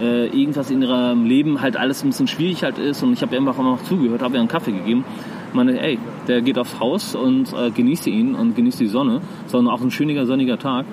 äh, 0.00 0.26
irgendwas 0.26 0.68
in 0.68 0.82
ihrem 0.82 1.26
Leben 1.26 1.60
halt 1.60 1.76
alles 1.76 2.02
ein 2.02 2.08
bisschen 2.08 2.26
schwierig 2.26 2.64
halt 2.64 2.78
ist. 2.78 3.04
Und 3.04 3.12
ich 3.12 3.22
habe 3.22 3.36
ihr 3.36 3.38
einfach 3.38 3.56
auch 3.56 3.62
noch 3.62 3.82
zugehört, 3.84 4.20
habe 4.20 4.34
ihr 4.34 4.40
einen 4.40 4.48
Kaffee 4.48 4.72
gegeben. 4.72 5.04
meine, 5.52 5.80
ey, 5.80 6.00
der 6.26 6.42
geht 6.42 6.58
aufs 6.58 6.80
Haus 6.80 7.14
und 7.14 7.52
äh, 7.52 7.70
genießt 7.70 8.08
ihn 8.08 8.34
und 8.34 8.56
genießt 8.56 8.80
die 8.80 8.88
Sonne, 8.88 9.20
sondern 9.46 9.72
auch 9.72 9.80
ein 9.80 9.92
schöner, 9.92 10.26
sonniger 10.26 10.58
Tag. 10.58 10.86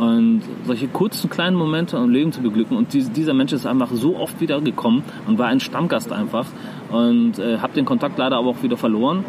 Und 0.00 0.42
solche 0.64 0.88
kurzen, 0.88 1.30
kleinen 1.30 1.54
Momente 1.54 1.96
im 1.96 2.10
Leben 2.10 2.32
zu 2.32 2.42
beglücken. 2.42 2.76
Und 2.76 2.92
dies, 2.92 3.12
dieser 3.12 3.32
Mensch 3.32 3.52
ist 3.52 3.64
einfach 3.64 3.90
so 3.92 4.16
oft 4.16 4.40
wieder 4.40 4.60
gekommen 4.60 5.04
und 5.28 5.38
war 5.38 5.46
ein 5.46 5.60
Stammgast 5.60 6.10
einfach. 6.10 6.46
Und 6.90 7.38
äh, 7.38 7.58
habe 7.58 7.74
den 7.74 7.84
Kontakt 7.84 8.18
leider 8.18 8.38
aber 8.38 8.48
auch 8.48 8.62
wieder 8.64 8.76
verloren. 8.76 9.24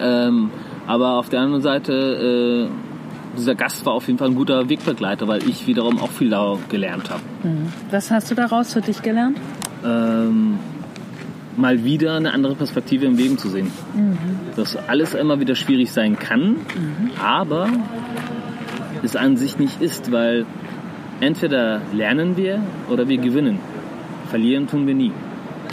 Ähm, 0.00 0.48
aber 0.86 1.18
auf 1.18 1.28
der 1.28 1.40
anderen 1.40 1.60
Seite, 1.60 2.70
äh, 2.70 2.87
dieser 3.38 3.54
Gast 3.54 3.84
war 3.86 3.94
auf 3.94 4.06
jeden 4.06 4.18
Fall 4.18 4.28
ein 4.28 4.34
guter 4.34 4.68
Wegbegleiter, 4.68 5.28
weil 5.28 5.48
ich 5.48 5.66
wiederum 5.66 5.98
auch 6.00 6.10
viel 6.10 6.30
da 6.30 6.56
gelernt 6.68 7.10
habe. 7.10 7.22
Was 7.90 8.10
hast 8.10 8.30
du 8.30 8.34
daraus 8.34 8.72
für 8.72 8.80
dich 8.80 9.02
gelernt? 9.02 9.38
Ähm, 9.84 10.58
mal 11.56 11.84
wieder 11.84 12.16
eine 12.16 12.32
andere 12.32 12.54
Perspektive 12.54 13.06
im 13.06 13.16
Leben 13.16 13.38
zu 13.38 13.48
sehen. 13.48 13.70
Dass 14.56 14.76
alles 14.76 15.14
immer 15.14 15.40
wieder 15.40 15.54
schwierig 15.54 15.92
sein 15.92 16.18
kann, 16.18 16.56
aber 17.22 17.68
es 19.02 19.16
an 19.16 19.36
sich 19.36 19.58
nicht 19.58 19.80
ist, 19.80 20.10
weil 20.12 20.46
entweder 21.20 21.80
lernen 21.92 22.36
wir 22.36 22.60
oder 22.90 23.08
wir 23.08 23.18
gewinnen. 23.18 23.58
Verlieren 24.28 24.66
tun 24.66 24.86
wir 24.86 24.94
nie. 24.94 25.12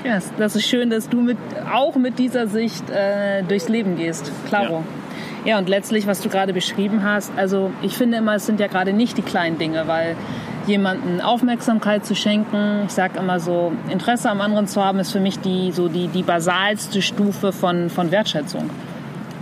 Ja, 0.06 0.20
das 0.38 0.56
ist 0.56 0.68
schön, 0.68 0.90
dass 0.90 1.10
du 1.10 1.22
mit, 1.22 1.38
auch 1.74 1.96
mit 1.96 2.20
dieser 2.20 2.48
Sicht 2.48 2.90
äh, 2.90 3.42
durchs 3.44 3.70
Leben 3.70 3.96
gehst. 3.98 4.32
Klaro. 4.48 4.74
Ja. 4.74 4.84
Und 5.60 5.70
letztlich, 5.70 6.08
was 6.08 6.22
du 6.22 6.30
gerade 6.30 6.54
beschrieben 6.54 7.04
hast, 7.04 7.32
also 7.38 7.72
ich 7.82 7.96
finde 7.96 8.18
immer, 8.18 8.36
es 8.36 8.46
sind 8.46 8.60
ja 8.60 8.68
gerade 8.68 8.94
nicht 8.94 9.18
die 9.18 9.22
kleinen 9.22 9.58
Dinge, 9.60 9.88
weil 9.88 10.16
jemanden 10.66 11.22
Aufmerksamkeit 11.22 12.06
zu 12.06 12.16
schenken, 12.16 12.84
ich 12.88 12.92
sage 12.92 13.20
immer 13.20 13.40
so, 13.40 13.72
Interesse 13.90 14.30
am 14.30 14.42
anderen 14.42 14.68
zu 14.68 14.84
haben, 14.84 15.00
ist 15.00 15.12
für 15.12 15.20
mich 15.20 15.40
die, 15.40 15.72
so 15.72 15.88
die, 15.88 16.08
die 16.08 16.24
basalste 16.24 17.02
Stufe 17.04 17.52
von, 17.52 17.92
von 17.92 18.10
Wertschätzung. 18.12 18.70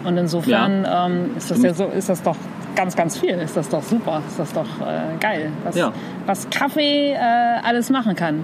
Und 0.03 0.17
insofern 0.17 0.85
ähm, 0.89 1.37
ist, 1.37 1.49
das 1.49 1.63
ja 1.63 1.73
so, 1.73 1.85
ist 1.85 2.09
das 2.09 2.21
doch 2.21 2.35
ganz, 2.75 2.95
ganz 2.95 3.17
viel. 3.17 3.35
Ist 3.35 3.55
das 3.55 3.69
doch 3.69 3.83
super. 3.83 4.21
Ist 4.27 4.37
das 4.37 4.51
doch 4.51 4.67
äh, 4.81 5.17
geil. 5.19 5.51
Was, 5.63 5.75
Ja. 5.77 5.93
was 6.25 6.49
Kaffee 6.49 7.13
äh, 7.13 7.17
alles 7.63 7.89
machen 7.89 8.15
kann. 8.15 8.43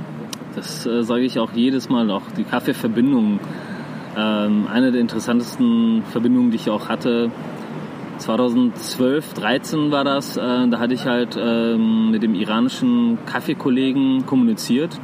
Das 0.55 0.85
äh, 0.85 1.03
sage 1.03 1.21
ich 1.23 1.37
auch 1.39 1.51
jedes 1.53 1.89
Mal 1.89 2.05
noch. 2.05 2.21
Die 2.37 2.43
Kaffeeverbindung. 2.45 3.39
Ähm, 4.17 4.67
eine 4.71 4.91
der 4.91 5.01
interessantesten 5.01 6.03
Verbindungen, 6.11 6.51
die 6.51 6.57
ich 6.57 6.69
auch 6.69 6.89
hatte. 6.89 7.31
2012, 8.17 9.33
13 9.33 9.91
war 9.91 10.03
das. 10.03 10.37
Äh, 10.37 10.67
da 10.67 10.79
hatte 10.79 10.93
ich 10.93 11.05
halt 11.05 11.37
ähm, 11.39 12.11
mit 12.11 12.23
dem 12.23 12.35
iranischen 12.35 13.17
Kaffeekollegen 13.25 14.25
kommuniziert, 14.25 14.99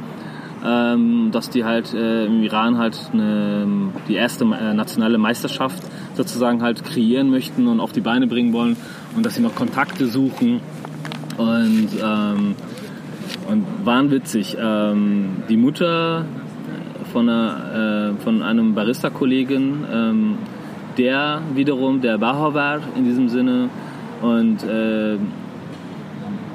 ähm, 0.64 1.30
dass 1.32 1.48
die 1.48 1.64
halt 1.64 1.94
äh, 1.94 2.26
im 2.26 2.42
Iran 2.42 2.78
halt 2.78 2.98
eine, 3.12 3.90
die 4.08 4.14
erste 4.14 4.44
äh, 4.44 4.74
nationale 4.74 5.18
Meisterschaft 5.18 5.82
sozusagen 6.14 6.62
halt 6.62 6.84
kreieren 6.84 7.30
möchten 7.30 7.68
und 7.68 7.80
auf 7.80 7.92
die 7.92 8.00
Beine 8.00 8.26
bringen 8.26 8.52
wollen 8.52 8.76
und 9.14 9.24
dass 9.24 9.34
sie 9.34 9.42
noch 9.42 9.54
Kontakte 9.54 10.06
suchen 10.06 10.60
und 11.38 11.88
ähm, 12.02 12.54
und 13.48 13.64
wahnwitzig. 13.84 14.56
Ähm, 14.60 15.42
die 15.48 15.56
Mutter 15.56 16.24
von, 17.16 17.30
einer, 17.30 18.12
äh, 18.12 18.22
von 18.22 18.42
einem 18.42 18.74
Barista-Kollegen, 18.74 19.86
ähm, 19.90 20.38
der 20.98 21.40
wiederum 21.54 22.02
der 22.02 22.18
Baha 22.18 22.52
war 22.52 22.80
in 22.94 23.04
diesem 23.04 23.30
Sinne 23.30 23.70
und 24.20 24.62
äh, 24.62 25.16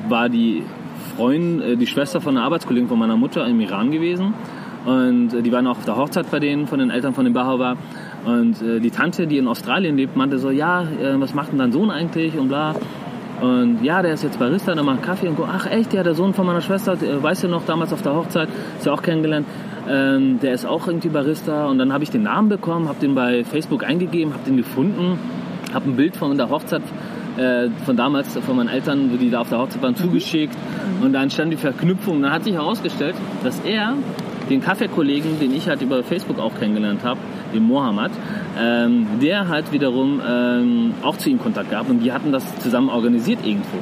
war 0.07 0.29
die 0.29 0.61
Freundin, 1.15 1.61
äh, 1.61 1.77
die 1.77 1.87
Schwester 1.87 2.21
von 2.21 2.37
einer 2.37 2.45
Arbeitskollegin 2.45 2.87
von 2.87 2.99
meiner 2.99 3.17
Mutter 3.17 3.47
im 3.47 3.59
Iran 3.59 3.89
gewesen. 3.89 4.35
Und 4.85 5.33
äh, 5.33 5.41
die 5.41 5.51
waren 5.51 5.65
auch 5.65 5.77
auf 5.77 5.85
der 5.85 5.97
Hochzeit 5.97 6.29
bei 6.29 6.39
denen, 6.39 6.67
von 6.67 6.77
den 6.77 6.91
Eltern 6.91 7.15
von 7.15 7.25
dem 7.25 7.33
Bahawa. 7.33 7.75
Und 8.23 8.61
äh, 8.61 8.79
die 8.79 8.91
Tante, 8.91 9.25
die 9.25 9.39
in 9.39 9.47
Australien 9.47 9.97
lebt, 9.97 10.15
meinte 10.15 10.37
so, 10.37 10.51
ja, 10.51 10.85
was 11.15 11.33
macht 11.33 11.53
denn 11.53 11.57
dein 11.57 11.71
Sohn 11.71 11.89
eigentlich 11.89 12.37
und 12.37 12.49
bla. 12.49 12.75
Und 13.41 13.83
ja, 13.83 14.03
der 14.03 14.13
ist 14.13 14.23
jetzt 14.23 14.37
Barista, 14.37 14.75
der 14.75 14.83
macht 14.83 15.01
Kaffee 15.01 15.27
und 15.27 15.37
go, 15.37 15.47
ach 15.51 15.65
echt, 15.65 15.91
ja, 15.91 16.03
der 16.03 16.13
Sohn 16.13 16.35
von 16.35 16.45
meiner 16.45 16.61
Schwester, 16.61 16.95
weißt 17.01 17.45
du 17.45 17.47
noch, 17.47 17.65
damals 17.65 17.91
auf 17.91 18.03
der 18.03 18.13
Hochzeit, 18.13 18.47
ist 18.77 18.85
ja 18.85 18.91
auch 18.91 19.01
kennengelernt. 19.01 19.47
Ähm, 19.89 20.39
der 20.39 20.53
ist 20.53 20.65
auch 20.65 20.87
irgendwie 20.87 21.09
Barista. 21.09 21.67
Und 21.67 21.77
dann 21.77 21.93
habe 21.93 22.03
ich 22.03 22.09
den 22.09 22.23
Namen 22.23 22.49
bekommen, 22.49 22.87
habe 22.87 22.99
den 22.99 23.15
bei 23.15 23.43
Facebook 23.43 23.83
eingegeben, 23.83 24.33
habe 24.33 24.43
den 24.45 24.57
gefunden, 24.57 25.19
habe 25.73 25.89
ein 25.89 25.95
Bild 25.95 26.15
von 26.15 26.37
der 26.37 26.49
Hochzeit 26.49 26.83
äh, 27.37 27.69
von 27.85 27.95
damals, 27.95 28.37
von 28.37 28.55
meinen 28.55 28.69
Eltern, 28.69 29.11
wo 29.11 29.17
die 29.17 29.29
da 29.29 29.41
auf 29.41 29.49
der 29.49 29.59
Hochzeit 29.59 29.81
waren, 29.81 29.95
zugeschickt. 29.95 30.55
Und 31.01 31.13
dann 31.13 31.29
stand 31.29 31.51
die 31.51 31.57
Verknüpfung. 31.57 32.17
Und 32.17 32.23
dann 32.23 32.33
hat 32.33 32.43
sich 32.43 32.53
herausgestellt, 32.53 33.15
dass 33.43 33.59
er 33.61 33.95
den 34.49 34.61
Kaffeekollegen, 34.61 35.39
den 35.39 35.53
ich 35.53 35.67
halt 35.67 35.81
über 35.81 36.03
Facebook 36.03 36.39
auch 36.39 36.53
kennengelernt 36.59 37.03
habe, 37.03 37.19
den 37.53 37.63
Mohammed, 37.63 38.11
ähm, 38.59 39.07
der 39.21 39.47
halt 39.47 39.71
wiederum 39.71 40.21
ähm, 40.27 40.93
auch 41.01 41.17
zu 41.17 41.29
ihm 41.29 41.39
Kontakt 41.39 41.71
gab 41.71 41.89
und 41.89 41.99
die 41.99 42.11
hatten 42.11 42.31
das 42.31 42.43
zusammen 42.59 42.89
organisiert 42.89 43.39
irgendwo. 43.45 43.77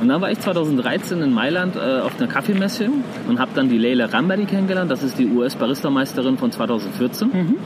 Und 0.00 0.08
dann 0.08 0.20
war 0.20 0.30
ich 0.30 0.38
2013 0.40 1.22
in 1.22 1.32
Mailand 1.32 1.76
äh, 1.76 2.00
auf 2.00 2.18
einer 2.18 2.28
Kaffeemesse 2.28 2.88
und 3.28 3.38
habe 3.38 3.52
dann 3.54 3.68
die 3.68 3.78
Leila 3.78 4.06
Rambari 4.06 4.44
kennengelernt. 4.44 4.90
Das 4.90 5.02
ist 5.02 5.18
die 5.18 5.26
US-Barista-Meisterin 5.26 6.36
von 6.36 6.52
2014. 6.52 7.28
Mhm. 7.28 7.56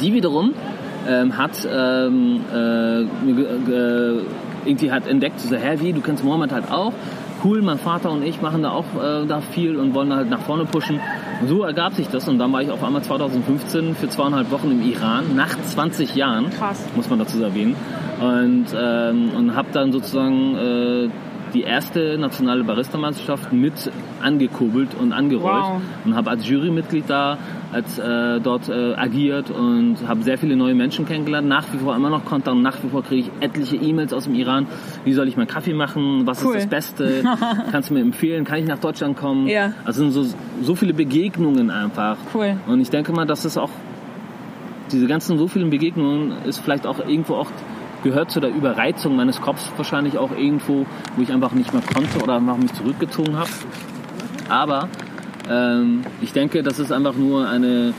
Die 0.00 0.12
wiederum 0.12 0.54
ähm, 1.08 1.36
hat 1.36 1.66
ähm, 1.70 2.40
äh, 2.52 3.02
äh, 3.02 4.20
irgendwie 4.64 4.92
hat 4.92 5.06
entdeckt, 5.06 5.40
so, 5.40 5.56
hä, 5.56 5.76
wie, 5.80 5.92
du 5.92 6.00
kennst 6.00 6.24
Mohammed 6.24 6.52
halt 6.52 6.70
auch. 6.70 6.92
Cool, 7.44 7.60
mein 7.60 7.78
Vater 7.78 8.12
und 8.12 8.22
ich 8.22 8.40
machen 8.40 8.62
da 8.62 8.70
auch 8.70 8.84
äh, 9.02 9.26
da 9.26 9.40
viel 9.40 9.76
und 9.76 9.94
wollen 9.94 10.14
halt 10.14 10.30
nach 10.30 10.42
vorne 10.42 10.64
pushen. 10.64 11.00
Und 11.40 11.48
so 11.48 11.64
ergab 11.64 11.94
sich 11.94 12.06
das 12.06 12.28
und 12.28 12.38
dann 12.38 12.52
war 12.52 12.62
ich 12.62 12.70
auf 12.70 12.84
einmal 12.84 13.02
2015 13.02 13.96
für 13.96 14.08
zweieinhalb 14.08 14.52
Wochen 14.52 14.70
im 14.70 14.88
Iran, 14.88 15.34
nach 15.34 15.56
20 15.60 16.14
Jahren, 16.14 16.50
Krass. 16.50 16.84
muss 16.94 17.10
man 17.10 17.18
dazu 17.18 17.42
erwähnen. 17.42 17.74
Und, 18.20 18.66
ähm, 18.80 19.30
und 19.36 19.56
habe 19.56 19.68
dann 19.72 19.90
sozusagen 19.90 20.56
äh, 20.56 21.08
die 21.54 21.62
erste 21.62 22.16
nationale 22.18 22.64
Barista-Meisterschaft 22.64 23.52
mit 23.52 23.72
angekurbelt 24.22 24.90
und 24.98 25.12
angerollt 25.12 25.42
Wow. 25.64 25.80
und 26.04 26.14
habe 26.16 26.30
als 26.30 26.48
Jurymitglied 26.48 27.04
da 27.08 27.38
als 27.72 27.98
äh, 27.98 28.40
dort 28.40 28.68
äh, 28.68 28.94
agiert 28.94 29.50
und 29.50 29.96
habe 30.06 30.22
sehr 30.22 30.36
viele 30.38 30.56
neue 30.56 30.74
Menschen 30.74 31.06
kennengelernt. 31.06 31.48
Nach 31.48 31.64
wie 31.72 31.78
vor 31.78 31.94
immer 31.96 32.10
noch 32.10 32.24
Kontakt 32.24 32.54
und 32.56 32.62
nach 32.62 32.82
wie 32.82 32.88
vor 32.88 33.02
kriege 33.02 33.28
ich 33.28 33.42
etliche 33.44 33.76
E-Mails 33.76 34.12
aus 34.12 34.24
dem 34.24 34.34
Iran. 34.34 34.66
Wie 35.04 35.12
soll 35.14 35.26
ich 35.28 35.36
meinen 35.36 35.46
Kaffee 35.46 35.72
machen? 35.74 36.26
Was 36.26 36.44
Cool. 36.44 36.56
ist 36.56 36.64
das 36.64 36.70
Beste? 36.70 37.24
Kannst 37.70 37.90
du 37.90 37.94
mir 37.94 38.00
empfehlen? 38.00 38.44
Kann 38.44 38.58
ich 38.58 38.66
nach 38.66 38.78
Deutschland 38.78 39.16
kommen? 39.16 39.46
Ja. 39.48 39.72
Also 39.84 40.08
so, 40.10 40.26
so 40.62 40.74
viele 40.74 40.92
Begegnungen 40.94 41.70
einfach. 41.70 42.16
Cool. 42.34 42.56
Und 42.66 42.80
ich 42.80 42.90
denke 42.90 43.12
mal, 43.12 43.26
dass 43.26 43.44
es 43.44 43.56
auch 43.56 43.70
diese 44.90 45.06
ganzen 45.06 45.38
so 45.38 45.48
vielen 45.48 45.70
Begegnungen 45.70 46.32
ist 46.44 46.58
vielleicht 46.58 46.86
auch 46.86 46.98
irgendwo 46.98 47.34
auch 47.36 47.48
gehört 48.02 48.30
zu 48.30 48.40
der 48.40 48.50
Überreizung 48.50 49.16
meines 49.16 49.40
Kopfs 49.40 49.70
wahrscheinlich 49.76 50.18
auch 50.18 50.30
irgendwo, 50.32 50.86
wo 51.16 51.22
ich 51.22 51.32
einfach 51.32 51.52
nicht 51.52 51.72
mehr 51.72 51.82
konnte 51.82 52.18
oder 52.22 52.36
einfach 52.36 52.56
mich 52.56 52.72
zurückgezogen 52.74 53.36
habe. 53.36 53.50
Aber 54.48 54.88
ähm, 55.50 56.02
ich 56.20 56.32
denke, 56.32 56.62
das 56.62 56.78
ist 56.78 56.92
einfach 56.92 57.14
nur 57.14 57.48
eine 57.48 57.94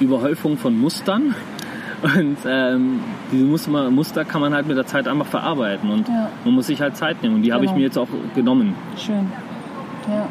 Überhäufung 0.00 0.56
von 0.56 0.78
Mustern. 0.78 1.34
Und 2.02 2.38
ähm, 2.46 3.00
diese 3.30 3.44
Muster, 3.44 3.90
Muster 3.90 4.24
kann 4.24 4.40
man 4.40 4.54
halt 4.54 4.66
mit 4.66 4.76
der 4.76 4.86
Zeit 4.86 5.06
einfach 5.06 5.26
verarbeiten 5.26 5.90
und 5.90 6.08
Ja. 6.08 6.30
man 6.46 6.54
muss 6.54 6.68
sich 6.68 6.80
halt 6.80 6.96
Zeit 6.96 7.22
nehmen. 7.22 7.34
Und 7.36 7.42
die 7.42 7.52
habe 7.52 7.64
ich 7.64 7.70
Genau. 7.70 7.78
mir 7.78 7.84
jetzt 7.84 7.98
auch 7.98 8.08
genommen. 8.34 8.74
Schön. 8.96 9.30
Ja. 10.08 10.26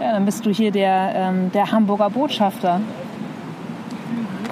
Ja, 0.00 0.12
dann 0.12 0.24
bist 0.24 0.46
du 0.46 0.50
hier 0.50 0.70
der, 0.70 1.12
ähm, 1.14 1.52
der 1.52 1.70
Hamburger 1.70 2.08
Botschafter. 2.08 2.80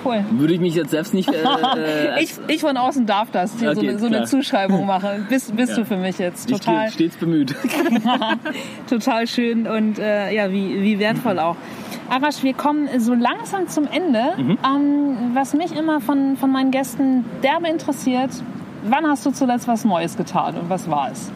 Cool. 0.09 0.24
Würde 0.30 0.54
ich 0.54 0.61
mich 0.61 0.74
jetzt 0.74 0.90
selbst 0.90 1.12
nicht 1.14 1.28
äh, 1.28 1.34
äh, 2.16 2.22
Ich, 2.22 2.34
ich 2.48 2.61
von 2.62 2.76
außen 2.76 3.04
darf 3.06 3.30
das, 3.30 3.59
hier 3.59 3.74
so, 3.74 3.80
Okay, 3.80 3.90
eine- 3.90 3.98
so 3.98 4.06
eine. 4.06 4.24
Zuschreibung 4.24 4.86
machen. 4.86 5.26
Bist, 5.28 5.54
bist 5.56 5.72
Ja. 5.72 5.78
du 5.78 5.84
für 5.84 5.96
mich 5.96 6.18
jetzt. 6.18 6.50
ich 6.50 6.56
Total, 6.56 6.90
stehe 6.90 7.09
stets 7.11 7.16
bemüht. 7.20 7.54
total 8.88 9.26
schön 9.26 9.66
und 9.66 9.98
äh, 9.98 10.34
ja, 10.34 10.50
wie, 10.50 10.80
wie 10.82 10.98
wertvoll 10.98 11.38
auch. 11.38 11.56
Arash, 12.11 12.42
wir 12.42 12.54
kommen 12.54 12.88
so 13.00 13.12
langsam 13.12 13.68
zum 13.68 13.86
Ende. 13.86 14.22
Mhm. 14.38 14.59
Ähm, 14.64 15.16
was 15.34 15.52
mich 15.54 15.76
immer 15.76 16.00
von, 16.00 16.36
von 16.38 16.50
meinen 16.50 16.70
Gästen 16.70 17.24
derbe 17.42 17.68
interessiert, 17.68 18.30
wann 18.84 19.06
hast 19.06 19.26
du 19.26 19.30
zuletzt 19.30 19.68
was 19.68 19.84
Neues 19.84 20.16
getan 20.16 20.54
und 20.56 20.70
was 20.70 20.88
war 20.90 21.11
es? 21.12 21.30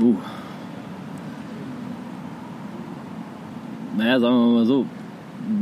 Uh. 0.00 0.14
Naja, 3.96 4.20
sagen 4.20 4.36
wir 4.36 4.46
mal 4.58 4.64
so, 4.66 4.86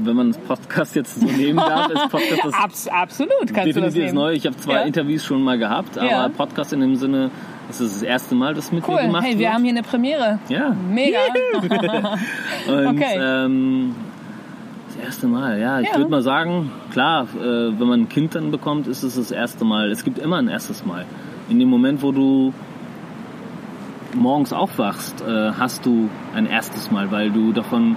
wenn 0.05 0.16
man 0.16 0.28
das 0.32 0.39
Podcast 0.39 0.97
jetzt 0.97 1.20
so 1.20 1.26
nehmen 1.26 1.57
darf, 1.59 1.89
ist 1.91 2.09
Podcast 2.11 2.45
das 2.45 2.55
Abs 2.55 2.89
absolut, 2.89 3.55
kannst 3.55 3.76
du 3.76 3.80
das 3.80 3.95
nehmen. 3.95 4.14
Neue. 4.14 4.34
Ich 4.37 4.47
habe 4.47 4.57
zwei 4.57 4.74
Ja. 4.74 4.80
Interviews 4.82 5.24
schon 5.24 5.43
mal 5.43 5.59
gehabt, 5.59 5.97
aber 5.99 6.09
Ja. 6.11 6.28
Podcast 6.28 6.72
in 6.72 6.80
dem 6.80 6.97
Sinne, 6.97 7.30
das 7.68 7.80
ist 7.80 7.97
das 7.97 8.03
erste 8.03 8.34
Mal, 8.34 8.55
dass 8.55 8.72
mit 8.72 8.87
mir 8.87 8.95
Cool, 8.95 9.03
gemacht 9.03 9.22
hey, 9.24 9.30
wird. 9.32 9.41
wir 9.41 9.53
haben 9.53 9.62
hier 9.62 9.72
eine 9.72 9.82
Premiere. 9.82 10.39
ja. 10.49 10.74
Mega. 10.91 11.18
Und 12.68 12.87
Okay. 12.89 13.18
ähm, 13.18 13.95
das 14.89 15.05
erste 15.07 15.26
Mal, 15.28 15.61
ja. 15.61 15.80
Ich 15.80 15.89
Ja. 15.89 15.97
würde 15.97 16.11
mal 16.11 16.22
sagen, 16.22 16.70
klar, 16.91 17.26
äh, 17.37 17.45
wenn 17.78 17.87
man 17.87 18.01
ein 18.03 18.09
Kind 18.09 18.34
dann 18.34 18.51
bekommt, 18.51 18.87
ist 18.89 19.03
es 19.03 19.16
das 19.16 19.30
erste 19.30 19.64
Mal. 19.64 19.91
Es 19.91 20.05
gibt 20.05 20.18
immer 20.18 20.37
ein 20.37 20.49
erstes 20.49 20.84
Mal. 20.87 21.05
In 21.49 21.59
dem 21.61 21.68
Moment, 21.68 22.03
wo 22.03 22.12
du 22.12 22.53
morgens 24.14 24.53
aufwachst, 24.53 25.20
äh, 25.22 25.53
hast 25.53 25.84
du 25.84 26.09
ein 26.34 26.47
erstes 26.47 26.91
Mal, 26.91 27.11
weil 27.11 27.30
du 27.30 27.53
davon 27.53 27.97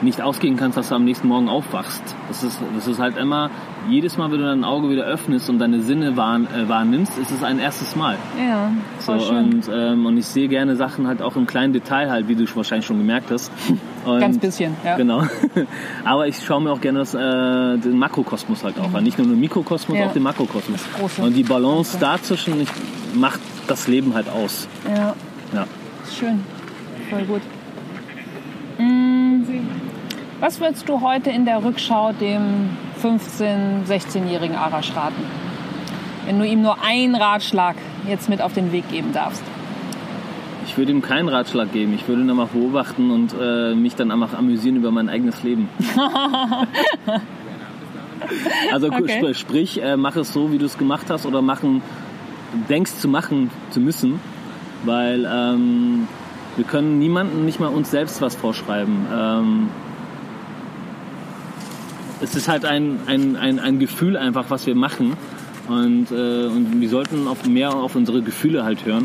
nicht 0.00 0.20
ausgehen 0.22 0.56
kannst, 0.56 0.76
dass 0.78 0.88
du 0.90 0.94
am 0.94 1.04
nächsten 1.04 1.26
Morgen 1.28 1.48
aufwachst. 1.48 2.02
Das 2.28 2.42
ist, 2.44 2.60
das 2.74 2.86
ist 2.86 2.98
halt 2.98 3.16
immer, 3.16 3.50
jedes 3.88 4.16
Mal, 4.16 4.30
wenn 4.30 4.38
du 4.38 4.44
dein 4.46 4.62
Auge 4.64 4.90
wieder 4.90 5.04
öffnest 5.04 5.48
und 5.50 5.58
deine 5.58 5.80
Sinne 5.80 6.16
wahr, 6.16 6.38
äh, 6.40 6.68
wahrnimmst, 6.68 7.18
ist 7.18 7.30
es 7.30 7.42
ein 7.42 7.58
erstes 7.58 7.96
Mal. 7.96 8.16
ja, 8.38 8.70
So, 8.98 9.12
voll 9.12 9.20
schön. 9.20 9.36
und, 9.54 9.70
ähm, 9.72 10.06
und 10.06 10.16
ich 10.18 10.26
sehe 10.26 10.46
gerne 10.48 10.76
Sachen 10.76 11.06
halt 11.06 11.20
auch 11.22 11.36
im 11.36 11.46
kleinen 11.46 11.72
Detail 11.72 12.10
halt, 12.10 12.28
wie 12.28 12.34
du 12.36 12.44
wahrscheinlich 12.54 12.86
schon 12.86 12.98
gemerkt 12.98 13.30
hast. 13.30 13.50
Und, 14.04 14.20
Ganz 14.20 14.38
bisschen, 14.38 14.74
ja. 14.84 14.96
Genau. 14.96 15.22
Aber 16.04 16.26
ich 16.28 16.38
schaue 16.42 16.62
mir 16.62 16.70
auch 16.70 16.80
gerne 16.80 17.00
das, 17.00 17.12
äh, 17.14 17.18
den 17.78 17.98
Makrokosmos 17.98 18.64
halt 18.64 18.78
auch 18.78 18.94
an. 18.94 19.04
Nicht 19.04 19.18
nur 19.18 19.26
den 19.26 19.38
Mikrokosmos, 19.38 19.98
Ja. 19.98 20.06
auch 20.06 20.12
den 20.14 20.22
Makrokosmos. 20.22 20.80
Große. 20.98 21.20
Und 21.20 21.34
die 21.34 21.42
Balance 21.42 21.98
dazwischen 21.98 22.58
ich, 22.60 22.68
macht 23.14 23.40
das 23.66 23.86
Leben 23.88 24.14
halt 24.14 24.28
aus. 24.30 24.66
Ja, 24.88 25.14
Ja. 25.52 25.66
schön. 26.10 26.40
Voll 27.10 27.24
gut. 27.24 27.42
Mm, 28.78 29.42
Was 30.40 30.60
würdest 30.60 30.88
du 30.88 31.00
heute 31.00 31.30
in 31.30 31.44
der 31.44 31.64
Rückschau 31.64 32.12
dem 32.12 32.70
15-, 33.02 33.86
16-jährigen 33.88 34.54
Arash 34.54 34.94
raten? 34.94 35.20
Wenn 36.26 36.38
du 36.38 36.46
ihm 36.46 36.62
nur 36.62 36.80
einen 36.80 37.16
Ratschlag 37.16 37.74
jetzt 38.06 38.28
mit 38.28 38.40
auf 38.40 38.52
den 38.52 38.70
Weg 38.70 38.88
geben 38.88 39.12
darfst. 39.12 39.42
Ich 40.66 40.78
würde 40.78 40.92
ihm 40.92 41.02
keinen 41.02 41.28
Ratschlag 41.28 41.72
geben. 41.72 41.92
Ich 41.94 42.06
würde 42.06 42.22
ihn 42.22 42.30
einfach 42.30 42.48
beobachten 42.48 43.10
und 43.10 43.34
äh, 43.40 43.74
mich 43.74 43.96
dann 43.96 44.12
einfach 44.12 44.38
amüsieren 44.38 44.76
über 44.76 44.92
mein 44.92 45.08
eigenes 45.08 45.42
Leben. 45.42 45.68
also 48.72 48.88
Okay. 48.88 49.18
sp 49.18 49.34
sprich, 49.34 49.82
äh, 49.82 49.96
mach 49.96 50.14
es 50.14 50.32
so, 50.32 50.52
wie 50.52 50.58
du 50.58 50.66
es 50.66 50.78
gemacht 50.78 51.06
hast 51.08 51.26
oder 51.26 51.42
machen, 51.42 51.82
denkst 52.68 52.94
zu 52.96 53.08
machen 53.08 53.50
zu 53.70 53.80
müssen, 53.80 54.20
weil 54.84 55.28
ähm, 55.28 56.06
wir 56.54 56.64
können 56.64 57.00
niemanden, 57.00 57.44
nicht 57.44 57.58
mal 57.58 57.68
uns 57.68 57.90
selbst 57.90 58.22
was 58.22 58.36
vorschreiben. 58.36 59.06
Ähm, 59.12 59.68
es 62.20 62.34
ist 62.34 62.48
halt 62.48 62.64
ein, 62.64 63.00
ein, 63.06 63.36
ein, 63.36 63.58
ein 63.58 63.78
Gefühl 63.78 64.16
einfach, 64.16 64.46
was 64.48 64.66
wir 64.66 64.74
machen. 64.74 65.14
Und, 65.68 66.10
äh, 66.10 66.46
und 66.46 66.80
wir 66.80 66.88
sollten 66.88 67.28
auf 67.28 67.46
mehr 67.46 67.74
auf 67.74 67.94
unsere 67.94 68.22
Gefühle 68.22 68.64
halt 68.64 68.86
hören 68.86 69.04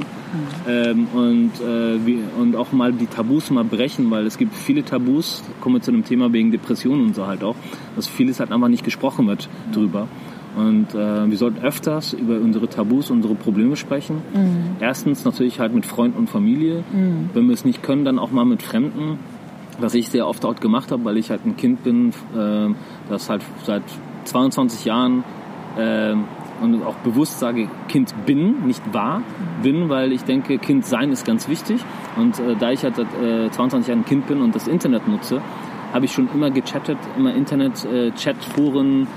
ähm, 0.66 1.08
und, 1.14 1.52
äh, 1.60 2.06
wie, 2.06 2.20
und 2.40 2.56
auch 2.56 2.72
mal 2.72 2.94
die 2.94 3.08
Tabus 3.08 3.52
mal 3.52 3.66
brechen, 3.66 4.10
weil 4.10 4.26
es 4.26 4.38
gibt 4.38 4.56
viele 4.56 4.86
Tabus, 4.86 5.44
kommen 5.60 5.76
wir 5.76 5.82
zu 5.82 5.92
einem 5.92 6.06
Thema 6.06 6.32
wegen 6.32 6.52
Depressionen 6.52 7.08
und 7.08 7.16
so 7.16 7.28
halt 7.28 7.44
auch, 7.44 7.58
dass 7.98 8.08
vieles 8.08 8.40
halt 8.40 8.54
einfach 8.54 8.70
nicht 8.70 8.86
gesprochen 8.86 9.28
wird 9.28 9.50
drüber. 9.74 10.08
Und 10.56 10.96
äh, 10.96 11.30
wir 11.30 11.38
sollten 11.38 11.62
öfters 11.62 12.14
über 12.14 12.36
unsere 12.36 12.70
Tabus, 12.70 13.12
unsere 13.12 13.36
Probleme 13.36 13.76
sprechen. 13.76 14.22
Erstens 14.80 15.26
natürlich 15.26 15.60
halt 15.60 15.74
mit 15.74 15.86
Freunden 15.86 16.18
und 16.18 16.30
Familie. 16.30 16.84
Wenn 17.34 17.48
wir 17.48 17.54
es 17.54 17.66
nicht 17.66 17.84
können, 17.84 18.06
dann 18.06 18.20
auch 18.20 18.32
mal 18.32 18.46
mit 18.46 18.62
Fremden 18.62 19.18
was 19.80 19.94
ich 19.94 20.10
sehr 20.10 20.28
oft 20.28 20.44
dort 20.44 20.62
gemacht 20.62 20.92
habe, 20.92 21.04
weil 21.06 21.18
ich 21.18 21.30
halt 21.30 21.46
ein 21.46 21.58
Kind 21.58 21.84
bin, 21.84 22.10
äh, 22.36 22.70
das 23.10 23.30
halt 23.30 23.42
seit 23.64 23.84
22 24.26 24.86
Jahren 24.86 25.24
äh, 25.78 26.16
und 26.62 26.84
auch 26.84 26.96
bewusst 26.96 27.40
sage, 27.40 27.68
Kind 27.90 28.14
bin, 28.26 28.66
nicht 28.66 28.82
war, 28.94 29.22
bin, 29.62 29.90
weil 29.90 30.12
ich 30.12 30.24
denke, 30.24 30.58
Kind 30.58 30.86
sein 30.86 31.12
ist 31.12 31.26
ganz 31.26 31.48
wichtig. 31.48 31.82
Und 32.16 32.40
äh, 32.40 32.56
da 32.56 32.72
ich 32.72 32.84
halt 32.84 32.96
seit 32.96 33.14
äh, 33.22 33.50
22 33.52 33.90
Jahren 33.90 34.06
Kind 34.06 34.28
bin 34.28 34.42
und 34.42 34.56
das 34.56 34.68
Internet 34.68 35.08
nutze, 35.08 35.42
habe 35.94 36.06
ich 36.06 36.14
schon 36.14 36.30
immer 36.34 36.52
gechattet, 36.52 36.98
immer 37.18 37.34
Internet, 37.34 37.86
äh, 37.86 38.12
Chatforen, 38.12 39.08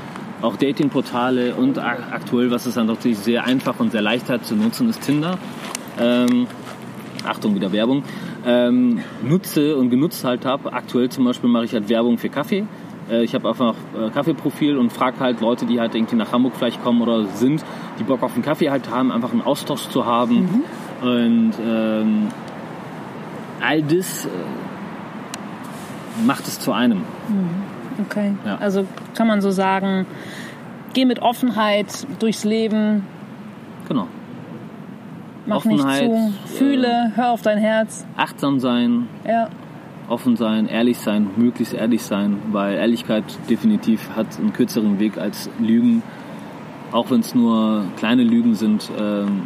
auch 0.42 0.56
Datingportale 0.56 1.54
und 1.54 1.78
ak 1.78 2.12
aktuell, 2.12 2.50
was 2.50 2.66
es 2.66 2.74
dann 2.74 2.86
natürlich 2.86 3.18
sehr 3.18 3.44
einfach 3.44 3.80
und 3.80 3.92
sehr 3.92 4.02
leicht 4.02 4.28
hat 4.28 4.44
zu 4.44 4.54
nutzen, 4.54 4.88
ist 4.88 5.00
Tinder. 5.02 5.38
Ähm, 5.98 6.46
Achtung, 7.24 7.54
wieder 7.54 7.72
Werbung, 7.72 8.02
ähm, 8.44 9.00
nutze 9.22 9.76
und 9.76 9.90
genutzt 9.90 10.24
halt 10.24 10.44
habe. 10.44 10.72
Aktuell 10.72 11.08
zum 11.08 11.24
Beispiel 11.24 11.48
mache 11.48 11.64
ich 11.64 11.72
halt 11.72 11.88
Werbung 11.88 12.18
für 12.18 12.28
Kaffee. 12.28 12.66
Äh, 13.10 13.22
ich 13.24 13.34
habe 13.34 13.48
einfach 13.48 13.74
äh, 13.98 14.10
Kaffeeprofil 14.10 14.76
und 14.76 14.92
frage 14.92 15.20
halt 15.20 15.40
Leute, 15.40 15.66
die 15.66 15.80
halt 15.80 15.94
irgendwie 15.94 16.16
nach 16.16 16.32
Hamburg 16.32 16.54
vielleicht 16.56 16.82
kommen 16.82 17.00
oder 17.02 17.26
sind, 17.26 17.64
die 17.98 18.04
Bock 18.04 18.22
auf 18.22 18.34
einen 18.34 18.42
Kaffee 18.42 18.70
halt 18.70 18.90
haben, 18.90 19.10
einfach 19.12 19.32
einen 19.32 19.42
Austausch 19.42 19.88
zu 19.88 20.04
haben. 20.06 20.64
Und 21.02 21.52
ähm, 21.64 22.28
all 23.60 23.82
das 23.82 24.26
äh, 24.26 24.28
macht 26.26 26.46
es 26.46 26.58
zu 26.60 26.72
einem. 26.72 27.02
Okay. 28.06 28.32
Ja. 28.44 28.56
Also 28.56 28.86
kann 29.14 29.26
man 29.26 29.40
so 29.40 29.50
sagen, 29.50 30.06
geh 30.94 31.04
mit 31.04 31.20
Offenheit 31.20 32.06
durchs 32.18 32.44
Leben, 32.44 33.04
Genau. 33.88 34.08
mach 35.46 35.56
Offenheit, 35.56 36.08
nicht 36.08 36.48
zu, 36.48 36.56
fühle, 36.58 37.12
hör 37.14 37.30
auf 37.30 37.42
dein 37.42 37.58
Herz. 37.58 38.04
Achtsam 38.16 38.58
sein, 38.58 39.08
Ja. 39.26 39.48
Offen 40.08 40.36
sein, 40.36 40.66
ehrlich 40.66 40.98
sein, 40.98 41.28
möglichst 41.36 41.74
ehrlich 41.74 42.02
sein, 42.02 42.38
weil 42.52 42.76
Ehrlichkeit 42.76 43.24
definitiv 43.50 44.10
hat 44.14 44.38
einen 44.38 44.52
kürzeren 44.52 44.98
Weg 44.98 45.18
als 45.18 45.50
Lügen. 45.58 46.02
Auch 46.92 47.10
wenn 47.10 47.20
es 47.20 47.34
nur 47.34 47.84
kleine 47.96 48.22
Lügen 48.22 48.54
sind, 48.54 48.90
ähm, 48.98 49.42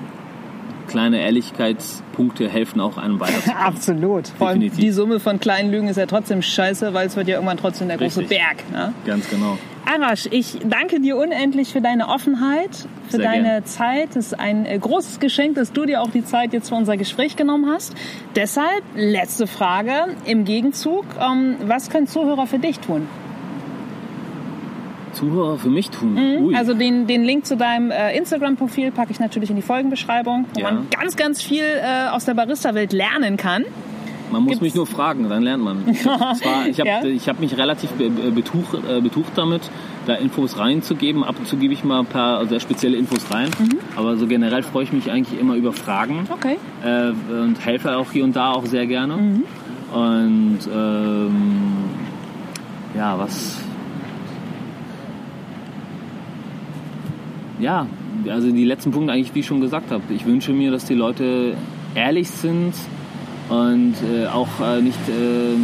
kleine 0.87 1.21
Ehrlichkeitspunkte 1.21 2.49
helfen 2.49 2.81
auch 2.81 2.99
einem 2.99 3.21
weiter. 3.21 3.57
Absolut. 3.59 4.29
Vor 4.29 4.49
allem 4.49 4.61
Definitiv. 4.61 4.85
die 4.85 4.91
Summe 4.91 5.21
von 5.21 5.41
kleinen 5.41 5.71
Lügen 5.71 5.89
ist 5.89 5.97
ja 5.97 6.07
trotzdem 6.07 6.43
scheiße, 6.43 6.93
weil 6.93 7.07
es 7.07 7.17
wird 7.17 7.29
ja 7.29 7.37
irgendwann 7.37 7.57
trotzdem 7.57 7.89
der 7.89 7.97
große 7.97 8.21
Richtig. 8.21 8.39
Berg. 8.39 8.71
Ne? 8.71 8.93
Ganz 9.07 9.29
genau. 9.31 9.57
Arash, 9.87 10.29
ich 10.31 10.59
danke 10.65 11.01
dir 11.01 11.17
unendlich 11.17 11.73
für 11.73 11.81
deine 11.81 12.09
Offenheit, 12.09 12.71
für 13.09 13.17
Sehr 13.17 13.25
deine 13.25 13.49
gern. 13.49 13.65
Zeit. 13.65 14.11
Es 14.11 14.27
ist 14.29 14.39
ein 14.39 14.65
äh, 14.67 14.79
großes 14.79 15.19
Geschenk, 15.21 15.57
dass 15.57 15.73
du 15.73 15.85
dir 15.85 16.01
auch 16.03 16.11
die 16.11 16.25
Zeit 16.25 16.53
jetzt 16.53 16.69
für 16.69 16.77
unser 16.77 16.97
Gespräch 16.97 17.35
genommen 17.37 17.69
hast. 17.69 17.95
Deshalb 18.37 18.83
letzte 18.95 19.47
Frage 19.47 19.93
im 20.27 20.45
Gegenzug. 20.45 21.05
Ähm, 21.21 21.57
was 21.67 21.91
können 21.91 22.07
Zuhörer 22.07 22.47
für 22.47 22.59
dich 22.59 22.79
tun? 22.79 23.09
Zuhörer 25.13 25.59
für 25.59 25.71
mich 25.71 25.91
tun. 25.91 26.17
Ui. 26.41 26.55
Also 26.55 26.73
den, 26.73 27.09
den 27.09 27.25
Link 27.25 27.45
zu 27.45 27.57
deinem 27.57 27.91
äh, 27.91 28.17
Instagram-Profil 28.17 28.93
packe 28.93 29.11
ich 29.11 29.19
natürlich 29.19 29.51
in 29.51 29.57
die 29.57 29.63
Folgenbeschreibung, 29.63 30.45
wo 30.55 30.61
Ja. 30.61 30.71
man 30.71 30.87
ganz, 30.91 31.17
ganz 31.17 31.43
viel 31.43 31.65
äh, 31.65 32.09
aus 32.11 32.27
der 32.27 32.35
Barista-Welt 32.35 32.93
lernen 32.93 33.37
kann. 33.37 33.65
Man 34.31 34.43
muss 34.43 34.51
Gibt's- 34.53 34.63
mich 34.63 34.75
nur 34.75 34.87
fragen, 34.87 35.29
dann 35.29 35.43
lernt 35.43 35.63
man. 35.65 35.83
Ich 35.89 36.07
habe 36.07 36.35
ich 36.71 36.79
hab, 36.81 36.87
Ja. 36.87 37.01
hab 37.03 37.41
mich 37.41 37.57
relativ 37.57 37.91
be- 37.93 38.11
be- 38.11 38.31
betucht, 38.31 38.75
äh, 38.89 39.01
betucht 39.01 39.33
damit, 39.37 39.63
da 40.07 40.15
Infos 40.15 40.59
reinzugeben. 40.59 41.25
Ab 41.25 41.37
und 41.39 41.49
zu 41.49 41.57
gebe 41.57 41.75
ich 41.75 41.83
mal 41.85 42.01
ein 42.01 42.07
paar 42.07 42.47
sehr 42.47 42.61
spezielle 42.61 42.97
Infos 42.97 43.31
rein. 43.33 43.49
Mhm. 43.59 43.79
Aber 43.97 44.17
so 44.17 44.27
generell 44.27 44.63
freue 44.63 44.85
ich 44.85 44.93
mich 44.93 45.11
eigentlich 45.11 45.39
immer 45.41 45.55
über 45.57 45.73
Fragen 45.73 46.27
Okay. 46.31 46.57
äh, 46.85 47.11
und 47.33 47.57
helfe 47.65 47.97
auch 47.97 48.13
hier 48.13 48.25
und 48.25 48.37
da 48.37 48.53
auch 48.53 48.67
sehr 48.67 48.87
gerne. 48.87 49.17
Mhm. 49.17 49.43
Und 49.93 50.59
ähm, 50.73 51.43
ja, 52.97 53.19
was... 53.19 53.59
Ja, 57.59 57.87
also 58.29 58.51
die 58.51 58.65
letzten 58.65 58.91
Punkte 58.91 59.13
eigentlich, 59.13 59.35
wie 59.35 59.41
ich 59.41 59.47
schon 59.47 59.61
gesagt 59.61 59.91
habe. 59.91 60.03
Ich 60.11 60.25
wünsche 60.25 60.53
mir, 60.53 60.71
dass 60.71 60.85
die 60.87 60.95
Leute 60.95 61.55
ehrlich 61.95 62.31
sind 62.31 62.73
und 63.51 63.95
äh, 64.11 64.27
auch 64.27 64.49
äh, 64.63 64.81
nicht 64.81 65.09
äh, 65.09 65.57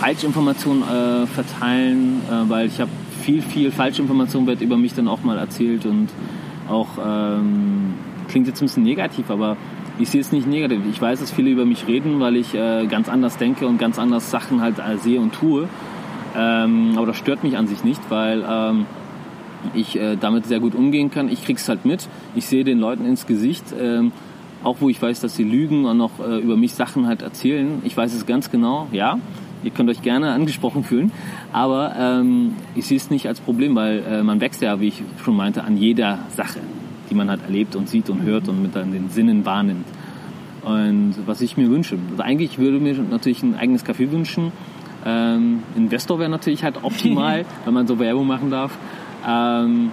Falschinformationen 0.00 0.82
äh, 0.82 1.26
verteilen, 1.26 2.20
äh, 2.28 2.50
weil 2.50 2.66
ich 2.66 2.80
habe 2.80 2.90
viel, 3.22 3.40
viel 3.40 3.70
Falschinformation 3.70 4.46
wird 4.46 4.60
über 4.60 4.76
mich 4.76 4.94
dann 4.94 5.08
auch 5.08 5.22
mal 5.22 5.38
erzählt 5.38 5.86
und 5.86 6.08
auch 6.68 6.88
ähm, 7.04 7.94
klingt 8.28 8.48
jetzt 8.48 8.60
ein 8.60 8.66
bisschen 8.66 8.82
negativ, 8.82 9.30
aber 9.30 9.56
ich 9.98 10.10
sehe 10.10 10.20
es 10.20 10.32
nicht 10.32 10.46
negativ. 10.46 10.80
Ich 10.90 11.00
weiß, 11.00 11.20
dass 11.20 11.30
viele 11.30 11.50
über 11.50 11.64
mich 11.64 11.86
reden, 11.86 12.18
weil 12.18 12.36
ich 12.36 12.54
äh, 12.54 12.86
ganz 12.86 13.08
anders 13.08 13.36
denke 13.36 13.66
und 13.66 13.78
ganz 13.78 13.98
anders 13.98 14.30
Sachen 14.30 14.60
halt 14.60 14.78
äh, 14.78 14.98
sehe 14.98 15.20
und 15.20 15.32
tue. 15.32 15.68
Ähm, 16.36 16.94
aber 16.96 17.06
das 17.06 17.18
stört 17.18 17.44
mich 17.44 17.56
an 17.56 17.68
sich 17.68 17.84
nicht, 17.84 18.00
weil 18.08 18.44
ähm, 18.48 18.86
ich 19.74 19.98
äh, 19.98 20.16
damit 20.16 20.46
sehr 20.46 20.60
gut 20.60 20.74
umgehen 20.74 21.10
kann. 21.10 21.28
Ich 21.28 21.44
krieg's 21.44 21.68
halt 21.68 21.84
mit. 21.84 22.08
Ich 22.34 22.46
sehe 22.46 22.64
den 22.64 22.78
Leuten 22.78 23.04
ins 23.04 23.26
Gesicht, 23.26 23.64
ähm, 23.78 24.12
auch 24.64 24.76
wo 24.80 24.88
ich 24.88 25.00
weiß, 25.00 25.20
dass 25.20 25.36
sie 25.36 25.44
lügen 25.44 25.84
und 25.84 25.96
noch 25.96 26.20
äh, 26.20 26.38
über 26.38 26.56
mich 26.56 26.74
Sachen 26.74 27.06
halt 27.06 27.22
erzählen. 27.22 27.82
Ich 27.84 27.96
weiß 27.96 28.14
es 28.14 28.26
ganz 28.26 28.50
genau, 28.50 28.88
ja. 28.92 29.18
Ihr 29.64 29.70
könnt 29.70 29.88
euch 29.90 30.02
gerne 30.02 30.32
angesprochen 30.32 30.82
fühlen, 30.82 31.12
aber 31.52 31.94
ähm, 31.96 32.54
ich 32.74 32.86
sehe 32.86 32.96
es 32.96 33.10
nicht 33.10 33.28
als 33.28 33.40
Problem, 33.40 33.76
weil 33.76 34.02
äh, 34.02 34.22
man 34.24 34.40
wächst 34.40 34.60
ja, 34.60 34.80
wie 34.80 34.88
ich 34.88 35.02
schon 35.22 35.36
meinte, 35.36 35.62
an 35.62 35.76
jeder 35.76 36.18
Sache, 36.30 36.58
die 37.08 37.14
man 37.14 37.30
halt 37.30 37.42
erlebt 37.44 37.76
und 37.76 37.88
sieht 37.88 38.10
und 38.10 38.22
hört 38.22 38.48
und 38.48 38.60
mit 38.60 38.74
dann 38.74 38.90
den 38.90 39.08
Sinnen 39.08 39.44
wahrnimmt. 39.44 39.86
Und 40.64 41.14
was 41.26 41.40
ich 41.40 41.56
mir 41.56 41.70
wünsche, 41.70 41.96
also 42.10 42.22
eigentlich 42.22 42.58
würde 42.58 42.78
mir 42.80 42.94
natürlich 42.94 43.42
ein 43.42 43.54
eigenes 43.54 43.84
Café 43.84 44.10
wünschen. 44.10 44.52
Ähm, 45.04 45.62
Investor 45.76 46.18
wäre 46.18 46.30
natürlich 46.30 46.64
halt 46.64 46.82
optimal, 46.82 47.44
wenn 47.64 47.74
man 47.74 47.86
so 47.86 47.98
Werbung 47.98 48.26
machen 48.26 48.50
darf. 48.50 48.76
Ähm, 49.28 49.90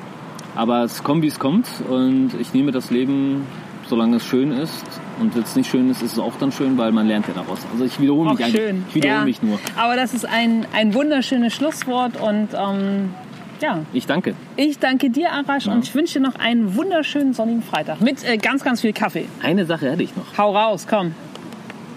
aber 0.56 0.84
es 0.84 1.04
kommt, 1.04 1.24
wie 1.24 1.28
es 1.28 1.40
kommt. 1.40 1.68
Und 1.90 2.32
ich 2.40 2.54
nehme 2.54 2.72
das 2.72 2.92
Leben, 2.92 3.44
solange 3.90 4.18
es 4.18 4.26
schön 4.26 4.52
ist. 4.52 4.84
Und 5.20 5.36
wenn 5.36 5.44
es 5.44 5.56
nicht 5.56 5.70
schön 5.70 5.90
ist, 5.90 6.02
ist 6.02 6.14
es 6.14 6.20
auch 6.20 6.34
dann 6.40 6.52
schön, 6.52 6.78
weil 6.78 6.92
man 6.92 7.08
lernt 7.08 7.28
ja 7.28 7.34
daraus. 7.34 7.60
Also 7.74 7.84
ich 7.86 8.00
wiederhole 8.00 8.30
Auch 8.30 8.36
mich 8.36 8.46
eigentlich. 8.46 8.62
schön. 8.62 8.86
Ich 8.90 8.96
wiederhole 8.96 9.20
ja. 9.20 9.26
mich 9.26 9.42
nur. 9.44 9.60
Aber 9.78 9.96
das 9.96 10.14
ist 10.14 10.26
ein, 10.26 10.66
ein 10.74 10.94
wunderschönes 10.94 11.54
Schlusswort 11.54 12.20
und 12.22 12.50
ähm, 12.54 13.14
ja, 13.62 13.80
Ich 13.92 14.06
danke. 14.06 14.36
ich 14.56 14.80
danke 14.80 15.10
dir, 15.10 15.32
Arash, 15.34 15.66
Ja. 15.66 15.74
und 15.74 15.84
ich 15.84 15.94
wünsche 15.94 16.20
dir 16.20 16.26
noch 16.26 16.36
einen 16.36 16.76
wunderschönen 16.76 17.34
sonnigen 17.34 17.62
Freitag 17.64 18.00
mit 18.00 18.24
äh, 18.24 18.38
ganz, 18.38 18.64
ganz 18.64 18.80
viel 18.82 18.94
Kaffee. 18.94 19.26
Eine 19.44 19.66
Sache 19.66 19.92
hätte 19.92 20.04
ich 20.04 20.16
noch. 20.16 20.38
Hau 20.38 20.56
raus, 20.56 20.86
komm. 20.90 21.14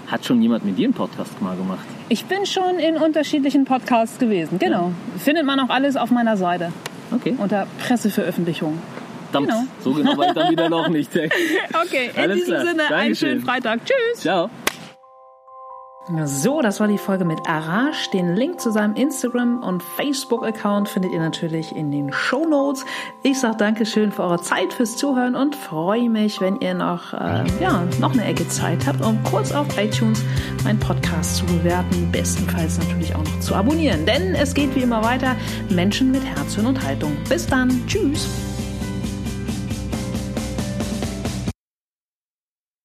Hat 0.09 0.25
schon 0.25 0.43
jemand 0.43 0.65
mit 0.65 0.77
dir 0.77 0.87
einen 0.87 0.95
Podcast 0.95 1.41
mal 1.41 1.57
gemacht? 1.57 1.87
Ich 2.09 2.25
bin 2.27 2.45
schon 2.45 2.79
in 2.81 2.97
unterschiedlichen 2.97 3.65
Podcasts 3.65 4.19
gewesen, 4.19 4.59
genau. 4.59 4.93
Findet 5.19 5.47
man 5.47 5.61
auch 5.61 5.71
alles 5.71 5.97
auf 5.97 6.11
meiner 6.11 6.37
Seite 6.37 6.73
Okay. 7.13 7.35
unter 7.39 7.67
Presseveröffentlichung. 7.79 8.79
Verdammt. 9.33 9.49
genau. 9.49 9.63
So 9.83 9.93
genau 9.93 10.17
war 10.17 10.29
ich 10.29 10.33
dann 10.35 10.51
wieder 10.51 10.69
noch 10.69 10.89
nicht. 10.89 11.11
Okay, 11.85 12.11
in 12.15 12.21
Alles 12.23 12.37
diesem 12.37 12.55
klar. 12.55 12.67
Sinne 12.67 12.83
einen 12.83 12.91
Dankeschön. 12.91 13.29
schönen 13.29 13.45
Freitag. 13.45 13.81
Tschüss. 13.85 14.21
Ciao. 14.21 14.51
So, 16.25 16.61
das 16.63 16.81
war 16.81 16.89
die 16.89 16.99
Folge 16.99 17.25
mit 17.25 17.39
Arash. 17.47 18.11
Den 18.11 18.35
Link 18.35 18.61
zu 18.61 18.73
seinem 18.73 18.97
Instagram- 18.97 19.63
und 19.63 19.85
Facebook-Account 19.85 20.89
findet 20.89 21.13
ihr 21.13 21.21
natürlich 21.21 21.71
in 21.77 21.93
den 21.93 22.13
Show 22.13 22.45
Notes. 22.45 22.85
Ich 23.23 23.39
sage 23.39 23.57
Dankeschön 23.57 24.11
für 24.11 24.25
eure 24.25 24.41
Zeit, 24.43 24.73
fürs 24.73 24.97
Zuhören 24.97 25.37
und 25.37 25.55
freue 25.55 26.11
mich, 26.11 26.41
wenn 26.41 26.57
ihr 26.61 26.75
noch, 26.75 27.13
äh, 27.15 27.45
ja, 27.61 27.85
noch 28.01 28.13
eine 28.15 28.25
Ecke 28.25 28.49
Zeit 28.49 28.85
habt, 28.89 29.01
um 29.05 29.23
kurz 29.23 29.53
auf 29.53 29.67
iTunes 29.79 30.25
meinen 30.65 30.81
Podcast 30.81 31.37
zu 31.37 31.47
bewerten. 31.47 32.11
Bestenfalls 32.11 32.79
natürlich 32.79 33.15
auch 33.15 33.23
noch 33.23 33.39
zu 33.41 33.55
abonnieren. 33.55 34.05
Denn 34.05 34.35
es 34.35 34.55
geht 34.55 34.75
wie 34.75 34.81
immer 34.83 35.05
weiter. 35.05 35.37
Menschen 35.71 36.11
mit 36.11 36.25
Herz, 36.25 36.57
Hirn 36.57 36.67
und 36.67 36.83
Haltung. 36.85 37.17
Bis 37.29 37.47
dann. 37.47 37.71
Tschüss. 37.87 38.52